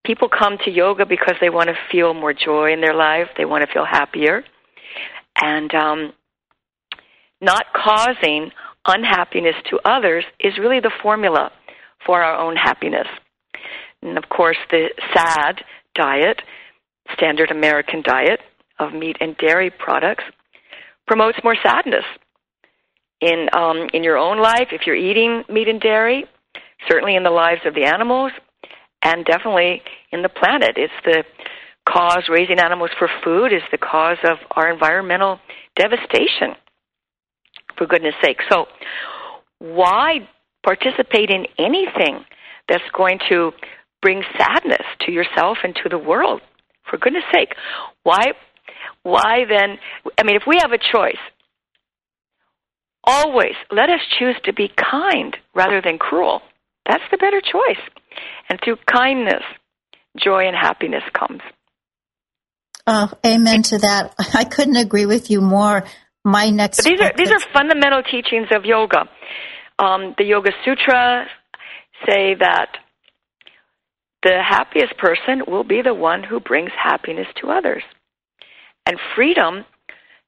People 0.05 0.29
come 0.29 0.57
to 0.63 0.71
yoga 0.71 1.05
because 1.05 1.35
they 1.41 1.49
want 1.49 1.67
to 1.69 1.75
feel 1.91 2.13
more 2.13 2.33
joy 2.33 2.71
in 2.71 2.81
their 2.81 2.93
life, 2.93 3.27
they 3.37 3.45
want 3.45 3.65
to 3.65 3.73
feel 3.73 3.85
happier, 3.85 4.43
and 5.41 5.73
um, 5.73 6.13
not 7.41 7.65
causing 7.73 8.51
unhappiness 8.85 9.55
to 9.69 9.79
others 9.83 10.23
is 10.39 10.57
really 10.57 10.79
the 10.79 10.91
formula 11.01 11.51
for 12.05 12.21
our 12.21 12.37
own 12.37 12.55
happiness. 12.55 13.07
And 14.05 14.17
of 14.17 14.29
course, 14.29 14.57
the 14.69 14.89
SAD 15.13 15.63
diet, 15.95 16.41
standard 17.13 17.49
American 17.51 18.03
diet 18.03 18.39
of 18.79 18.93
meat 18.93 19.17
and 19.19 19.35
dairy 19.37 19.71
products, 19.71 20.23
promotes 21.07 21.37
more 21.43 21.55
sadness 21.63 22.05
in 23.21 23.47
um, 23.53 23.87
in 23.93 24.03
your 24.03 24.17
own 24.17 24.39
life 24.39 24.67
if 24.71 24.81
you're 24.85 24.95
eating 24.95 25.43
meat 25.49 25.67
and 25.67 25.81
dairy, 25.81 26.25
certainly 26.87 27.15
in 27.15 27.23
the 27.23 27.31
lives 27.31 27.61
of 27.65 27.73
the 27.73 27.83
animals, 27.83 28.31
and 29.01 29.25
definitely 29.25 29.81
in 30.11 30.21
the 30.21 30.29
planet. 30.29 30.73
It's 30.77 30.93
the 31.03 31.23
cause 31.87 32.23
raising 32.29 32.59
animals 32.59 32.91
for 32.97 33.09
food 33.23 33.53
is 33.53 33.61
the 33.71 33.77
cause 33.77 34.17
of 34.23 34.37
our 34.51 34.71
environmental 34.71 35.39
devastation. 35.75 36.55
For 37.77 37.87
goodness 37.87 38.15
sake, 38.23 38.37
so 38.49 38.67
why 39.59 40.27
participate 40.63 41.29
in 41.29 41.45
anything 41.59 42.23
that's 42.67 42.83
going 42.95 43.19
to 43.29 43.51
bring 44.05 44.21
sadness 44.37 44.85
to 45.01 45.11
yourself 45.11 45.57
and 45.63 45.75
to 45.81 45.89
the 45.89 45.97
world? 45.97 46.41
For 46.89 46.97
goodness 46.97 47.23
sake, 47.33 47.49
why? 48.03 48.33
Why 49.01 49.45
then? 49.49 49.79
I 50.19 50.23
mean, 50.23 50.35
if 50.35 50.43
we 50.45 50.57
have 50.61 50.71
a 50.71 50.77
choice 50.77 51.21
always 53.05 53.55
let 53.71 53.89
us 53.89 54.01
choose 54.17 54.35
to 54.45 54.53
be 54.53 54.69
kind 54.91 55.37
rather 55.53 55.81
than 55.81 55.97
cruel. 55.97 56.41
That's 56.87 57.03
the 57.11 57.17
better 57.17 57.41
choice. 57.41 57.81
And 58.49 58.59
through 58.63 58.77
kindness, 58.85 59.43
joy 60.17 60.47
and 60.47 60.55
happiness 60.55 61.03
comes. 61.13 61.41
Oh, 62.87 63.11
amen 63.25 63.63
to 63.63 63.79
that. 63.79 64.13
I 64.33 64.43
couldn't 64.43 64.75
agree 64.75 65.05
with 65.05 65.29
you 65.29 65.41
more. 65.41 65.85
My 66.23 66.49
next 66.49 66.77
but 66.77 66.85
these 66.85 67.01
are 67.01 67.11
these 67.15 67.31
are 67.31 67.39
fundamental 67.53 68.01
teachings 68.01 68.47
of 68.51 68.65
yoga. 68.65 69.07
Um, 69.77 70.15
the 70.17 70.23
Yoga 70.23 70.51
Sutra 70.63 71.25
say 72.07 72.35
that 72.39 72.77
the 74.25 74.41
happiest 74.41 74.97
person 74.97 75.43
will 75.47 75.63
be 75.63 75.83
the 75.83 75.93
one 75.93 76.23
who 76.23 76.39
brings 76.39 76.71
happiness 76.71 77.27
to 77.39 77.51
others. 77.51 77.83
And 78.87 78.97
freedom 79.15 79.65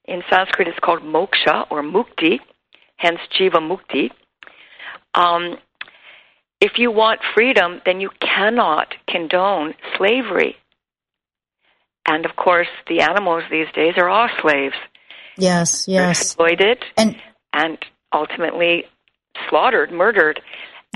in 0.06 0.22
Sanskrit 0.30 0.68
is 0.68 0.76
called 0.84 1.02
moksha 1.02 1.66
or 1.72 1.82
mukti, 1.82 2.40
hence 2.98 3.20
Jiva 3.38 3.56
Mukti. 3.56 4.12
Um, 5.16 5.58
if 6.62 6.74
you 6.78 6.92
want 6.92 7.22
freedom, 7.34 7.82
then 7.86 8.00
you 8.00 8.12
cannot 8.22 8.94
condone 9.10 9.74
slavery. 9.98 10.56
And 12.08 12.24
of 12.26 12.36
course, 12.36 12.68
the 12.88 13.02
animals 13.02 13.44
these 13.50 13.68
days 13.74 13.96
are 13.98 14.10
all 14.10 14.30
slaves. 14.42 14.76
Yes, 15.38 15.88
yes. 15.88 16.22
exploited 16.22 16.84
and, 16.96 17.16
and 17.52 17.78
ultimately 18.14 18.86
slaughtered, 19.50 19.92
murdered. 19.92 20.40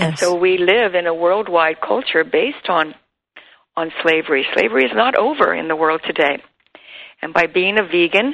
Yes. 0.02 0.10
And 0.10 0.18
so 0.18 0.36
we 0.36 0.58
live 0.58 0.96
in 0.96 1.06
a 1.06 1.14
worldwide 1.14 1.80
culture 1.80 2.24
based 2.24 2.70
on 2.70 2.96
on 3.78 3.92
slavery. 4.02 4.46
Slavery 4.54 4.86
is 4.86 4.92
not 4.94 5.16
over 5.16 5.54
in 5.54 5.68
the 5.68 5.76
world 5.76 6.02
today. 6.06 6.42
And 7.22 7.34
by 7.34 7.46
being 7.48 7.80
a 7.80 7.84
vegan, 7.84 8.34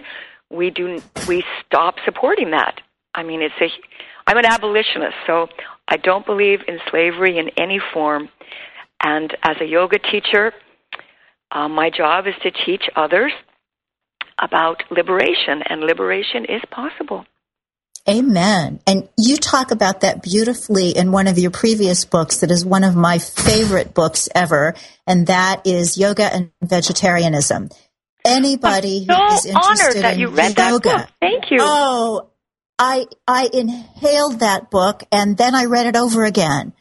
we 0.50 0.70
do 0.70 1.02
we 1.28 1.44
stop 1.66 1.96
supporting 2.06 2.52
that. 2.52 2.80
I 3.14 3.24
mean, 3.24 3.42
it's 3.42 3.56
a. 3.62 3.68
I'm 4.28 4.38
an 4.38 4.46
abolitionist, 4.46 5.16
so 5.26 5.48
I 5.88 5.98
don't 5.98 6.26
believe 6.26 6.60
in 6.68 6.80
slavery 6.90 7.38
in 7.38 7.50
any 7.58 7.80
form. 7.94 8.30
And 9.02 9.36
as 9.44 9.58
a 9.62 9.66
yoga 9.66 10.00
teacher, 10.00 10.54
uh, 11.52 11.68
my 11.68 11.90
job 11.90 12.28
is 12.28 12.34
to 12.44 12.52
teach 12.66 12.84
others 12.96 13.32
about 14.42 14.84
liberation, 14.92 15.64
and 15.68 15.82
liberation 15.82 16.46
is 16.46 16.62
possible. 16.72 17.26
Amen. 18.10 18.80
And 18.88 19.10
you 19.18 19.36
talk 19.38 19.72
about 19.72 20.02
that 20.02 20.24
beautifully 20.24 20.92
in 20.92 21.12
one 21.12 21.28
of 21.28 21.38
your 21.38 21.52
previous 21.52 22.06
books 22.06 22.38
that 22.38 22.52
is 22.52 22.66
one 22.66 22.86
of 22.86 22.96
my 22.96 23.18
favorite 23.18 23.94
books 23.94 24.30
ever, 24.34 24.76
and 25.06 25.28
that 25.28 25.68
is 25.68 25.98
Yoga 25.98 26.24
and 26.34 26.52
Vegetarianism. 26.64 27.70
Anybody 28.24 29.06
so 29.06 29.14
who 29.14 29.36
is 29.36 29.46
interested 29.46 30.06
in 30.06 30.20
you 30.20 30.30
yoga, 30.30 30.54
that 30.54 30.84
book. 30.84 31.08
Thank 31.22 31.52
you. 31.52 31.58
Oh, 31.60 32.30
I 32.80 33.08
I 33.28 33.50
inhaled 33.52 34.40
that 34.40 34.70
book 34.70 35.04
and 35.12 35.38
then 35.38 35.56
I 35.56 35.66
read 35.66 35.88
it 35.88 35.96
over 35.96 36.24
again. 36.24 36.74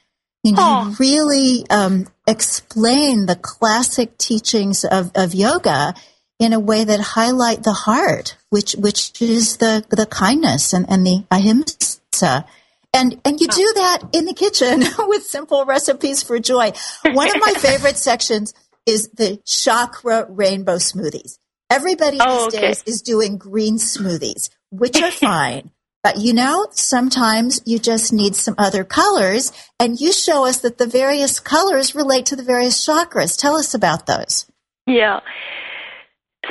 And 0.44 0.56
Oh. 0.58 0.88
you 0.88 0.96
really 0.98 1.66
um, 1.70 2.06
explain 2.26 3.26
the 3.26 3.36
classic 3.36 4.16
teachings 4.18 4.84
of, 4.84 5.10
of 5.14 5.34
yoga 5.34 5.94
in 6.38 6.52
a 6.52 6.60
way 6.60 6.84
that 6.84 7.00
highlight 7.00 7.62
the 7.62 7.72
heart, 7.72 8.36
which 8.50 8.72
which 8.74 9.20
is 9.20 9.56
the 9.56 9.84
the 9.90 10.06
kindness 10.06 10.72
and, 10.72 10.86
and 10.88 11.06
the 11.06 11.24
ahimsa. 11.30 12.44
And 12.92 13.20
and 13.24 13.40
you 13.40 13.48
do 13.48 13.72
that 13.76 14.02
in 14.12 14.24
the 14.24 14.34
kitchen 14.34 14.82
with 15.08 15.24
simple 15.24 15.64
recipes 15.64 16.22
for 16.22 16.38
joy. 16.38 16.72
One 17.04 17.28
of 17.28 17.36
my 17.40 17.52
favorite 17.58 17.96
sections 17.96 18.54
is 18.86 19.08
the 19.08 19.38
chakra 19.44 20.26
rainbow 20.28 20.76
smoothies. 20.76 21.38
Everybody 21.68 22.18
Oh, 22.20 22.44
these 22.44 22.54
okay. 22.54 22.68
days 22.68 22.82
is 22.86 23.02
doing 23.02 23.38
green 23.38 23.78
smoothies, 23.78 24.50
which 24.70 25.00
are 25.02 25.10
fine. 25.28 25.70
But 26.02 26.18
you 26.18 26.32
know, 26.32 26.68
sometimes 26.70 27.60
you 27.66 27.80
just 27.80 28.12
need 28.12 28.36
some 28.36 28.54
other 28.58 28.84
colors, 28.84 29.52
and 29.80 30.00
you 30.00 30.12
show 30.12 30.46
us 30.46 30.60
that 30.60 30.78
the 30.78 30.86
various 30.86 31.40
colors 31.40 31.96
relate 31.96 32.26
to 32.26 32.36
the 32.36 32.44
various 32.44 32.86
chakras. 32.86 33.36
Tell 33.36 33.56
us 33.56 33.74
about 33.74 34.06
those. 34.06 34.46
Yeah. 34.86 35.20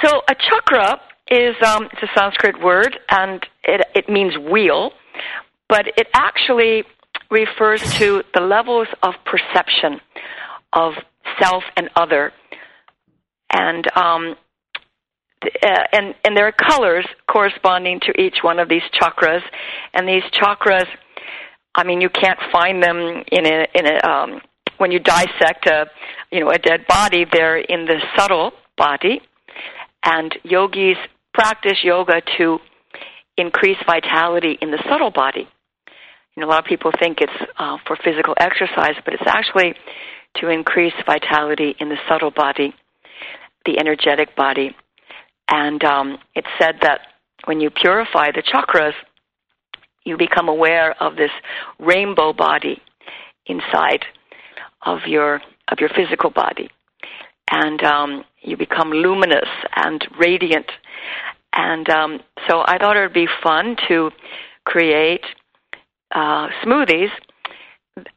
So 0.04 0.22
a 0.28 0.36
chakra 0.36 1.00
is 1.30 1.56
um, 1.66 1.86
it's 1.92 2.04
a 2.04 2.10
Sanskrit 2.18 2.62
word, 2.62 2.98
and 3.10 3.46
it 3.64 3.88
it 3.96 4.10
means 4.10 4.38
wheel, 4.38 4.92
but 5.70 5.88
it 5.98 6.08
actually 6.14 6.84
refers 7.32 7.82
to 7.98 8.24
the 8.34 8.42
levels 8.42 8.88
of 9.02 9.14
perception 9.26 10.00
of 10.74 10.94
self 11.42 11.64
and 11.76 11.90
other, 11.96 12.32
and 13.52 13.86
um, 13.96 14.36
uh, 15.44 15.84
and 15.94 16.16
and 16.24 16.38
there 16.38 16.48
are 16.48 16.52
colors 16.52 17.06
corresponding 17.28 18.00
to 18.02 18.22
each 18.22 18.38
one 18.42 18.60
of 18.60 18.70
these 18.70 18.84
chakras, 18.94 19.42
and 19.94 20.08
these 20.08 20.24
chakras, 20.32 20.88
I 21.74 21.84
mean, 21.84 22.02
you 22.02 22.10
can't 22.10 22.40
find 22.52 22.84
them 22.84 23.24
in 23.32 23.46
a 23.46 23.68
in 23.74 23.86
a 23.88 24.08
um, 24.08 24.42
when 24.78 24.92
you 24.92 25.00
dissect 25.00 25.66
a 25.68 25.88
you 26.32 26.42
know 26.42 26.52
a 26.52 26.58
dead 26.58 26.86
body. 26.88 27.26
They're 27.32 27.58
in 27.58 27.86
the 27.86 28.00
subtle 28.16 28.52
body, 28.78 29.22
and 30.06 30.34
yogis 30.44 30.98
practice 31.34 31.80
yoga 31.84 32.22
to 32.38 32.60
increase 33.38 33.78
vitality 33.86 34.58
in 34.62 34.72
the 34.72 34.82
subtle 34.90 35.12
body. 35.12 35.48
You 36.36 36.42
know, 36.42 36.48
a 36.48 36.52
lot 36.52 36.60
of 36.60 36.66
people 36.66 36.92
think 37.00 37.20
it's 37.20 37.52
uh, 37.60 37.78
for 37.86 37.98
physical 38.04 38.36
exercise, 38.40 38.96
but 39.04 39.14
it's 39.14 39.24
actually 39.28 39.74
to 40.38 40.50
increase 40.50 40.94
vitality 41.06 41.76
in 41.80 41.90
the 41.90 41.98
subtle 42.08 42.32
body. 42.32 42.74
the 43.66 43.80
energetic 43.80 44.36
body. 44.36 44.76
And 45.50 45.84
um, 45.84 46.18
it's 46.36 46.48
said 46.60 46.76
that 46.82 47.02
when 47.46 47.60
you 47.60 47.70
purify 47.70 48.28
the 48.32 48.44
chakras, 48.44 48.94
you 50.06 50.18
become 50.18 50.50
aware 50.50 50.96
of 51.02 51.16
this 51.16 51.32
rainbow 51.80 52.32
body 52.34 52.82
inside 53.48 54.06
of 54.86 55.00
your 55.08 55.42
of 55.68 55.80
your 55.80 55.90
physical 55.90 56.30
body, 56.30 56.70
and 57.56 57.82
um, 57.84 58.26
you 58.42 58.58
become 58.58 58.90
luminous 58.92 59.50
and 59.76 60.06
radiant. 60.20 60.70
And 61.54 61.90
um, 61.90 62.20
so 62.50 62.64
I 62.66 62.78
thought 62.78 62.98
it 62.98 63.02
would 63.02 63.14
be 63.14 63.30
fun 63.42 63.78
to 63.88 64.12
create 64.66 65.24
uh, 66.14 66.50
smoothies 66.64 67.12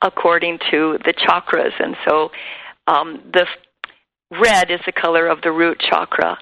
according 0.02 0.58
to 0.72 0.98
the 1.04 1.14
chakras, 1.14 1.72
and 1.78 1.96
so 2.04 2.30
um, 2.88 3.22
the 3.32 3.46
red 4.40 4.72
is 4.72 4.80
the 4.86 4.92
color 4.92 5.28
of 5.28 5.40
the 5.42 5.52
root 5.52 5.80
chakra, 5.88 6.36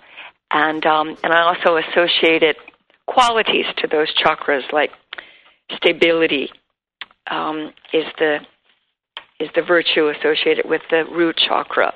and 0.51 0.87
um, 0.87 1.09
and 1.23 1.35
I 1.35 1.43
also 1.43 1.77
associated 1.77 2.57
qualities 3.07 3.67
to 3.79 3.89
those 3.89 4.09
chakras 4.15 4.73
like 4.73 4.91
stability 5.77 6.49
um, 7.31 7.75
is 7.93 8.07
the 8.19 8.39
is 9.39 9.51
the 9.55 9.63
virtue 9.63 10.09
associated 10.09 10.65
with 10.67 10.81
the 10.91 11.05
root 11.05 11.37
chakra, 11.37 11.93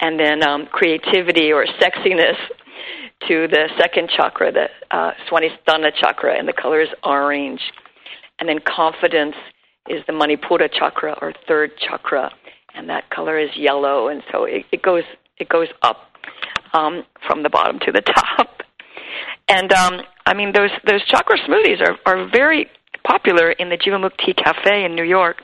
and 0.00 0.18
then 0.18 0.42
um, 0.42 0.66
creativity 0.66 1.52
or 1.52 1.66
sexiness 1.80 2.36
to 3.28 3.48
the 3.48 3.68
second 3.78 4.10
chakra, 4.14 4.52
the 4.52 4.66
uh, 4.90 5.12
Swadhisthana 5.28 5.90
chakra, 5.98 6.38
and 6.38 6.46
the 6.46 6.52
color 6.52 6.80
is 6.80 6.88
orange, 7.02 7.60
and 8.38 8.48
then 8.48 8.58
confidence 8.66 9.34
is 9.88 10.02
the 10.06 10.12
Manipura 10.12 10.70
chakra 10.70 11.16
or 11.20 11.32
third 11.48 11.70
chakra, 11.78 12.30
and 12.74 12.88
that 12.88 13.08
color 13.10 13.38
is 13.38 13.50
yellow, 13.56 14.08
and 14.08 14.22
so 14.30 14.44
it, 14.44 14.64
it 14.72 14.82
goes 14.82 15.04
it 15.38 15.48
goes 15.48 15.68
up 15.82 15.98
um, 16.72 17.04
from 17.26 17.42
the 17.42 17.48
bottom 17.48 17.78
to 17.80 17.92
the 17.92 18.00
top. 18.36 18.62
And 19.48 19.72
um, 19.72 20.00
I 20.26 20.34
mean, 20.34 20.52
those 20.52 20.70
those 20.86 21.04
chakra 21.06 21.38
smoothies 21.38 21.80
are 21.80 21.96
are 22.04 22.28
very 22.28 22.68
popular 23.06 23.52
in 23.52 23.68
the 23.70 23.76
Jivamukti 23.76 24.36
Cafe 24.36 24.84
in 24.84 24.94
New 24.94 25.04
York. 25.04 25.42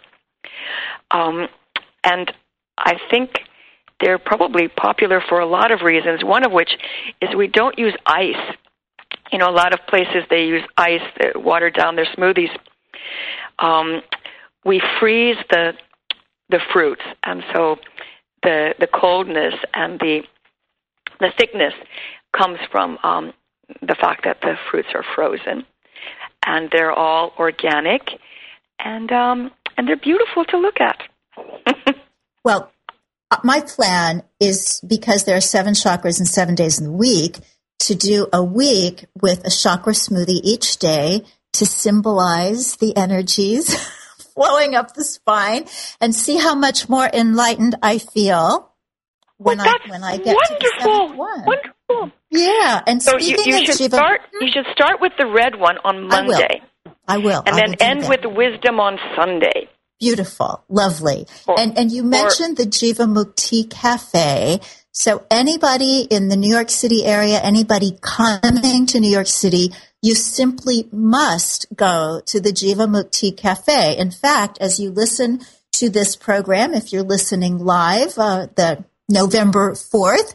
Um, 1.12 1.46
and 2.04 2.32
I 2.78 2.94
think 3.10 3.30
they're 4.02 4.18
probably 4.18 4.68
popular 4.68 5.22
for 5.26 5.40
a 5.40 5.46
lot 5.46 5.70
of 5.70 5.80
reasons. 5.82 6.24
One 6.24 6.44
of 6.44 6.52
which 6.52 6.70
is 7.22 7.34
we 7.34 7.46
don't 7.46 7.78
use 7.78 7.94
ice. 8.04 8.56
You 9.30 9.38
know, 9.38 9.48
a 9.48 9.52
lot 9.52 9.72
of 9.72 9.80
places 9.88 10.24
they 10.28 10.44
use 10.44 10.62
ice, 10.76 11.00
they 11.18 11.32
water 11.34 11.70
down 11.70 11.96
their 11.96 12.06
smoothies. 12.16 12.50
Um, 13.58 14.02
we 14.64 14.82
freeze 15.00 15.36
the 15.50 15.72
the 16.50 16.60
fruits, 16.72 17.02
and 17.22 17.42
so 17.54 17.76
the 18.42 18.74
the 18.78 18.86
coldness 18.86 19.54
and 19.72 19.98
the 20.00 20.22
the 21.20 21.28
thickness 21.38 21.72
comes 22.36 22.58
from 22.70 22.98
um, 23.04 23.32
the 23.80 23.94
fact 23.94 24.24
that 24.24 24.40
the 24.42 24.54
fruits 24.70 24.88
are 24.94 25.04
frozen, 25.14 25.64
and 26.44 26.68
they're 26.72 26.92
all 26.92 27.32
organic, 27.38 28.02
and 28.78 29.10
um, 29.12 29.50
and 29.76 29.88
they're 29.88 29.96
beautiful 29.96 30.44
to 30.46 30.58
look 30.58 30.80
at. 30.80 31.02
well, 32.44 32.70
my 33.44 33.60
plan 33.60 34.22
is 34.40 34.80
because 34.86 35.24
there 35.24 35.36
are 35.36 35.40
seven 35.40 35.74
chakras 35.74 36.18
and 36.18 36.28
seven 36.28 36.54
days 36.54 36.78
in 36.78 36.84
the 36.84 36.92
week 36.92 37.38
to 37.80 37.94
do 37.94 38.28
a 38.32 38.42
week 38.42 39.06
with 39.20 39.44
a 39.46 39.50
chakra 39.50 39.92
smoothie 39.92 40.40
each 40.42 40.78
day 40.78 41.24
to 41.54 41.66
symbolize 41.66 42.76
the 42.76 42.96
energies 42.96 43.74
flowing 44.34 44.74
up 44.74 44.94
the 44.94 45.04
spine 45.04 45.66
and 46.00 46.14
see 46.14 46.38
how 46.38 46.54
much 46.54 46.88
more 46.88 47.08
enlightened 47.12 47.76
I 47.82 47.98
feel 47.98 48.72
when 49.36 49.58
well, 49.58 49.68
I 49.68 49.90
when 49.90 50.04
I 50.04 50.16
get 50.16 50.36
wonderful. 50.36 50.56
to 50.56 50.60
the 50.60 50.72
seventh 50.80 51.18
one. 51.18 51.44
Wonderful. 51.44 52.18
Yeah, 52.30 52.82
and 52.86 53.02
so 53.02 53.18
you, 53.18 53.36
you 53.44 53.66
should 53.66 53.76
Shiva, 53.76 53.96
start. 53.96 54.20
You 54.40 54.48
should 54.50 54.66
start 54.72 55.00
with 55.00 55.12
the 55.18 55.26
red 55.26 55.58
one 55.58 55.76
on 55.84 56.06
Monday. 56.08 56.62
I 57.06 57.18
will, 57.18 57.18
I 57.18 57.18
will. 57.18 57.42
and 57.46 57.56
I 57.56 57.60
then 57.60 57.70
will 57.70 57.76
end 57.80 58.08
with 58.08 58.36
wisdom 58.36 58.80
on 58.80 58.98
Sunday. 59.16 59.68
Beautiful, 60.02 60.64
lovely. 60.68 61.28
Or, 61.46 61.60
and 61.60 61.78
and 61.78 61.92
you 61.92 62.02
mentioned 62.02 62.56
the 62.56 62.64
Jiva 62.64 63.06
Mukti 63.06 63.70
Cafe. 63.70 64.58
So 64.90 65.24
anybody 65.30 66.00
in 66.00 66.26
the 66.28 66.34
New 66.36 66.50
York 66.50 66.70
City 66.70 67.04
area, 67.04 67.38
anybody 67.40 67.96
coming 68.00 68.86
to 68.86 68.98
New 68.98 69.10
York 69.10 69.28
City, 69.28 69.72
you 70.02 70.16
simply 70.16 70.88
must 70.90 71.66
go 71.76 72.20
to 72.26 72.40
the 72.40 72.50
Jiva 72.50 72.88
Mukti 72.88 73.36
Cafe. 73.36 73.96
In 73.96 74.10
fact, 74.10 74.58
as 74.60 74.80
you 74.80 74.90
listen 74.90 75.42
to 75.74 75.88
this 75.88 76.16
program, 76.16 76.74
if 76.74 76.92
you're 76.92 77.04
listening 77.04 77.60
live, 77.60 78.18
uh, 78.18 78.48
the 78.56 78.84
November 79.08 79.70
4th, 79.74 80.34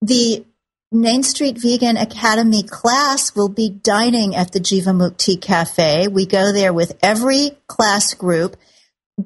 the 0.00 0.46
Main 0.94 1.22
Street 1.22 1.56
Vegan 1.56 1.96
Academy 1.96 2.62
class 2.62 3.34
will 3.34 3.48
be 3.48 3.70
dining 3.70 4.36
at 4.36 4.52
the 4.52 4.60
Jiva 4.60 4.94
Mukti 4.94 5.40
Cafe. 5.40 6.06
We 6.08 6.26
go 6.26 6.52
there 6.52 6.74
with 6.74 6.98
every 7.02 7.52
class 7.66 8.12
group 8.12 8.56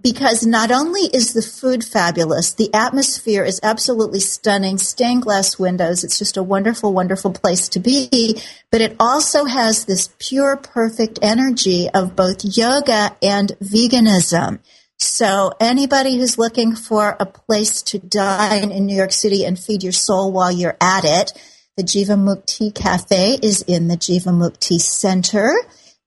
because 0.01 0.47
not 0.47 0.71
only 0.71 1.01
is 1.12 1.33
the 1.33 1.43
food 1.43 1.83
fabulous, 1.83 2.53
the 2.53 2.73
atmosphere 2.73 3.43
is 3.45 3.59
absolutely 3.64 4.21
stunning, 4.21 4.79
stained 4.79 5.23
glass 5.23 5.59
windows. 5.59 6.05
It's 6.05 6.21
just 6.21 6.37
a 6.37 6.43
wonderful, 6.43 6.93
wonderful 6.93 7.33
place 7.33 7.69
to 7.71 7.81
be. 7.81 8.41
But 8.71 8.81
it 8.81 8.95
also 9.01 9.45
has 9.45 9.87
this 9.87 10.14
pure, 10.21 10.57
perfect 10.57 11.19
energy 11.21 11.89
of 11.93 12.14
both 12.14 12.45
yoga 12.45 13.17
and 13.21 13.51
veganism. 13.61 14.61
So 14.99 15.53
anybody 15.59 16.17
who's 16.17 16.39
looking 16.39 16.77
for 16.77 17.17
a 17.19 17.27
place 17.27 17.83
to 17.83 17.99
dine 17.99 18.71
in 18.71 18.87
New 18.87 18.97
York 18.97 19.12
City 19.12 19.45
and 19.45 19.59
feed 19.59 19.83
your 19.83 19.93
soul 19.93 20.31
while 20.31 20.53
you're 20.53 20.77
at 20.81 21.05
it, 21.05 21.33
the 21.77 21.83
Jiva 21.83 22.16
Mukti 22.16 22.74
Cafe 22.74 23.39
is 23.43 23.61
in 23.62 23.89
the 23.89 23.97
Jiva 23.97 24.33
Mukti 24.33 24.81
Center, 24.81 25.55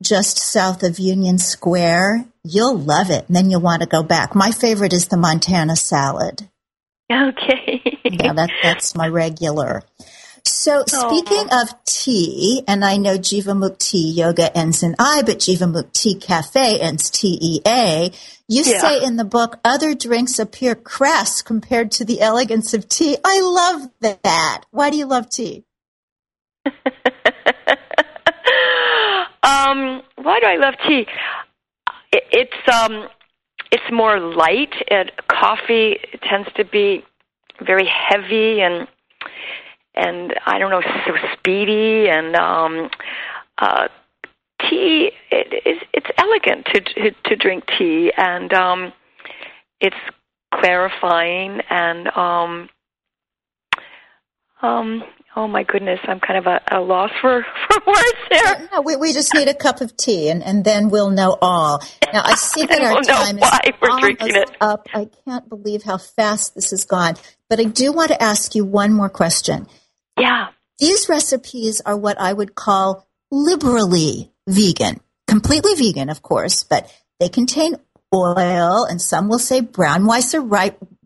just 0.02 0.40
south 0.40 0.82
of 0.82 0.98
Union 0.98 1.38
Square. 1.38 2.26
You'll 2.44 2.78
love 2.78 3.12
it, 3.12 3.28
and 3.28 3.36
then 3.36 3.52
you'll 3.52 3.62
want 3.62 3.84
to 3.84 3.88
go 3.88 4.02
back. 4.02 4.34
My 4.34 4.50
favorite 4.50 4.94
is 4.94 5.10
the 5.10 5.18
Montana 5.18 5.76
salad. 5.76 6.50
Okay. 7.12 7.82
yeah, 8.04 8.34
that, 8.34 8.50
that's 8.64 8.96
my 8.96 9.08
regular. 9.08 9.84
So 10.60 10.84
speaking 10.88 11.48
Aww. 11.48 11.62
of 11.62 11.86
tea, 11.86 12.64
and 12.68 12.84
I 12.84 12.98
know 12.98 13.18
Jiva 13.18 13.56
Mukti 13.56 14.14
Yoga 14.14 14.56
ends 14.58 14.84
in 14.84 14.94
I, 15.00 15.22
but 15.26 15.38
Jiva 15.38 15.72
Mukti 15.72 16.22
Cafe 16.22 16.82
ends 16.82 17.10
T-E-A. 17.10 18.12
You 18.50 18.64
yeah. 18.66 18.82
say 18.82 19.02
in 19.02 19.16
the 19.16 19.24
book, 19.24 19.58
other 19.64 19.96
drinks 19.96 20.38
appear 20.38 20.76
crass 20.76 21.42
compared 21.42 21.92
to 21.92 22.04
the 22.04 22.20
elegance 22.20 22.74
of 22.74 22.90
tea. 22.90 23.16
I 23.24 23.40
love 23.40 23.90
that. 24.02 24.66
Why 24.72 24.90
do 24.90 24.98
you 24.98 25.06
love 25.06 25.30
tea? 25.30 25.64
um, 26.66 26.74
why 30.18 30.42
do 30.42 30.46
I 30.46 30.58
love 30.60 30.74
tea? 30.86 31.08
It, 32.12 32.24
it's 32.34 32.70
um, 32.70 33.08
it's 33.72 33.90
more 33.94 34.20
light. 34.20 34.74
And 34.92 35.10
coffee 35.30 36.00
tends 36.22 36.50
to 36.58 36.66
be 36.66 37.06
very 37.66 37.88
heavy 37.88 38.60
and 38.60 38.90
and 40.00 40.34
I 40.46 40.58
don't 40.60 40.72
know, 40.72 40.82
so 40.82 41.14
speedy 41.38 42.10
and 42.10 42.36
um, 42.36 42.90
uh, 43.58 43.88
tea 44.60 45.12
it, 45.32 45.48
it's, 45.66 45.86
it's 45.94 46.08
elegant 46.18 46.66
to, 46.66 46.82
to 46.82 47.12
to 47.26 47.36
drink 47.36 47.64
tea 47.78 48.12
and 48.16 48.54
um 48.54 48.92
it's 49.80 49.96
clarifying 50.54 51.62
and 51.70 52.08
um 52.10 52.70
um 54.62 55.04
oh 55.36 55.48
my 55.48 55.64
goodness 55.64 56.00
i'm 56.06 56.20
kind 56.20 56.38
of 56.38 56.46
a, 56.48 56.60
a 56.72 56.82
loss 56.82 57.12
for 57.22 57.46
for 57.68 57.82
words 57.88 58.14
there. 58.30 58.70
No, 58.74 58.82
we, 58.82 58.96
we 58.96 59.14
just 59.14 59.34
need 59.34 59.48
a 59.48 59.54
cup 59.54 59.82
of 59.82 59.96
tea 59.96 60.30
and 60.30 60.44
and 60.44 60.66
then 60.66 60.90
we'll 60.90 61.12
know 61.12 61.38
all. 61.42 61.82
Now 62.12 62.24
i 62.26 62.36
see 62.36 62.66
that 62.66 62.82
our 62.82 63.02
time 63.02 63.38
is 63.38 63.44
up. 64.60 64.88
I 64.94 65.08
can't 65.26 65.48
believe 65.48 65.84
how 65.84 65.98
fast 65.98 66.56
this 66.56 66.72
has 66.72 66.86
gone. 66.86 67.16
But 67.50 67.60
i 67.60 67.64
do 67.64 67.92
want 67.92 68.10
to 68.10 68.22
ask 68.22 68.56
you 68.56 68.66
one 68.66 68.92
more 68.92 69.10
question 69.10 69.68
yeah 70.20 70.50
these 70.80 71.10
recipes 71.10 71.82
are 71.86 71.98
what 71.98 72.20
i 72.20 72.32
would 72.32 72.56
call 72.56 73.08
liberally 73.32 74.32
vegan, 74.48 75.00
completely 75.28 75.76
vegan, 75.76 76.10
of 76.10 76.22
course, 76.22 76.64
but 76.64 76.92
they 77.20 77.30
contain 77.30 77.76
oil, 78.14 78.86
and 78.86 79.02
some 79.02 79.30
will 79.30 79.40
say 79.40 79.62
brown 79.62 80.06
rice 80.06 80.34
or 80.34 80.42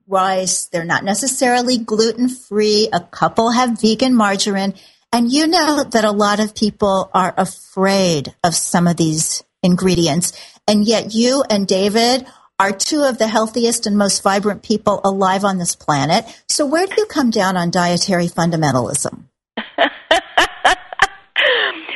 rice. 0.07 0.65
They're 0.67 0.85
not 0.85 1.03
necessarily 1.03 1.77
gluten 1.77 2.29
free. 2.29 2.89
A 2.93 3.01
couple 3.01 3.51
have 3.51 3.81
vegan 3.81 4.15
margarine. 4.15 4.75
And 5.11 5.31
you 5.31 5.47
know 5.47 5.83
that 5.83 6.05
a 6.05 6.11
lot 6.11 6.39
of 6.39 6.55
people 6.55 7.09
are 7.13 7.33
afraid 7.37 8.33
of 8.43 8.55
some 8.55 8.87
of 8.87 8.97
these 8.97 9.43
ingredients. 9.61 10.33
And 10.67 10.85
yet 10.85 11.13
you 11.13 11.43
and 11.47 11.67
David 11.67 12.25
are 12.63 12.71
two 12.71 13.03
of 13.03 13.17
the 13.17 13.27
healthiest 13.27 13.85
and 13.85 13.97
most 13.97 14.23
vibrant 14.23 14.63
people 14.63 15.01
alive 15.03 15.43
on 15.43 15.57
this 15.57 15.75
planet. 15.75 16.23
So 16.47 16.65
where 16.65 16.87
do 16.87 16.93
you 16.97 17.05
come 17.05 17.29
down 17.29 17.57
on 17.57 17.71
dietary 17.71 18.27
fundamentalism? 18.27 19.23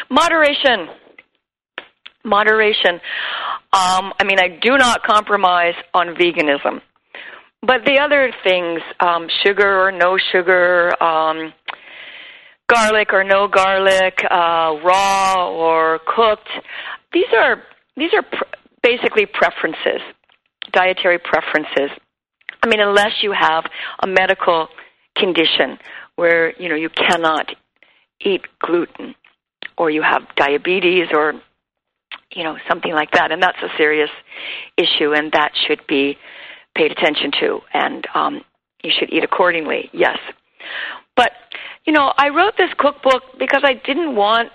Moderation 0.10 0.90
moderation. 2.28 3.00
Um, 3.74 4.14
I 4.20 4.24
mean, 4.26 4.40
I 4.40 4.60
do 4.62 4.78
not 4.78 5.04
compromise 5.04 5.76
on 5.94 6.16
veganism, 6.16 6.82
but 7.62 7.86
the 7.86 8.00
other 8.00 8.32
things, 8.44 8.82
um, 9.00 9.28
sugar 9.44 9.82
or 9.82 9.92
no 9.92 10.18
sugar, 10.32 10.92
um, 11.02 11.54
garlic 12.68 13.14
or 13.14 13.24
no 13.24 13.48
garlic, 13.48 14.20
uh, 14.30 14.78
raw 14.84 15.50
or 15.50 16.00
cooked, 16.06 16.50
these 17.14 17.32
are 17.36 17.64
these 17.96 18.12
are 18.14 18.24
pr- 18.24 18.44
basically 18.84 19.26
preferences, 19.26 20.02
dietary 20.72 21.20
preferences. 21.20 21.92
I 22.64 22.68
mean, 22.68 22.80
unless 22.80 23.22
you 23.22 23.32
have 23.32 23.66
a 24.02 24.08
medical 24.08 24.68
condition 25.16 25.78
where 26.16 26.56
you 26.62 26.70
know 26.70 26.76
you 26.76 26.90
cannot 26.90 27.48
eat 28.22 28.42
gluten, 28.60 29.16
or 29.78 29.90
you 29.90 30.02
have 30.02 30.24
diabetes, 30.36 31.08
or 31.14 31.34
you 32.32 32.44
know 32.44 32.58
something 32.68 32.94
like 32.94 33.12
that, 33.12 33.32
and 33.32 33.42
that's 33.42 33.62
a 33.62 33.70
serious 33.78 34.10
issue, 34.78 35.14
and 35.14 35.32
that 35.34 35.52
should 35.68 35.82
be 35.88 36.18
paid 36.76 36.92
attention 36.92 37.32
to, 37.40 37.60
and 37.74 38.06
um, 38.14 38.42
you 38.84 38.92
should 38.98 39.12
eat 39.12 39.24
accordingly. 39.24 39.90
Yes, 39.94 40.18
but 41.16 41.32
you 41.86 41.94
know, 41.94 42.14
I 42.18 42.30
wrote 42.30 42.56
this 42.58 42.70
cookbook 42.78 43.24
because 43.40 43.62
I 43.64 43.74
didn't 43.74 44.16
want 44.16 44.50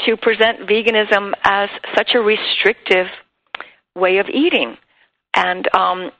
to 0.00 0.16
present 0.16 0.60
veganism 0.68 1.32
as 1.44 1.68
such 1.94 2.10
a 2.14 2.20
restrictive 2.20 3.06
way 3.94 4.18
of 4.18 4.26
eating, 4.28 4.76
and 5.36 5.68
um, 5.74 6.10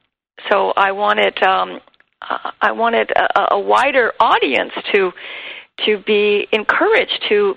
so 0.50 0.72
I 0.76 0.92
wanted 0.92 1.42
um, 1.42 1.80
I 2.20 2.72
wanted 2.72 3.10
a, 3.10 3.54
a 3.54 3.60
wider 3.60 4.12
audience 4.20 4.72
to 4.94 5.10
to 5.86 5.98
be 6.06 6.46
encouraged 6.52 7.24
to 7.28 7.54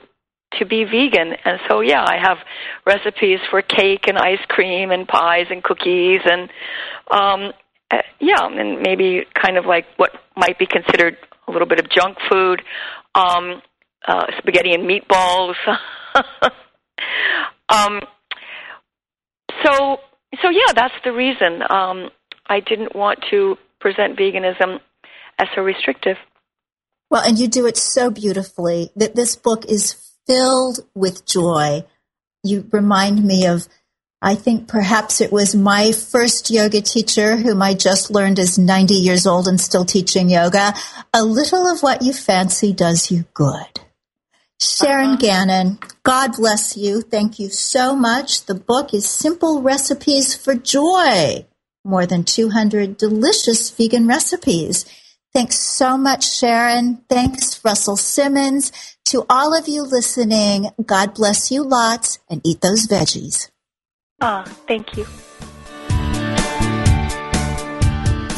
to 0.57 0.65
be 0.65 0.83
vegan. 0.83 1.33
And 1.45 1.59
so 1.69 1.81
yeah, 1.81 2.03
I 2.03 2.17
have 2.21 2.37
recipes 2.85 3.39
for 3.49 3.61
cake 3.61 4.07
and 4.07 4.17
ice 4.17 4.43
cream 4.47 4.91
and 4.91 5.07
pies 5.07 5.45
and 5.49 5.63
cookies 5.63 6.21
and 6.25 6.49
um 7.11 7.53
uh, 7.91 7.97
yeah, 8.19 8.45
and 8.45 8.81
maybe 8.81 9.25
kind 9.33 9.57
of 9.57 9.65
like 9.65 9.85
what 9.97 10.11
might 10.37 10.59
be 10.59 10.67
considered 10.67 11.17
a 11.47 11.51
little 11.51 11.67
bit 11.67 11.79
of 11.79 11.89
junk 11.89 12.17
food, 12.29 12.61
um 13.15 13.61
uh 14.07 14.25
spaghetti 14.37 14.73
and 14.73 14.89
meatballs. 14.89 15.55
um 17.69 17.99
so 19.63 19.97
so 20.41 20.49
yeah, 20.49 20.73
that's 20.73 20.93
the 21.03 21.11
reason. 21.11 21.61
Um 21.69 22.09
I 22.47 22.59
didn't 22.61 22.95
want 22.95 23.19
to 23.29 23.57
present 23.79 24.17
veganism 24.17 24.79
as 25.37 25.47
so 25.55 25.61
restrictive. 25.61 26.17
Well, 27.09 27.23
and 27.23 27.39
you 27.39 27.47
do 27.47 27.65
it 27.65 27.77
so 27.77 28.11
beautifully 28.11 28.91
that 28.95 29.15
this 29.15 29.35
book 29.35 29.65
is 29.65 30.13
filled 30.27 30.79
with 30.93 31.25
joy. 31.25 31.85
You 32.43 32.67
remind 32.71 33.23
me 33.23 33.47
of, 33.47 33.67
I 34.21 34.35
think 34.35 34.67
perhaps 34.67 35.21
it 35.21 35.31
was 35.31 35.55
my 35.55 35.91
first 35.91 36.51
yoga 36.51 36.81
teacher, 36.81 37.37
whom 37.37 37.61
I 37.61 37.73
just 37.73 38.11
learned 38.11 38.37
is 38.37 38.59
90 38.59 38.93
years 38.93 39.25
old 39.25 39.47
and 39.47 39.59
still 39.59 39.85
teaching 39.85 40.29
yoga. 40.29 40.73
A 41.13 41.23
little 41.23 41.67
of 41.67 41.81
what 41.81 42.03
you 42.03 42.13
fancy 42.13 42.73
does 42.73 43.09
you 43.09 43.25
good. 43.33 43.79
Sharon 44.61 45.11
uh-huh. 45.11 45.17
Gannon, 45.17 45.79
God 46.03 46.33
bless 46.35 46.75
you. 46.75 47.01
Thank 47.01 47.39
you 47.39 47.49
so 47.49 47.95
much. 47.95 48.45
The 48.45 48.55
book 48.55 48.93
is 48.93 49.07
Simple 49.07 49.61
Recipes 49.61 50.35
for 50.35 50.53
Joy. 50.53 51.45
More 51.85 52.05
than 52.05 52.25
200 52.25 52.97
delicious 52.97 53.69
vegan 53.69 54.05
recipes. 54.07 54.85
Thanks 55.33 55.59
so 55.59 55.97
much, 55.97 56.29
Sharon. 56.29 57.03
Thanks, 57.07 57.63
Russell 57.63 57.95
Simmons. 57.95 58.71
To 59.05 59.25
all 59.29 59.57
of 59.57 59.67
you 59.67 59.83
listening, 59.83 60.71
God 60.85 61.13
bless 61.13 61.51
you 61.51 61.63
lots 61.63 62.19
and 62.29 62.41
eat 62.43 62.61
those 62.61 62.85
veggies. 62.85 63.49
Ah, 64.21 64.43
oh, 64.45 64.51
thank 64.67 64.97
you. 64.97 65.05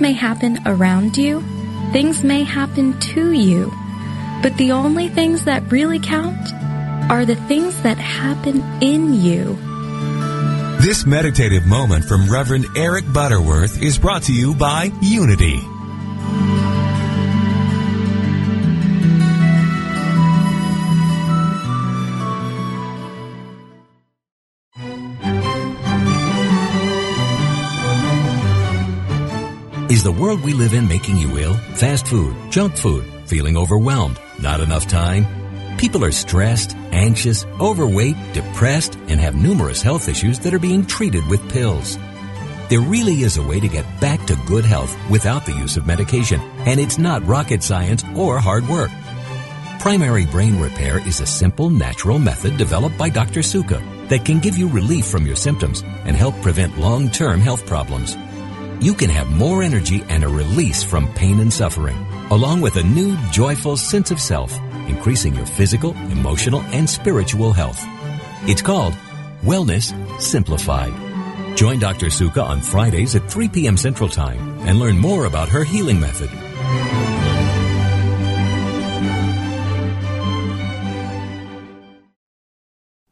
May 0.00 0.12
happen 0.12 0.58
around 0.64 1.18
you, 1.18 1.42
things 1.92 2.24
may 2.24 2.42
happen 2.42 2.98
to 3.00 3.32
you, 3.32 3.70
but 4.42 4.56
the 4.56 4.72
only 4.72 5.08
things 5.08 5.44
that 5.44 5.70
really 5.70 5.98
count 5.98 6.52
are 7.10 7.26
the 7.26 7.36
things 7.36 7.82
that 7.82 7.98
happen 7.98 8.62
in 8.80 9.12
you. 9.12 9.58
This 10.80 11.04
meditative 11.04 11.66
moment 11.66 12.06
from 12.06 12.30
Reverend 12.30 12.64
Eric 12.76 13.04
Butterworth 13.12 13.82
is 13.82 13.98
brought 13.98 14.22
to 14.22 14.32
you 14.32 14.54
by 14.54 14.90
Unity. 15.02 15.69
Is 29.90 30.04
the 30.04 30.12
world 30.12 30.42
we 30.42 30.52
live 30.52 30.72
in 30.72 30.86
making 30.86 31.16
you 31.16 31.36
ill? 31.38 31.54
Fast 31.74 32.06
food, 32.06 32.36
junk 32.48 32.76
food, 32.76 33.04
feeling 33.26 33.56
overwhelmed, 33.56 34.20
not 34.40 34.60
enough 34.60 34.86
time? 34.86 35.26
People 35.78 36.04
are 36.04 36.12
stressed, 36.12 36.76
anxious, 36.92 37.44
overweight, 37.58 38.14
depressed, 38.32 38.94
and 39.08 39.18
have 39.18 39.34
numerous 39.34 39.82
health 39.82 40.08
issues 40.08 40.38
that 40.38 40.54
are 40.54 40.60
being 40.60 40.86
treated 40.86 41.26
with 41.26 41.50
pills. 41.50 41.98
There 42.68 42.80
really 42.80 43.22
is 43.22 43.36
a 43.36 43.42
way 43.42 43.58
to 43.58 43.66
get 43.66 44.00
back 44.00 44.24
to 44.28 44.38
good 44.46 44.64
health 44.64 44.96
without 45.10 45.44
the 45.44 45.54
use 45.54 45.76
of 45.76 45.88
medication, 45.88 46.40
and 46.68 46.78
it's 46.78 46.98
not 46.98 47.26
rocket 47.26 47.60
science 47.60 48.04
or 48.14 48.38
hard 48.38 48.68
work. 48.68 48.92
Primary 49.80 50.24
brain 50.24 50.60
repair 50.60 51.04
is 51.04 51.20
a 51.20 51.26
simple, 51.26 51.68
natural 51.68 52.20
method 52.20 52.56
developed 52.58 52.96
by 52.96 53.08
Dr. 53.08 53.42
Suka 53.42 53.82
that 54.08 54.24
can 54.24 54.38
give 54.38 54.56
you 54.56 54.68
relief 54.68 55.06
from 55.06 55.26
your 55.26 55.34
symptoms 55.34 55.82
and 56.04 56.14
help 56.14 56.40
prevent 56.42 56.78
long-term 56.78 57.40
health 57.40 57.66
problems 57.66 58.16
you 58.80 58.94
can 58.94 59.10
have 59.10 59.30
more 59.30 59.62
energy 59.62 60.02
and 60.08 60.24
a 60.24 60.28
release 60.28 60.82
from 60.82 61.12
pain 61.14 61.40
and 61.40 61.52
suffering, 61.52 61.96
along 62.30 62.62
with 62.62 62.76
a 62.76 62.82
new 62.82 63.16
joyful 63.30 63.76
sense 63.76 64.10
of 64.10 64.20
self, 64.20 64.56
increasing 64.88 65.34
your 65.34 65.46
physical, 65.46 65.92
emotional, 66.10 66.62
and 66.72 66.88
spiritual 66.88 67.52
health. 67.52 67.80
It's 68.48 68.62
called 68.62 68.94
Wellness 69.42 69.92
Simplified. 70.20 70.94
Join 71.56 71.78
Dr. 71.78 72.08
Suka 72.08 72.42
on 72.42 72.60
Fridays 72.60 73.14
at 73.14 73.30
3 73.30 73.48
p.m. 73.48 73.76
Central 73.76 74.08
Time 74.08 74.60
and 74.60 74.78
learn 74.78 74.98
more 74.98 75.26
about 75.26 75.50
her 75.50 75.64
healing 75.64 76.00
method. 76.00 76.30